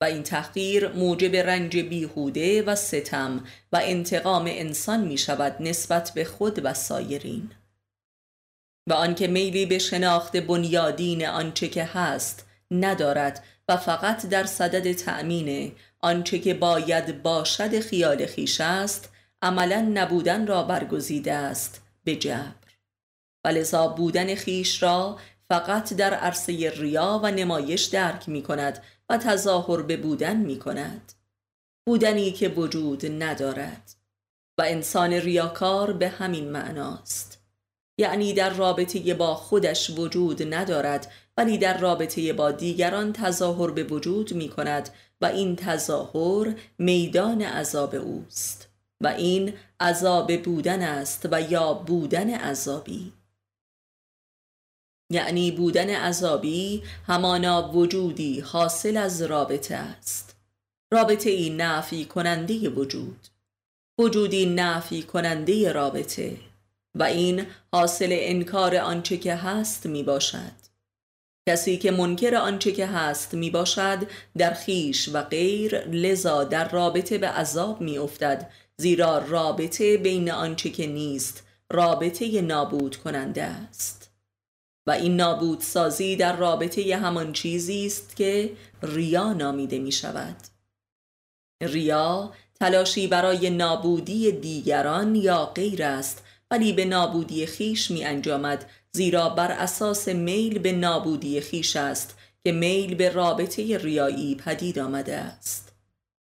و 0.00 0.04
این 0.04 0.22
تحقیر 0.22 0.88
موجب 0.88 1.36
رنج 1.36 1.76
بیهوده 1.76 2.62
و 2.62 2.74
ستم 2.74 3.44
و 3.72 3.80
انتقام 3.82 4.44
انسان 4.48 5.00
می 5.00 5.18
شود 5.18 5.56
نسبت 5.60 6.12
به 6.14 6.24
خود 6.24 6.64
و 6.64 6.74
سایرین. 6.74 7.50
و 8.88 8.92
آنکه 8.92 9.26
میلی 9.26 9.66
به 9.66 9.78
شناخت 9.78 10.36
بنیادین 10.36 11.26
آنچه 11.26 11.68
که 11.68 11.84
هست 11.84 12.46
ندارد 12.70 13.44
فقط 13.76 14.26
در 14.26 14.44
صدد 14.44 14.92
تأمین 14.92 15.72
آنچه 16.00 16.38
که 16.38 16.54
باید 16.54 17.22
باشد 17.22 17.80
خیال 17.80 18.26
خیش 18.26 18.60
است 18.60 19.08
عملا 19.42 19.80
نبودن 19.94 20.46
را 20.46 20.62
برگزیده 20.62 21.32
است 21.32 21.82
به 22.04 22.16
جبر. 22.16 22.52
و 23.44 23.88
بودن 23.88 24.34
خیش 24.34 24.82
را 24.82 25.18
فقط 25.48 25.92
در 25.92 26.14
عرصه 26.14 26.70
ریا 26.70 27.20
و 27.22 27.30
نمایش 27.30 27.84
درک 27.84 28.28
می 28.28 28.42
کند 28.42 28.82
و 29.08 29.16
تظاهر 29.16 29.82
به 29.82 29.96
بودن 29.96 30.36
می 30.36 30.58
کند. 30.58 31.12
بودنی 31.86 32.32
که 32.32 32.48
وجود 32.48 33.22
ندارد. 33.22 33.94
و 34.58 34.62
انسان 34.62 35.12
ریاکار 35.12 35.92
به 35.92 36.08
همین 36.08 36.50
معناست 36.50 37.41
یعنی 37.98 38.32
در 38.32 38.50
رابطه 38.50 39.14
با 39.14 39.34
خودش 39.34 39.90
وجود 39.90 40.54
ندارد 40.54 41.12
ولی 41.36 41.58
در 41.58 41.78
رابطه 41.78 42.32
با 42.32 42.50
دیگران 42.50 43.12
تظاهر 43.12 43.70
به 43.70 43.84
وجود 43.84 44.34
می 44.34 44.48
کند 44.48 44.90
و 45.20 45.26
این 45.26 45.56
تظاهر 45.56 46.54
میدان 46.78 47.42
عذاب 47.42 47.94
اوست 47.94 48.68
و 49.00 49.06
این 49.06 49.52
عذاب 49.80 50.42
بودن 50.42 50.82
است 50.82 51.28
و 51.32 51.40
یا 51.40 51.74
بودن 51.74 52.30
عذابی. 52.30 53.12
یعنی 55.10 55.50
بودن 55.50 55.90
عذابی 55.90 56.82
همانا 57.06 57.72
وجودی 57.72 58.40
حاصل 58.40 58.96
از 58.96 59.22
رابطه 59.22 59.74
است. 59.74 60.36
رابطه 60.92 61.30
ای 61.30 61.50
نفی 61.50 62.04
کننده 62.04 62.68
وجود. 62.68 63.28
وجودی 63.98 64.46
نفی 64.46 65.02
کننده 65.02 65.72
رابطه. 65.72 66.51
و 66.94 67.02
این 67.02 67.46
حاصل 67.72 68.08
انکار 68.10 68.76
آنچه 68.76 69.16
که 69.16 69.34
هست 69.34 69.86
می 69.86 70.02
باشد. 70.02 70.62
کسی 71.48 71.76
که 71.76 71.90
منکر 71.90 72.34
آنچه 72.34 72.72
که 72.72 72.86
هست 72.86 73.34
می 73.34 73.50
باشد 73.50 73.98
در 74.38 74.54
خیش 74.54 75.08
و 75.12 75.22
غیر 75.22 75.84
لذا 75.84 76.44
در 76.44 76.68
رابطه 76.68 77.18
به 77.18 77.28
عذاب 77.28 77.80
می 77.80 77.98
افتد 77.98 78.50
زیرا 78.76 79.18
رابطه 79.18 79.96
بین 79.96 80.30
آنچه 80.30 80.70
که 80.70 80.86
نیست 80.86 81.42
رابطه 81.70 82.40
نابود 82.40 82.96
کننده 82.96 83.42
است. 83.42 84.10
و 84.86 84.90
این 84.90 85.16
نابود 85.16 85.60
سازی 85.60 86.16
در 86.16 86.36
رابطه 86.36 86.96
همان 86.96 87.32
چیزی 87.32 87.86
است 87.86 88.16
که 88.16 88.56
ریا 88.82 89.32
نامیده 89.32 89.78
می 89.78 89.92
شود. 89.92 90.36
ریا 91.62 92.32
تلاشی 92.60 93.06
برای 93.06 93.50
نابودی 93.50 94.32
دیگران 94.32 95.14
یا 95.14 95.46
غیر 95.46 95.82
است 95.82 96.24
ولی 96.52 96.72
به 96.72 96.84
نابودی 96.84 97.46
خیش 97.46 97.90
می 97.90 98.04
انجامد 98.04 98.70
زیرا 98.92 99.28
بر 99.28 99.52
اساس 99.52 100.08
میل 100.08 100.58
به 100.58 100.72
نابودی 100.72 101.40
خیش 101.40 101.76
است 101.76 102.18
که 102.44 102.52
میل 102.52 102.94
به 102.94 103.08
رابطه 103.08 103.78
ریایی 103.78 104.34
پدید 104.34 104.78
آمده 104.78 105.16
است. 105.16 105.72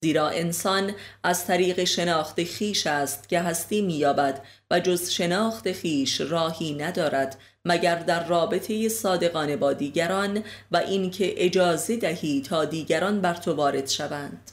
زیرا 0.02 0.28
انسان 0.28 0.92
از 1.24 1.46
طریق 1.46 1.84
شناخت 1.84 2.44
خیش 2.44 2.86
است 2.86 3.28
که 3.28 3.40
هستی 3.40 3.82
مییابد 3.82 4.42
و 4.70 4.80
جز 4.80 5.10
شناخت 5.10 5.72
خیش 5.72 6.20
راهی 6.20 6.74
ندارد 6.74 7.38
مگر 7.64 7.94
در 7.94 8.26
رابطه 8.26 8.88
صادقانه 8.88 9.56
با 9.56 9.72
دیگران 9.72 10.42
و 10.72 10.76
اینکه 10.76 11.44
اجازه 11.44 11.96
دهی 11.96 12.40
تا 12.40 12.64
دیگران 12.64 13.20
بر 13.20 13.34
تو 13.34 13.52
وارد 13.54 13.88
شوند. 13.88 14.50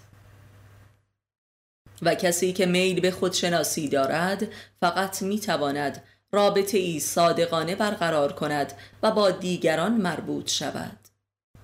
و 2.02 2.16
کسی 2.16 2.54
که 2.54 2.66
میل 2.66 3.00
به 3.00 3.12
خودشناسی 3.12 3.90
دارد 3.90 4.48
فقط 4.82 5.22
می‌تواند 5.22 6.04
رابطه 6.32 6.78
ای 6.78 7.00
صادقانه 7.00 7.76
برقرار 7.76 8.34
کند 8.34 8.74
و 9.04 9.12
با 9.12 9.32
دیگران 9.32 9.94
مربوط 9.94 10.50
شود. 10.50 10.98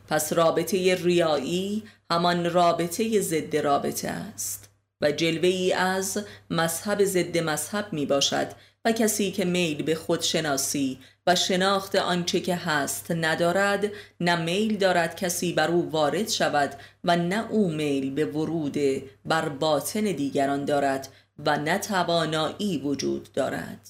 پس 0.08 0.34
رابطه 0.34 0.96
ریایی 0.96 1.84
همان 2.12 2.54
رابطه 2.54 3.22
ضد 3.22 3.58
رابطه 3.58 4.10
است 4.10 4.70
و 5.02 5.12
جلوه 5.12 5.48
ای 5.48 5.74
از 5.74 6.26
مذهب 6.50 7.04
ضد 7.04 7.38
مذهب 7.38 7.94
می 7.94 8.06
باشد 8.06 8.48
و 8.86 8.92
کسی 8.92 9.32
که 9.32 9.46
میل 9.46 9.84
به 9.84 9.96
خودشناسی 9.96 11.00
و 11.28 11.36
شناخت 11.36 11.96
آنچه 11.96 12.40
که 12.40 12.56
هست 12.56 13.12
ندارد 13.12 13.92
نه 14.20 14.36
میل 14.36 14.78
دارد 14.78 15.16
کسی 15.16 15.54
بر 15.54 15.72
او 15.72 15.92
وارد 15.92 16.30
شود 16.30 16.76
و 17.04 17.16
نه 17.16 17.52
او 17.52 17.70
میل 17.70 18.14
به 18.14 18.26
ورود 18.26 18.78
بر 19.26 19.50
باطن 19.50 20.02
دیگران 20.02 20.66
دارد 20.66 21.08
و 21.46 21.58
نه 21.58 21.78
توانایی 21.78 22.78
وجود 22.78 23.30
دارد. 23.34 23.90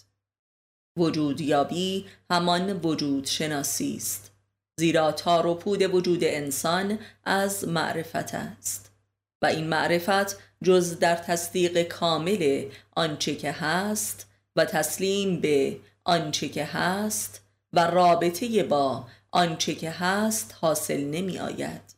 وجودیابی 0.98 2.06
همان 2.30 2.74
وجود 2.74 3.26
شناسی 3.26 3.96
است 3.96 4.32
زیرا 4.80 5.12
تار 5.12 5.46
و 5.46 5.56
پود 5.56 5.82
وجود 5.82 6.24
انسان 6.24 7.00
از 7.24 7.68
معرفت 7.68 8.34
است. 8.34 8.92
و 9.42 9.46
این 9.46 9.68
معرفت 9.68 10.38
جز 10.64 11.00
در 11.00 11.16
تصدیق 11.16 11.82
کامل 11.82 12.66
آنچه 12.96 13.36
که 13.36 13.52
هست 13.52 14.33
و 14.56 14.66
تسلیم 14.66 15.40
به 15.40 15.78
آنچه 16.04 16.50
که 16.50 16.66
هست 16.66 17.42
و 17.74 17.80
رابطه 17.80 18.64
با 18.64 19.08
آنچه 19.32 19.76
که 19.76 19.92
هست 19.92 20.56
حاصل 20.62 21.04
نمی 21.04 21.40
آید. 21.40 21.96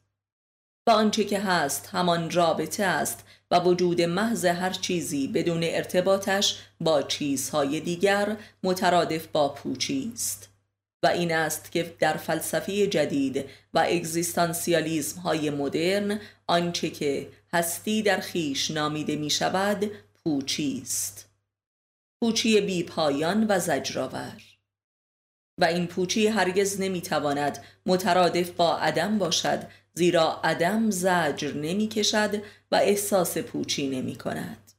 و 0.88 0.92
آنچه 0.92 1.24
که 1.24 1.40
هست 1.40 1.90
همان 1.92 2.32
رابطه 2.32 2.84
است 2.84 3.26
و 3.52 3.60
وجود 3.60 4.02
محض 4.02 4.46
هر 4.46 4.70
چیزی 4.70 5.28
بدون 5.28 5.60
ارتباطش 5.64 6.58
با 6.82 7.02
چیزهای 7.02 7.80
دیگر 7.80 8.38
مترادف 8.64 9.28
با 9.28 9.50
پوچی 9.50 10.12
است. 10.14 10.50
و 11.04 11.08
این 11.08 11.32
است 11.32 11.72
که 11.72 11.96
در 12.00 12.18
فلسفه 12.18 12.88
جدید 12.88 13.46
و 13.74 13.86
اگزیستانسیالیزم 13.90 15.20
های 15.20 15.50
مدرن 15.50 16.20
آنچه 16.48 16.90
که 16.90 17.28
هستی 17.54 18.04
در 18.04 18.20
خیش 18.20 18.72
نامیده 18.72 19.16
می 19.16 19.30
شود 19.30 19.92
پوچی 20.24 20.80
است. 20.84 21.25
پوچی 22.26 22.62
بی 22.62 22.84
پایان 22.84 23.46
و 23.50 23.60
زجرآور. 23.60 24.42
و 25.62 25.66
این 25.66 25.88
پوچی 25.88 26.28
هرگز 26.28 26.82
نمی 26.82 27.02
تواند 27.02 27.64
مترادف 27.86 28.50
با 28.50 28.78
عدم 28.78 29.18
باشد 29.18 29.64
زیرا 29.94 30.42
عدم 30.44 30.92
زجر 30.92 31.54
نمی 31.54 31.88
کشد 31.88 32.36
و 32.72 32.76
احساس 32.76 33.38
پوچی 33.38 33.90
نمی 33.90 34.16
کند 34.16 34.72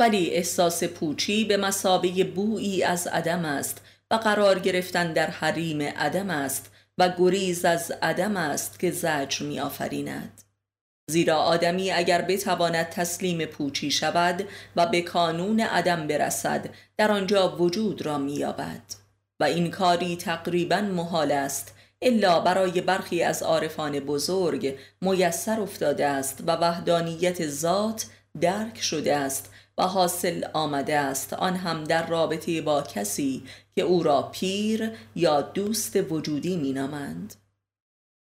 ولی 0.00 0.30
احساس 0.30 0.84
پوچی 0.84 1.44
به 1.44 1.56
مسابه 1.56 2.24
بویی 2.24 2.82
از 2.82 3.06
عدم 3.06 3.44
است 3.44 3.80
و 4.10 4.14
قرار 4.14 4.58
گرفتن 4.58 5.12
در 5.12 5.30
حریم 5.30 5.82
عدم 5.82 6.30
است 6.30 6.70
و 6.98 7.12
گریز 7.18 7.64
از 7.64 7.90
عدم 8.02 8.36
است 8.36 8.78
که 8.78 8.90
زجر 8.90 9.46
می 9.46 9.60
آفریند 9.60 10.42
زیرا 11.10 11.36
آدمی 11.36 11.90
اگر 11.90 12.22
بتواند 12.22 12.88
تسلیم 12.88 13.44
پوچی 13.44 13.90
شود 13.90 14.48
و 14.76 14.86
به 14.86 15.02
کانون 15.02 15.60
عدم 15.60 16.06
برسد 16.06 16.70
در 16.96 17.12
آنجا 17.12 17.56
وجود 17.56 18.02
را 18.02 18.18
مییابد. 18.18 18.82
و 19.40 19.44
این 19.44 19.70
کاری 19.70 20.16
تقریبا 20.16 20.80
محال 20.80 21.32
است 21.32 21.74
الا 22.02 22.40
برای 22.40 22.80
برخی 22.80 23.22
از 23.22 23.42
عارفان 23.42 24.00
بزرگ 24.00 24.78
میسر 25.00 25.60
افتاده 25.60 26.06
است 26.06 26.42
و 26.46 26.56
وحدانیت 26.56 27.48
ذات 27.48 28.06
درک 28.40 28.82
شده 28.82 29.16
است 29.16 29.50
و 29.78 29.82
حاصل 29.82 30.44
آمده 30.52 30.98
است. 30.98 31.32
آن 31.32 31.56
هم 31.56 31.84
در 31.84 32.06
رابطه 32.06 32.60
با 32.60 32.82
کسی 32.82 33.42
که 33.74 33.82
او 33.82 34.02
را 34.02 34.22
پیر 34.22 34.90
یا 35.14 35.40
دوست 35.40 35.96
وجودی 36.10 36.56
مینامند. 36.56 37.34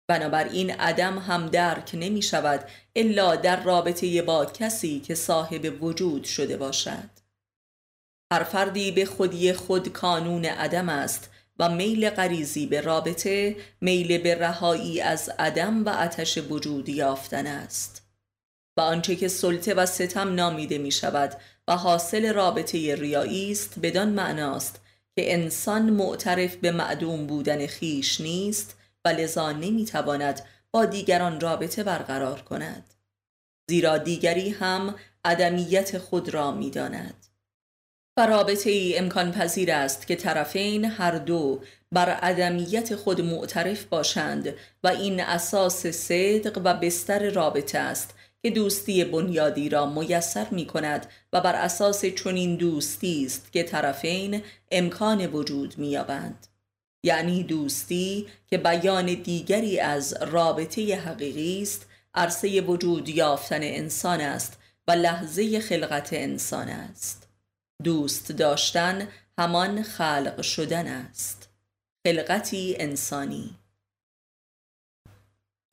بنابراین 0.07 0.71
عدم 0.71 1.19
هم 1.19 1.47
درک 1.47 1.91
نمی 1.93 2.21
شود 2.21 2.67
الا 2.95 3.35
در 3.35 3.63
رابطه 3.63 4.21
با 4.21 4.45
کسی 4.45 4.99
که 4.99 5.15
صاحب 5.15 5.83
وجود 5.83 6.23
شده 6.23 6.57
باشد. 6.57 7.09
هر 8.33 8.43
فردی 8.43 8.91
به 8.91 9.05
خودی 9.05 9.53
خود 9.53 9.89
کانون 9.89 10.45
عدم 10.45 10.89
است 10.89 11.29
و 11.59 11.69
میل 11.69 12.09
غریزی 12.09 12.65
به 12.65 12.81
رابطه 12.81 13.55
میل 13.81 14.17
به 14.17 14.35
رهایی 14.35 15.01
از 15.01 15.29
عدم 15.39 15.85
و 15.85 15.89
آتش 15.89 16.37
وجود 16.37 16.89
یافتن 16.89 17.47
است. 17.47 18.05
و 18.77 18.81
آنچه 18.81 19.15
که 19.15 19.27
سلطه 19.27 19.73
و 19.73 19.85
ستم 19.85 20.33
نامیده 20.33 20.77
می 20.77 20.91
شود 20.91 21.41
و 21.67 21.77
حاصل 21.77 22.33
رابطه 22.33 22.95
ریایی 22.95 23.51
است 23.51 23.79
بدان 23.79 24.09
معناست 24.09 24.81
که 25.15 25.33
انسان 25.33 25.89
معترف 25.89 26.55
به 26.55 26.71
معدوم 26.71 27.27
بودن 27.27 27.67
خیش 27.67 28.21
نیست 28.21 28.77
و 29.05 29.07
لذا 29.07 29.51
نمی 29.51 29.85
تواند 29.85 30.41
با 30.71 30.85
دیگران 30.85 31.39
رابطه 31.39 31.83
برقرار 31.83 32.41
کند 32.41 32.93
زیرا 33.69 33.97
دیگری 33.97 34.49
هم 34.49 34.95
عدمیت 35.25 35.97
خود 35.97 36.29
را 36.29 36.51
می 36.51 36.71
داند 36.71 37.25
و 38.17 38.27
رابطه 38.27 38.69
ای 38.69 38.97
امکان 38.97 39.31
پذیر 39.31 39.71
است 39.71 40.07
که 40.07 40.15
طرفین 40.15 40.85
هر 40.85 41.17
دو 41.17 41.61
بر 41.91 42.09
عدمیت 42.09 42.95
خود 42.95 43.21
معترف 43.21 43.83
باشند 43.83 44.53
و 44.83 44.87
این 44.87 45.19
اساس 45.19 45.87
صدق 45.87 46.61
و 46.63 46.73
بستر 46.73 47.29
رابطه 47.29 47.79
است 47.79 48.15
که 48.43 48.49
دوستی 48.49 49.03
بنیادی 49.03 49.69
را 49.69 49.85
میسر 49.85 50.47
می 50.51 50.65
کند 50.65 51.05
و 51.33 51.41
بر 51.41 51.55
اساس 51.55 52.05
چنین 52.05 52.55
دوستی 52.55 53.25
است 53.25 53.51
که 53.51 53.63
طرفین 53.63 54.41
امکان 54.71 55.25
وجود 55.25 55.77
می 55.77 55.87
یابند. 55.87 56.47
یعنی 57.05 57.43
دوستی 57.43 58.27
که 58.47 58.57
بیان 58.57 59.05
دیگری 59.05 59.79
از 59.79 60.13
رابطه 60.21 60.95
حقیقی 60.95 61.61
است 61.61 61.85
عرصه 62.15 62.61
وجود 62.61 63.09
یافتن 63.09 63.63
انسان 63.63 64.21
است 64.21 64.57
و 64.87 64.91
لحظه 64.91 65.59
خلقت 65.59 66.09
انسان 66.13 66.69
است. 66.69 67.27
دوست 67.83 68.31
داشتن 68.31 69.07
همان 69.37 69.83
خلق 69.83 70.41
شدن 70.41 70.87
است. 70.87 71.49
خلقتی 72.07 72.75
انسانی. 72.79 73.55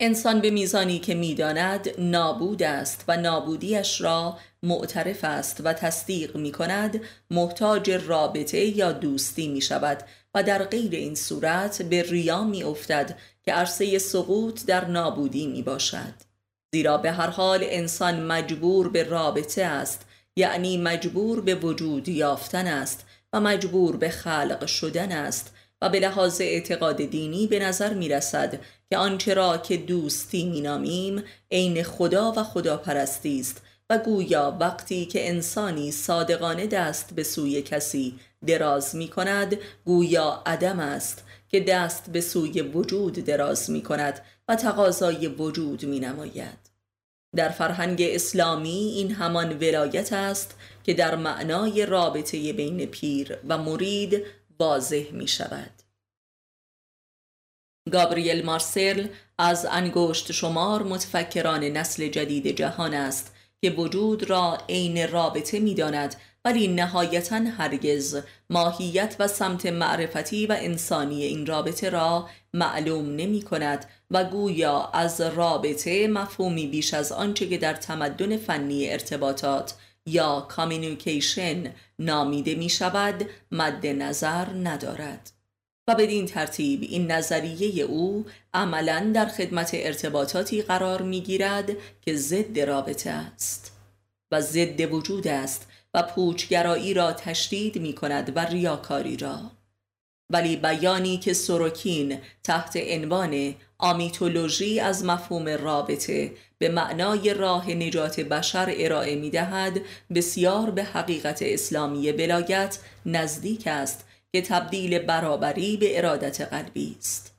انسان 0.01 0.41
به 0.41 0.51
میزانی 0.51 0.99
که 0.99 1.15
می‌داند 1.15 1.89
نابود 1.99 2.63
است 2.63 3.05
و 3.09 3.17
نابودیش 3.17 4.01
را 4.01 4.39
معترف 4.63 5.25
است 5.25 5.61
و 5.65 5.73
تصدیق 5.73 6.37
می 6.37 6.53
کند 6.53 7.01
محتاج 7.31 7.91
رابطه 7.91 8.59
یا 8.59 8.93
دوستی 8.93 9.49
می 9.49 9.61
شود 9.61 10.05
و 10.35 10.43
در 10.43 10.65
غیر 10.65 10.93
این 10.93 11.15
صورت 11.15 11.83
به 11.83 12.03
ریا 12.03 12.45
می 12.45 12.63
افتد 12.63 13.19
که 13.45 13.53
عرصه 13.53 13.99
سقوط 13.99 14.67
در 14.67 14.85
نابودی 14.85 15.47
می 15.47 15.63
باشد 15.63 16.15
زیرا 16.75 16.99
به 16.99 17.13
هر 17.13 17.31
حال 17.31 17.61
انسان 17.63 18.23
مجبور 18.23 18.89
به 18.89 19.03
رابطه 19.03 19.65
است 19.65 20.07
یعنی 20.37 20.77
مجبور 20.77 21.41
به 21.41 21.55
وجود 21.55 22.09
یافتن 22.09 22.67
است 22.67 23.07
و 23.33 23.41
مجبور 23.41 23.97
به 23.97 24.09
خلق 24.09 24.67
شدن 24.67 25.13
است 25.13 25.55
و 25.83 25.89
به 25.89 26.01
لحاظ 26.01 26.41
اعتقاد 26.41 26.97
دینی 26.97 27.47
به 27.47 27.59
نظر 27.59 27.95
می 27.95 28.09
رسد 28.09 28.61
که 28.91 28.97
آنچه 28.97 29.35
را 29.35 29.59
که 29.59 29.77
دوستی 29.77 30.45
می 30.45 30.61
نامیم 30.61 31.23
عین 31.51 31.83
خدا 31.83 32.33
و 32.37 32.45
خداپرستی 32.45 33.41
است 33.41 33.63
گویا 33.99 34.57
وقتی 34.61 35.07
که 35.07 35.29
انسانی 35.29 35.93
صادقانه 35.93 36.67
دست 36.67 37.15
به 37.15 37.23
سوی 37.23 37.63
کسی 37.63 38.19
دراز 38.47 38.97
می 38.97 39.09
کند 39.09 39.59
گویا 39.85 40.43
عدم 40.47 40.81
است 40.81 41.25
که 41.49 41.61
دست 41.61 42.11
به 42.11 42.21
سوی 42.21 42.63
وجود 42.63 43.13
دراز 43.13 43.71
می 43.71 43.83
کند 43.83 44.21
و 44.49 44.57
تقاضای 44.57 45.27
وجود 45.27 45.85
می 45.85 46.01
نماید. 46.01 46.73
در 47.37 47.49
فرهنگ 47.49 48.03
اسلامی 48.03 48.93
این 48.97 49.13
همان 49.13 49.53
ولایت 49.53 50.13
است 50.13 50.55
که 50.85 50.95
در 50.95 51.17
معنای 51.17 51.87
رابطه 51.87 52.53
بین 52.53 52.87
پیر 52.87 53.39
و 53.49 53.59
مرید 53.59 54.23
واضح 54.59 55.13
می 55.13 55.29
شود. 55.29 55.71
گابریل 57.93 58.47
مارسل 58.47 59.07
از 59.39 59.67
انگشت 59.71 60.33
شمار 60.33 60.83
متفکران 60.83 61.65
نسل 61.65 62.09
جدید 62.09 62.57
جهان 62.57 62.95
است 62.95 63.35
که 63.65 63.71
وجود 63.71 64.31
را 64.31 64.59
عین 64.69 65.09
رابطه 65.09 65.61
می 65.61 65.75
داند 65.75 66.17
ولی 66.45 66.69
نهایتا 66.69 67.37
هرگز. 67.37 68.21
ماهیت 68.51 69.17
و 69.19 69.29
سمت 69.29 69.67
معرفتی 69.67 70.47
و 70.47 70.57
انسانی 70.59 71.23
این 71.23 71.47
رابطه 71.47 71.91
را 71.91 72.29
معلوم 72.55 73.17
نمی 73.17 73.43
کند 73.43 73.87
و 74.11 74.25
گویا 74.25 74.91
از 74.93 75.21
رابطه 75.21 76.09
مفهومی 76.09 76.67
بیش 76.67 76.95
از 76.95 77.13
آنچه 77.13 77.49
که 77.49 77.59
در 77.59 77.75
تمدن 77.75 78.37
فنی 78.37 78.89
ارتباطات 78.89 79.75
یا 80.07 80.41
کامیونیکیشن 80.41 81.75
نامیده 81.99 82.55
می 82.55 82.69
شود 82.69 83.29
مد 83.53 83.87
نظر 83.87 84.45
ندارد. 84.45 85.32
و 85.89 85.95
بدین 85.95 86.27
ترتیب 86.27 86.81
این 86.83 87.11
نظریه 87.11 87.85
او 87.85 88.27
عملا 88.55 89.11
در 89.15 89.27
خدمت 89.27 89.71
ارتباطاتی 89.75 90.63
قرار 90.63 91.03
می 91.03 91.21
گیرد 91.21 91.71
که 92.03 92.17
ضد 92.17 92.61
رابطه 92.61 93.11
است 93.11 93.73
و 94.33 94.41
ضد 94.41 94.93
وجود 94.93 95.29
است 95.29 95.69
و 95.95 96.03
پوچگرایی 96.03 96.95
را 96.95 97.13
تشدید 97.13 97.79
می 97.79 97.93
کند 97.93 98.37
و 98.37 98.41
ریاکاری 98.41 99.17
را. 99.17 99.39
ولی 100.31 100.57
بیانی 100.57 101.19
که 101.19 101.33
سروکین 101.33 102.19
تحت 102.45 102.77
عنوان 102.77 103.55
آمیتولوژی 103.79 104.81
از 104.81 105.05
مفهوم 105.05 105.49
رابطه 105.49 106.33
به 106.59 106.69
معنای 106.69 107.35
راه 107.35 107.71
نجات 107.71 108.21
بشر 108.21 108.75
ارائه 108.79 109.17
می 109.17 109.31
دهد 109.31 109.81
بسیار 110.15 110.71
به 110.71 110.85
حقیقت 110.85 111.39
اسلامی 111.43 112.13
بلایت 112.13 112.79
نزدیک 113.07 113.67
است 113.67 114.05
که 114.33 114.43
تبدیل 114.43 114.99
برابری 114.99 115.77
به 115.77 115.99
ارادت 115.99 116.41
قلبی 116.41 116.97
است. 116.99 117.33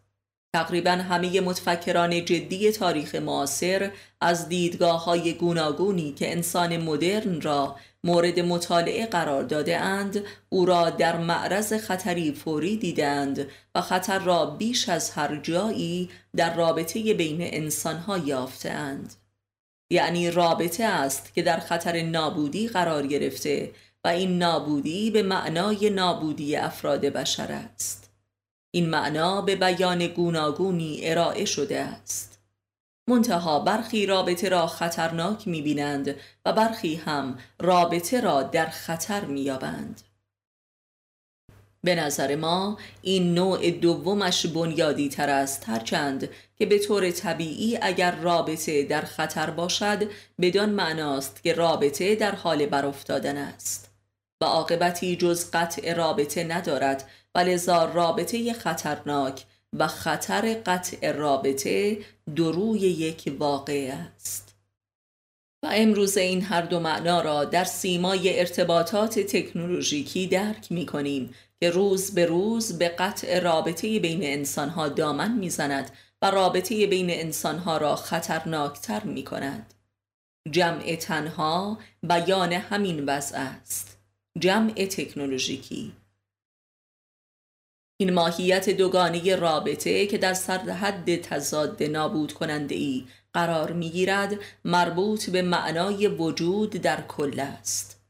تقریبا 0.56 0.92
همه 0.92 1.42
متفکران 1.42 2.26
جدی 2.26 2.72
تاریخ 2.72 3.16
معاصر 3.16 3.92
از 4.22 4.50
دیدگاه 4.50 5.04
های 5.04 5.34
گوناگونی 5.34 6.12
که 6.12 6.32
انسان 6.32 6.78
مدرن 6.78 7.42
را 7.42 7.76
مورد 8.04 8.40
مطالعه 8.40 9.06
قرار 9.06 9.44
داده 9.44 9.78
اند 9.78 10.24
او 10.50 10.66
را 10.66 10.90
در 10.90 11.18
معرض 11.18 11.74
خطری 11.74 12.32
فوری 12.32 12.78
دیدند 12.78 13.48
و 13.76 13.82
خطر 13.82 14.20
را 14.20 14.46
بیش 14.46 14.90
از 14.90 15.12
هر 15.12 15.36
جایی 15.36 16.10
در 16.36 16.56
رابطه 16.56 17.14
بین 17.14 17.38
انسانها 17.42 18.18
یافتند 18.18 19.14
یعنی 19.90 20.32
رابطه 20.32 20.84
است 20.84 21.34
که 21.34 21.42
در 21.42 21.60
خطر 21.60 22.02
نابودی 22.02 22.68
قرار 22.68 23.08
گرفته 23.08 23.72
و 24.04 24.08
این 24.08 24.38
نابودی 24.38 25.12
به 25.12 25.24
معنای 25.24 25.90
نابودی 25.90 26.56
افراد 26.56 27.02
بشر 27.02 27.52
است. 27.52 28.12
این 28.72 28.90
معنا 28.90 29.42
به 29.42 29.56
بیان 29.56 30.08
گوناگونی 30.08 31.00
ارائه 31.04 31.46
شده 31.46 31.80
است. 31.80 32.40
منتها 33.10 33.60
برخی 33.60 34.06
رابطه 34.06 34.50
را 34.50 34.68
خطرناک 34.68 35.48
می‌بینند 35.48 36.16
و 36.46 36.54
برخی 36.54 36.96
هم 36.96 37.38
رابطه 37.60 38.22
را 38.22 38.44
در 38.44 38.66
خطر 38.66 39.26
مییابند. 39.26 40.02
به 41.84 41.96
نظر 41.96 42.36
ما 42.36 42.78
این 43.02 43.34
نوع 43.34 43.72
دومش 43.72 44.46
بنیادی 44.46 45.10
تر 45.10 45.30
است 45.30 45.70
هرچند 45.70 46.30
که 46.56 46.66
به 46.66 46.80
طور 46.80 47.12
طبیعی 47.12 47.78
اگر 47.82 48.16
رابطه 48.16 48.84
در 48.84 49.02
خطر 49.02 49.50
باشد 49.50 50.10
بدان 50.42 50.70
معناست 50.70 51.44
که 51.44 51.54
رابطه 51.54 52.16
در 52.16 52.36
حال 52.36 52.66
برافتادن 52.66 53.38
است. 53.38 53.83
و 54.44 54.46
عاقبتی 54.46 55.16
جز 55.16 55.52
قطع 55.52 55.94
رابطه 55.94 56.44
ندارد 56.44 57.10
و 57.36 57.40
لذا 57.40 57.86
رابطه 57.86 58.54
خطرناک 58.54 59.44
و 59.74 59.88
خطر 59.88 60.54
قطع 60.66 61.12
رابطه 61.12 61.98
دروی 62.36 62.80
یک 62.80 63.36
واقع 63.40 63.94
است 64.16 64.56
و 65.64 65.70
امروز 65.74 66.18
این 66.18 66.42
هر 66.42 66.62
دو 66.62 66.80
معنا 66.80 67.22
را 67.22 67.46
در 67.46 67.64
سیمای 67.64 68.40
ارتباطات 68.40 69.20
تکنولوژیکی 69.20 70.28
درک 70.28 70.72
می 70.72 70.86
کنیم 70.86 71.34
که 71.60 71.70
روز 71.70 72.12
به 72.12 72.26
روز 72.26 72.78
به 72.78 72.90
قطع 72.90 73.40
رابطه 73.40 74.00
بین 74.00 74.24
انسانها 74.24 74.88
دامن 74.88 75.32
می‌زند 75.32 75.92
و 76.22 76.32
رابطه 76.32 76.88
بین 76.88 77.10
انسانها 77.10 77.78
را 77.78 77.96
خطرناکتر 77.96 79.04
می 79.04 79.24
کند. 79.24 79.74
جمع 80.52 80.96
تنها 80.96 81.78
بیان 82.04 82.54
همین 82.54 83.06
وضع 83.06 83.38
است. 83.40 83.93
جمع 84.40 84.74
تکنولوژیکی. 84.74 85.94
این 88.00 88.14
ماهیت 88.14 88.70
دوگانی 88.70 89.36
رابطه 89.36 90.08
که 90.08 90.18
در 90.18 90.34
سرحد 90.34 91.22
تضاد 91.22 91.84
نابود 91.84 92.34
کننده 92.34 92.76
ای 92.76 93.06
قرار 93.34 93.72
می 93.72 93.90
گیرد 93.90 94.40
مربوط 94.66 95.30
به 95.30 95.42
معنای 95.42 96.08
وجود 96.08 96.70
در 96.70 97.02
کل 97.02 97.40
است. 97.40 98.04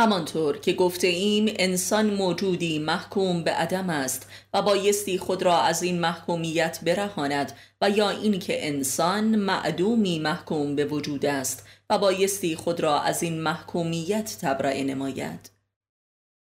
همانطور 0.00 0.58
که 0.58 0.72
گفته 0.72 1.06
ایم 1.06 1.54
انسان 1.58 2.10
موجودی 2.10 2.78
محکوم 2.78 3.42
به 3.42 3.50
عدم 3.50 3.90
است 3.90 4.30
و 4.54 4.62
بایستی 4.62 5.18
خود 5.18 5.42
را 5.42 5.60
از 5.60 5.82
این 5.82 6.00
محکومیت 6.00 6.80
برهاند 6.84 7.52
و 7.80 7.90
یا 7.90 8.10
اینکه 8.10 8.68
انسان 8.68 9.24
معدومی 9.36 10.18
محکوم 10.18 10.76
به 10.76 10.84
وجود 10.84 11.26
است 11.26 11.66
و 11.90 11.98
بایستی 11.98 12.56
خود 12.56 12.80
را 12.80 13.00
از 13.00 13.22
این 13.22 13.40
محکومیت 13.40 14.38
تبرئه 14.40 14.84
نماید. 14.84 15.50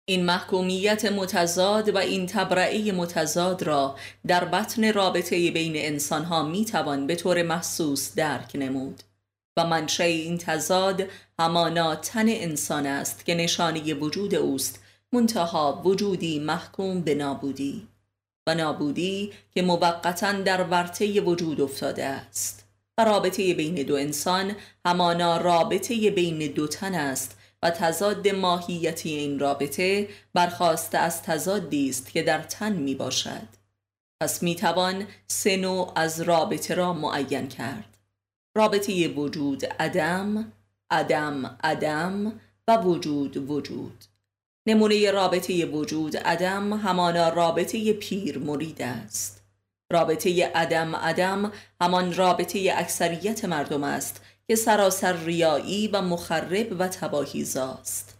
این 0.05 0.25
محکومیت 0.25 1.05
متضاد 1.05 1.89
و 1.89 1.97
این 1.97 2.27
تبرعه 2.27 2.91
متضاد 2.91 3.63
را 3.63 3.95
در 4.27 4.45
بطن 4.45 4.93
رابطه 4.93 5.51
بین 5.51 5.73
انسانها 5.75 6.43
می 6.43 6.65
توان 6.65 7.07
به 7.07 7.15
طور 7.15 7.43
محسوس 7.43 8.15
درک 8.15 8.51
نمود 8.55 9.03
و 9.57 9.65
منشه 9.65 10.03
این 10.03 10.37
تضاد 10.37 11.03
همانا 11.39 11.95
تن 11.95 12.25
انسان 12.27 12.85
است 12.85 13.25
که 13.25 13.35
نشانی 13.35 13.93
وجود 13.93 14.35
اوست 14.35 14.79
منتها 15.11 15.81
وجودی 15.85 16.39
محکوم 16.39 17.01
به 17.01 17.15
نابودی 17.15 17.87
و 18.47 18.55
نابودی 18.55 19.33
که 19.51 19.61
موقتا 19.61 20.31
در 20.31 20.63
ورطه 20.63 21.21
وجود 21.21 21.61
افتاده 21.61 22.05
است. 22.05 22.60
و 23.01 23.03
رابطه 23.03 23.53
بین 23.53 23.75
دو 23.75 23.95
انسان 23.95 24.55
همانا 24.85 25.37
رابطه 25.37 26.11
بین 26.11 26.51
دو 26.51 26.67
تن 26.67 26.95
است 26.95 27.37
و 27.63 27.69
تضاد 27.69 28.27
ماهیتی 28.27 29.09
این 29.09 29.39
رابطه 29.39 30.09
برخواسته 30.33 30.97
از 30.97 31.23
تضادی 31.23 31.89
است 31.89 32.11
که 32.11 32.23
در 32.23 32.41
تن 32.41 32.73
می 32.73 32.95
باشد. 32.95 33.47
پس 34.21 34.43
می 34.43 34.55
توان 34.55 35.07
سه 35.27 35.57
نوع 35.57 35.91
از 35.95 36.21
رابطه 36.21 36.73
را 36.73 36.93
معین 36.93 37.47
کرد. 37.47 37.97
رابطه 38.57 39.07
وجود 39.07 39.65
عدم 39.65 40.51
عدم 40.91 41.57
عدم 41.63 42.39
و 42.67 42.77
وجود 42.77 43.49
وجود. 43.49 44.03
نمونه 44.67 45.11
رابطه 45.11 45.65
وجود 45.65 46.17
عدم 46.17 46.73
همانا 46.73 47.29
رابطه 47.29 47.93
پیر 47.93 48.39
مرید 48.39 48.81
است. 48.81 49.40
رابطه 49.91 50.45
عدم 50.45 50.95
عدم 50.95 51.51
همان 51.81 52.13
رابطه 52.13 52.73
اکثریت 52.75 53.45
مردم 53.45 53.83
است 53.83 54.21
که 54.47 54.55
سراسر 54.55 55.13
ریایی 55.13 55.87
و 55.87 56.01
مخرب 56.01 56.75
و 56.79 56.87
تباهیزاست. 56.87 58.17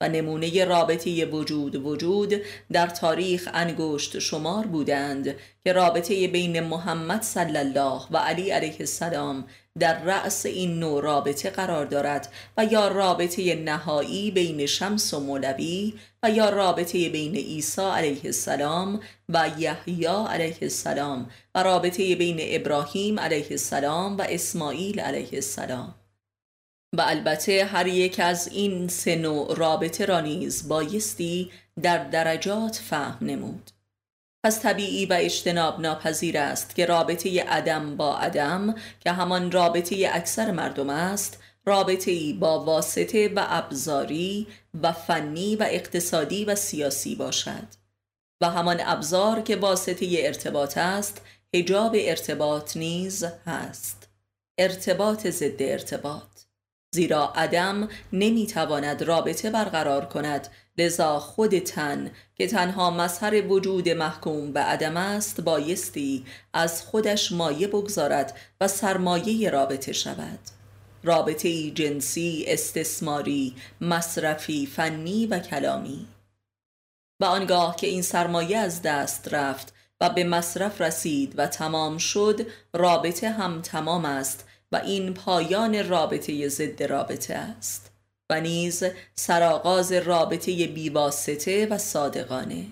و 0.00 0.08
نمونه 0.08 0.64
رابطه 0.64 1.26
وجود 1.26 1.76
وجود 1.76 2.34
در 2.72 2.86
تاریخ 2.86 3.48
انگشت 3.54 4.18
شمار 4.18 4.66
بودند 4.66 5.34
که 5.64 5.72
رابطه 5.72 6.28
بین 6.28 6.60
محمد 6.60 7.22
صلی 7.22 7.58
الله 7.58 8.02
و 8.10 8.16
علی 8.16 8.50
علیه 8.50 8.76
السلام 8.80 9.44
در 9.78 10.02
رأس 10.02 10.46
این 10.46 10.78
نوع 10.78 11.02
رابطه 11.02 11.50
قرار 11.50 11.86
دارد 11.86 12.32
و 12.56 12.64
یا 12.64 12.88
رابطه 12.88 13.54
نهایی 13.54 14.30
بین 14.30 14.66
شمس 14.66 15.14
و 15.14 15.20
مولوی 15.20 15.94
و 16.22 16.30
یا 16.30 16.50
رابطه 16.50 17.08
بین 17.08 17.36
عیسی 17.36 17.82
علیه 17.82 18.20
السلام 18.24 19.00
و 19.28 19.50
یحیی 19.58 20.06
علیه 20.06 20.58
السلام 20.62 21.30
و 21.54 21.62
رابطه 21.62 22.16
بین 22.16 22.36
ابراهیم 22.40 23.20
علیه 23.20 23.46
السلام 23.50 24.16
و 24.16 24.22
اسماعیل 24.28 25.00
علیه 25.00 25.28
السلام. 25.32 25.94
و 26.96 27.00
البته 27.00 27.64
هر 27.64 27.86
یک 27.86 28.20
از 28.20 28.48
این 28.48 28.88
سه 28.88 29.16
نوع 29.16 29.54
رابطه 29.54 30.04
را 30.04 30.20
نیز 30.20 30.68
بایستی 30.68 31.50
در 31.82 32.04
درجات 32.04 32.76
فهم 32.76 33.26
نمود. 33.26 33.75
پس 34.46 34.60
طبیعی 34.60 35.06
و 35.06 35.12
اجتناب 35.12 35.80
ناپذیر 35.80 36.38
است 36.38 36.74
که 36.74 36.86
رابطه 36.86 37.42
عدم 37.42 37.96
با 37.96 38.18
عدم 38.18 38.74
که 39.00 39.12
همان 39.12 39.52
رابطه 39.52 40.10
اکثر 40.12 40.50
مردم 40.50 40.90
است 40.90 41.38
رابطه 41.64 42.10
ای 42.10 42.32
با 42.32 42.64
واسطه 42.64 43.28
و 43.28 43.46
ابزاری 43.48 44.46
و 44.82 44.92
فنی 44.92 45.56
و 45.56 45.66
اقتصادی 45.70 46.44
و 46.44 46.54
سیاسی 46.54 47.14
باشد. 47.14 47.66
و 48.40 48.50
همان 48.50 48.76
ابزار 48.80 49.40
که 49.40 49.56
واسطه 49.56 50.06
ارتباط 50.18 50.78
است 50.78 51.20
حجاب 51.54 51.96
ارتباط 51.98 52.76
نیز 52.76 53.24
هست. 53.46 54.08
ارتباط 54.58 55.26
ضد 55.26 55.62
ارتباط. 55.62 56.22
زیرا 56.94 57.32
عدم 57.34 57.88
نمی‌تواند 58.12 59.02
رابطه 59.02 59.50
برقرار 59.50 60.04
کند 60.04 60.48
لذا 60.78 61.18
خود 61.18 61.58
تن 61.58 62.10
که 62.34 62.46
تنها 62.46 62.90
مظهر 62.90 63.46
وجود 63.46 63.88
محکوم 63.88 64.52
به 64.52 64.60
عدم 64.60 64.96
است 64.96 65.40
بایستی 65.40 66.24
از 66.52 66.82
خودش 66.82 67.32
مایه 67.32 67.66
بگذارد 67.66 68.38
و 68.60 68.68
سرمایه 68.68 69.50
رابطه 69.50 69.92
شود. 69.92 70.38
رابطه 71.02 71.70
جنسی 71.70 72.44
استثماری 72.48 73.54
مصرفی 73.80 74.66
فنی 74.66 75.26
و 75.26 75.38
کلامی. 75.38 76.06
و 77.20 77.24
آنگاه 77.24 77.76
که 77.76 77.86
این 77.86 78.02
سرمایه 78.02 78.58
از 78.58 78.82
دست 78.82 79.34
رفت 79.34 79.74
و 80.00 80.10
به 80.10 80.24
مصرف 80.24 80.80
رسید 80.80 81.38
و 81.38 81.46
تمام 81.46 81.98
شد 81.98 82.46
رابطه 82.72 83.30
هم 83.30 83.62
تمام 83.62 84.04
است 84.04 84.44
و 84.72 84.76
این 84.76 85.14
پایان 85.14 85.88
رابطه 85.88 86.48
ضد 86.48 86.82
رابطه 86.82 87.34
است. 87.34 87.95
و 88.30 88.40
نیز 88.40 88.84
سرآغاز 89.14 89.92
رابطه 89.92 90.66
بیواسطه 90.66 91.66
و 91.66 91.78
صادقانه. 91.78 92.64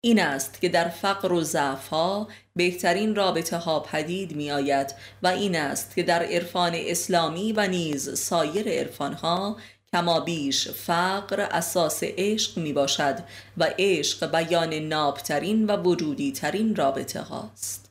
این 0.00 0.20
است 0.20 0.60
که 0.60 0.68
در 0.68 0.88
فقر 0.88 1.32
و 1.32 1.42
ضعف 1.42 1.88
ها 1.88 2.28
بهترین 2.56 3.14
رابطه 3.14 3.56
ها 3.56 3.80
پدید 3.80 4.36
می 4.36 4.50
آید 4.50 4.94
و 5.22 5.26
این 5.26 5.56
است 5.56 5.94
که 5.94 6.02
در 6.02 6.22
عرفان 6.22 6.72
اسلامی 6.74 7.52
و 7.52 7.66
نیز 7.66 8.18
سایر 8.18 8.68
عرفان 8.68 9.12
ها 9.12 9.56
کما 9.92 10.20
بیش 10.20 10.68
فقر 10.68 11.40
اساس 11.40 12.00
عشق 12.02 12.58
می 12.58 12.72
باشد 12.72 13.18
و 13.56 13.70
عشق 13.78 14.30
بیان 14.30 14.74
نابترین 14.74 15.66
و 15.66 15.76
وجودی 15.76 16.32
ترین 16.32 16.76
رابطه 16.76 17.20
هاست 17.20 17.90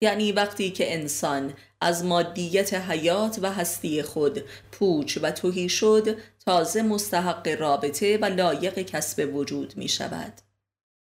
یعنی 0.00 0.32
وقتی 0.32 0.70
که 0.70 0.94
انسان 0.94 1.54
از 1.80 2.04
مادیت 2.04 2.74
حیات 2.74 3.38
و 3.42 3.52
هستی 3.52 4.02
خود 4.02 4.44
پوچ 4.72 5.18
و 5.22 5.30
توهی 5.30 5.68
شد 5.68 6.16
تازه 6.46 6.82
مستحق 6.82 7.48
رابطه 7.60 8.18
و 8.18 8.24
لایق 8.24 8.78
کسب 8.78 9.34
وجود 9.34 9.76
می 9.76 9.88
شود. 9.88 10.32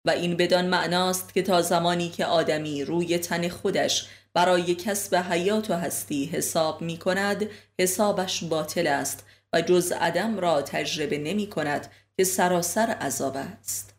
و 0.05 0.09
این 0.09 0.37
بدان 0.37 0.65
معناست 0.65 1.33
که 1.33 1.41
تا 1.41 1.61
زمانی 1.61 2.09
که 2.09 2.25
آدمی 2.25 2.83
روی 2.83 3.17
تن 3.17 3.49
خودش 3.49 4.07
برای 4.33 4.75
کسب 4.75 5.15
حیات 5.15 5.71
و 5.71 5.73
هستی 5.73 6.25
حساب 6.25 6.81
می 6.81 6.97
کند 6.97 7.49
حسابش 7.79 8.43
باطل 8.43 8.87
است 8.87 9.25
و 9.53 9.61
جز 9.61 9.91
عدم 9.91 10.39
را 10.39 10.61
تجربه 10.61 11.17
نمی 11.17 11.47
کند 11.47 11.91
که 12.17 12.23
سراسر 12.23 12.89
عذاب 12.89 13.37
است. 13.37 13.93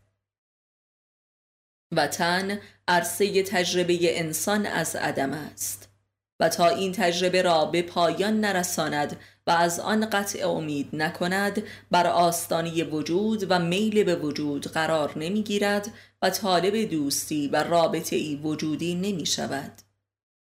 و 1.92 2.06
تن 2.06 2.60
عرصه 2.88 3.42
تجربه 3.42 4.18
انسان 4.18 4.66
از 4.66 4.96
عدم 4.96 5.32
است. 5.32 5.87
و 6.40 6.48
تا 6.48 6.68
این 6.68 6.92
تجربه 6.92 7.42
را 7.42 7.64
به 7.64 7.82
پایان 7.82 8.40
نرساند 8.40 9.16
و 9.46 9.50
از 9.50 9.80
آن 9.80 10.10
قطع 10.10 10.48
امید 10.48 10.88
نکند 10.92 11.62
بر 11.90 12.06
آستانی 12.06 12.82
وجود 12.82 13.46
و 13.50 13.58
میل 13.58 14.04
به 14.04 14.16
وجود 14.16 14.66
قرار 14.66 15.18
نمی‌گیرد 15.18 15.88
و 16.22 16.30
طالب 16.30 16.90
دوستی 16.90 17.48
و 17.48 17.64
رابطه 17.64 18.16
ای 18.16 18.36
وجودی 18.36 18.94
نمی 18.94 19.26
شود 19.26 19.72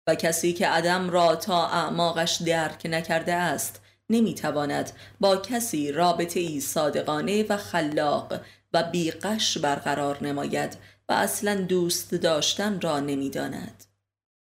و 0.06 0.14
کسی 0.14 0.52
که 0.52 0.68
عدم 0.68 1.10
را 1.10 1.36
تا 1.36 1.66
اعماقش 1.66 2.42
درک 2.42 2.80
نکرده 2.84 3.34
است 3.34 3.80
نمی‌تواند 4.10 4.92
با 5.20 5.36
کسی 5.36 5.92
رابطه 5.92 6.40
ای 6.40 6.60
صادقانه 6.60 7.44
و 7.48 7.56
خلاق 7.56 8.40
و 8.72 8.82
بیقش 8.82 9.58
برقرار 9.58 10.24
نماید 10.24 10.76
و 11.08 11.12
اصلا 11.12 11.54
دوست 11.54 12.14
داشتن 12.14 12.80
را 12.80 13.00
نمی‌داند. 13.00 13.89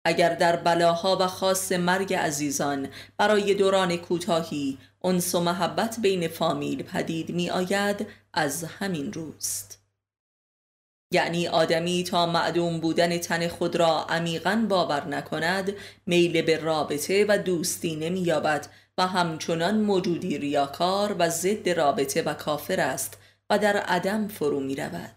اگر 0.05 0.34
در 0.34 0.57
بلاها 0.57 1.16
و 1.20 1.26
خاص 1.26 1.72
مرگ 1.72 2.14
عزیزان 2.14 2.88
برای 3.16 3.55
دوران 3.55 3.96
کوتاهی 3.96 4.78
انس 5.05 5.34
و 5.34 5.40
محبت 5.40 6.01
بین 6.03 6.28
فامیل 6.28 6.82
پدید 6.82 7.30
می 7.30 7.51
آید 7.51 8.07
از 8.32 8.64
همین 8.64 9.12
روست 9.12 9.80
یعنی 11.12 11.48
آدمی 11.48 12.05
تا 12.05 12.26
معدوم 12.26 12.80
بودن 12.80 13.18
تن 13.18 13.48
خود 13.48 13.76
را 13.76 14.05
عمیقا 14.05 14.66
باور 14.68 15.09
نکند 15.09 15.72
میل 16.07 16.42
به 16.42 16.57
رابطه 16.57 17.26
و 17.28 17.38
دوستی 17.38 17.96
نمییابد 17.96 18.66
و 18.98 19.07
همچنان 19.07 19.80
موجودی 19.80 20.38
ریاکار 20.38 21.16
و 21.18 21.28
ضد 21.28 21.68
رابطه 21.68 22.22
و 22.22 22.34
کافر 22.34 22.80
است 22.80 23.18
و 23.51 23.59
در 23.59 23.76
عدم 23.76 24.28
فرو 24.28 24.61
می 24.61 24.76
رود. 24.76 25.16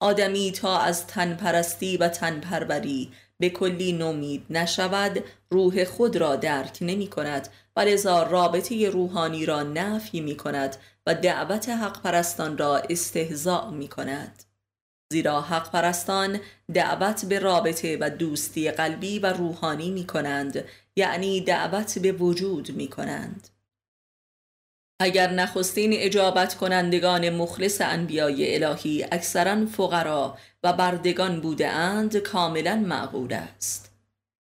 آدمی 0.00 0.52
تا 0.52 0.78
از 0.78 1.06
تن 1.06 1.34
پرستی 1.34 1.96
و 1.96 2.08
تن 2.08 2.40
پروری 2.40 3.12
به 3.40 3.50
کلی 3.50 3.92
نومید 3.92 4.46
نشود 4.50 5.24
روح 5.50 5.84
خود 5.84 6.16
را 6.16 6.36
درک 6.36 6.78
نمی 6.80 7.06
کند 7.06 7.48
و 7.76 7.80
لذا 7.80 8.22
رابطه 8.22 8.90
روحانی 8.90 9.46
را 9.46 9.62
نفی 9.62 10.20
می 10.20 10.36
کند 10.36 10.76
و 11.06 11.14
دعوت 11.14 11.68
حق 11.68 12.02
پرستان 12.02 12.58
را 12.58 12.76
استهزاء 12.76 13.70
می 13.70 13.88
کند 13.88 14.44
زیرا 15.12 15.40
حق 15.40 15.70
پرستان 15.70 16.40
دعوت 16.74 17.24
به 17.24 17.38
رابطه 17.38 17.98
و 18.00 18.10
دوستی 18.10 18.70
قلبی 18.70 19.18
و 19.18 19.26
روحانی 19.26 19.90
می 19.90 20.06
کنند 20.06 20.64
یعنی 20.96 21.40
دعوت 21.40 21.98
به 21.98 22.12
وجود 22.12 22.70
می 22.76 22.88
کنند 22.88 23.48
اگر 25.02 25.30
نخستین 25.30 25.92
اجابت 25.92 26.54
کنندگان 26.54 27.30
مخلص 27.30 27.80
انبیای 27.80 28.64
الهی 28.64 29.06
اکثرا 29.12 29.66
فقرا 29.66 30.38
و 30.62 30.72
بردگان 30.72 31.40
بوده 31.40 31.68
اند 31.68 32.16
کاملا 32.16 32.76
معقول 32.76 33.32
است. 33.32 33.92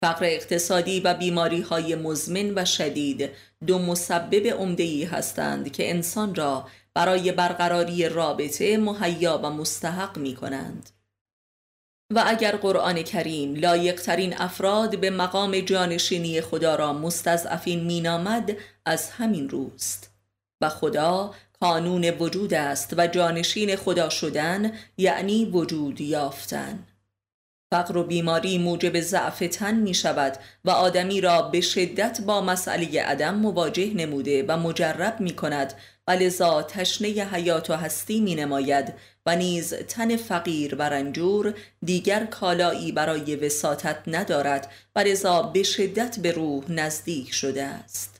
فقر 0.02 0.24
اقتصادی 0.24 1.00
و 1.00 1.14
بیماری 1.14 1.60
های 1.60 1.94
مزمن 1.94 2.52
و 2.56 2.64
شدید 2.64 3.30
دو 3.66 3.78
مسبب 3.78 4.46
عمده 4.46 5.08
هستند 5.08 5.72
که 5.72 5.90
انسان 5.90 6.34
را 6.34 6.68
برای 6.94 7.32
برقراری 7.32 8.08
رابطه 8.08 8.78
مهیا 8.78 9.40
و 9.42 9.50
مستحق 9.50 10.18
می 10.18 10.34
کنند 10.34 10.90
و 12.14 12.24
اگر 12.26 12.56
قرآن 12.56 13.02
کریم 13.02 13.54
لایقترین 13.54 14.40
افراد 14.40 15.00
به 15.00 15.10
مقام 15.10 15.60
جانشینی 15.60 16.40
خدا 16.40 16.76
را 16.76 16.92
مستضعفین 16.92 17.84
مینامد 17.84 18.56
از 18.86 19.10
همین 19.10 19.48
روست. 19.48 20.07
و 20.60 20.68
خدا 20.68 21.34
قانون 21.60 22.04
وجود 22.10 22.54
است 22.54 22.94
و 22.96 23.06
جانشین 23.06 23.76
خدا 23.76 24.08
شدن 24.08 24.72
یعنی 24.96 25.44
وجود 25.44 26.00
یافتن. 26.00 26.86
فقر 27.70 27.96
و 27.96 28.04
بیماری 28.04 28.58
موجب 28.58 29.00
ضعف 29.00 29.38
تن 29.38 29.74
می 29.74 29.94
شود 29.94 30.36
و 30.64 30.70
آدمی 30.70 31.20
را 31.20 31.42
به 31.42 31.60
شدت 31.60 32.20
با 32.20 32.40
مسئله 32.40 33.02
عدم 33.02 33.34
مواجه 33.34 33.94
نموده 33.94 34.44
و 34.48 34.56
مجرب 34.56 35.20
می 35.20 35.36
کند 35.36 35.74
و 36.08 36.10
لذا 36.10 36.62
تشنه 36.62 37.08
حیات 37.08 37.70
و 37.70 37.74
هستی 37.74 38.20
می 38.20 38.34
نماید 38.34 38.94
و 39.26 39.36
نیز 39.36 39.74
تن 39.74 40.16
فقیر 40.16 40.74
و 40.74 40.82
رنجور 40.82 41.54
دیگر 41.84 42.24
کالایی 42.24 42.92
برای 42.92 43.36
وساطت 43.36 44.02
ندارد 44.06 44.72
و 44.96 45.00
لذا 45.00 45.42
به 45.42 45.62
شدت 45.62 46.18
به 46.18 46.32
روح 46.32 46.72
نزدیک 46.72 47.34
شده 47.34 47.64
است. 47.64 48.17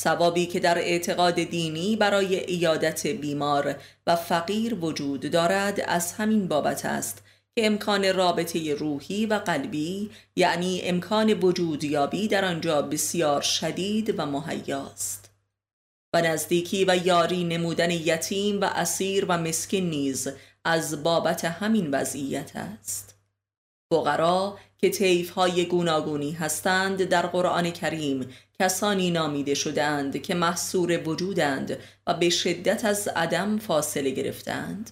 ثوابی 0.00 0.46
که 0.46 0.60
در 0.60 0.78
اعتقاد 0.78 1.34
دینی 1.34 1.96
برای 1.96 2.36
ایادت 2.36 3.06
بیمار 3.06 3.74
و 4.06 4.16
فقیر 4.16 4.74
وجود 4.74 5.30
دارد 5.30 5.80
از 5.80 6.12
همین 6.12 6.48
بابت 6.48 6.84
است 6.84 7.22
که 7.54 7.66
امکان 7.66 8.14
رابطه 8.14 8.74
روحی 8.74 9.26
و 9.26 9.34
قلبی 9.34 10.10
یعنی 10.36 10.80
امکان 10.84 11.32
وجودیابی 11.32 12.28
در 12.28 12.44
آنجا 12.44 12.82
بسیار 12.82 13.40
شدید 13.40 14.14
و 14.18 14.26
مهیاست 14.26 15.30
و 16.14 16.22
نزدیکی 16.22 16.84
و 16.84 17.06
یاری 17.06 17.44
نمودن 17.44 17.90
یتیم 17.90 18.60
و 18.60 18.64
اسیر 18.64 19.24
و 19.28 19.38
مسکین 19.38 19.90
نیز 19.90 20.28
از 20.64 21.02
بابت 21.02 21.44
همین 21.44 21.90
وضعیت 21.90 22.56
است. 22.56 23.18
فقرا 23.92 24.58
که 24.78 24.90
طیف 24.90 25.30
های 25.30 25.64
گوناگونی 25.64 26.32
هستند 26.32 27.04
در 27.04 27.26
قرآن 27.26 27.70
کریم 27.70 28.28
کسانی 28.60 29.10
نامیده 29.10 29.54
شدند 29.54 30.22
که 30.22 30.34
محصور 30.34 31.08
وجودند 31.08 31.78
و 32.06 32.14
به 32.14 32.30
شدت 32.30 32.84
از 32.84 33.08
عدم 33.08 33.58
فاصله 33.58 34.10
گرفتند. 34.10 34.90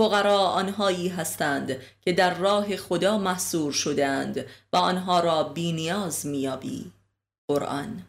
فقرا 0.00 0.38
آنهایی 0.38 1.08
هستند 1.08 1.76
که 2.00 2.12
در 2.12 2.34
راه 2.34 2.76
خدا 2.76 3.18
محصور 3.18 3.72
شدند 3.72 4.46
و 4.72 4.76
آنها 4.76 5.20
را 5.20 5.42
بینیاز 5.42 6.26
میابی 6.26 6.92
قرآن. 7.50 8.02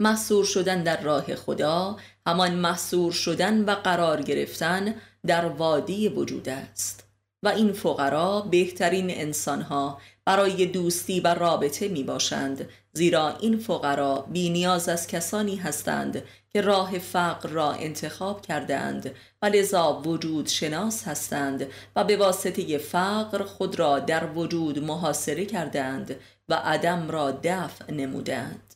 محصور 0.00 0.44
شدن 0.44 0.82
در 0.82 1.02
راه 1.02 1.34
خدا 1.34 1.96
همان 2.26 2.54
محصور 2.54 3.12
شدن 3.12 3.64
و 3.64 3.74
قرار 3.74 4.22
گرفتن 4.22 4.94
در 5.26 5.44
وادی 5.44 6.08
وجود 6.08 6.48
است 6.48 7.04
و 7.42 7.48
این 7.48 7.72
فقرا 7.72 8.40
بهترین 8.40 9.10
انسانها 9.10 10.00
برای 10.24 10.66
دوستی 10.66 11.20
و 11.20 11.34
رابطه 11.34 11.88
می 11.88 12.02
باشند 12.02 12.68
زیرا 12.96 13.36
این 13.36 13.58
فقرا 13.58 14.20
بی 14.20 14.50
نیاز 14.50 14.88
از 14.88 15.06
کسانی 15.06 15.56
هستند 15.56 16.22
که 16.50 16.60
راه 16.60 16.98
فقر 16.98 17.48
را 17.48 17.72
انتخاب 17.72 18.42
کردند 18.42 19.14
و 19.42 19.46
لذا 19.46 20.02
وجود 20.04 20.46
شناس 20.46 21.08
هستند 21.08 21.66
و 21.96 22.04
به 22.04 22.16
واسطه 22.16 22.78
فقر 22.78 23.42
خود 23.44 23.78
را 23.78 23.98
در 23.98 24.26
وجود 24.26 24.84
محاصره 24.84 25.44
کردند 25.44 26.16
و 26.48 26.54
عدم 26.54 27.10
را 27.10 27.40
دفع 27.42 27.92
نمودند 27.92 28.74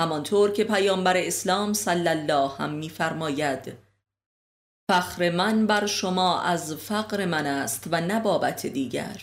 همانطور 0.00 0.52
که 0.52 0.64
پیامبر 0.64 1.16
اسلام 1.16 1.72
صلی 1.72 2.08
الله 2.08 2.48
هم 2.48 2.70
میفرماید 2.70 3.72
فخر 4.90 5.30
من 5.30 5.66
بر 5.66 5.86
شما 5.86 6.40
از 6.40 6.74
فقر 6.74 7.24
من 7.24 7.46
است 7.46 7.88
و 7.90 8.00
نبابت 8.00 8.66
دیگر. 8.66 9.22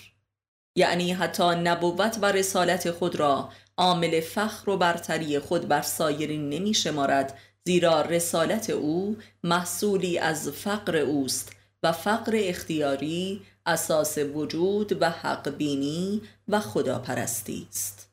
یعنی 0.75 1.13
حتی 1.13 1.43
نبوت 1.43 2.17
و 2.21 2.25
رسالت 2.25 2.91
خود 2.91 3.15
را 3.15 3.49
عامل 3.77 4.21
فخر 4.21 4.69
و 4.69 4.77
برتری 4.77 5.39
خود 5.39 5.67
بر 5.67 5.81
سایرین 5.81 6.49
نمی 6.49 6.73
شمارد 6.73 7.39
زیرا 7.65 8.01
رسالت 8.01 8.69
او 8.69 9.17
محصولی 9.43 10.17
از 10.17 10.49
فقر 10.49 10.97
اوست 10.97 11.51
و 11.83 11.91
فقر 11.91 12.31
اختیاری 12.35 13.41
اساس 13.65 14.17
وجود 14.17 15.01
و 15.01 15.09
حق 15.09 15.49
بینی 15.49 16.21
و 16.47 16.59
خداپرستی 16.59 17.67
است. 17.69 18.12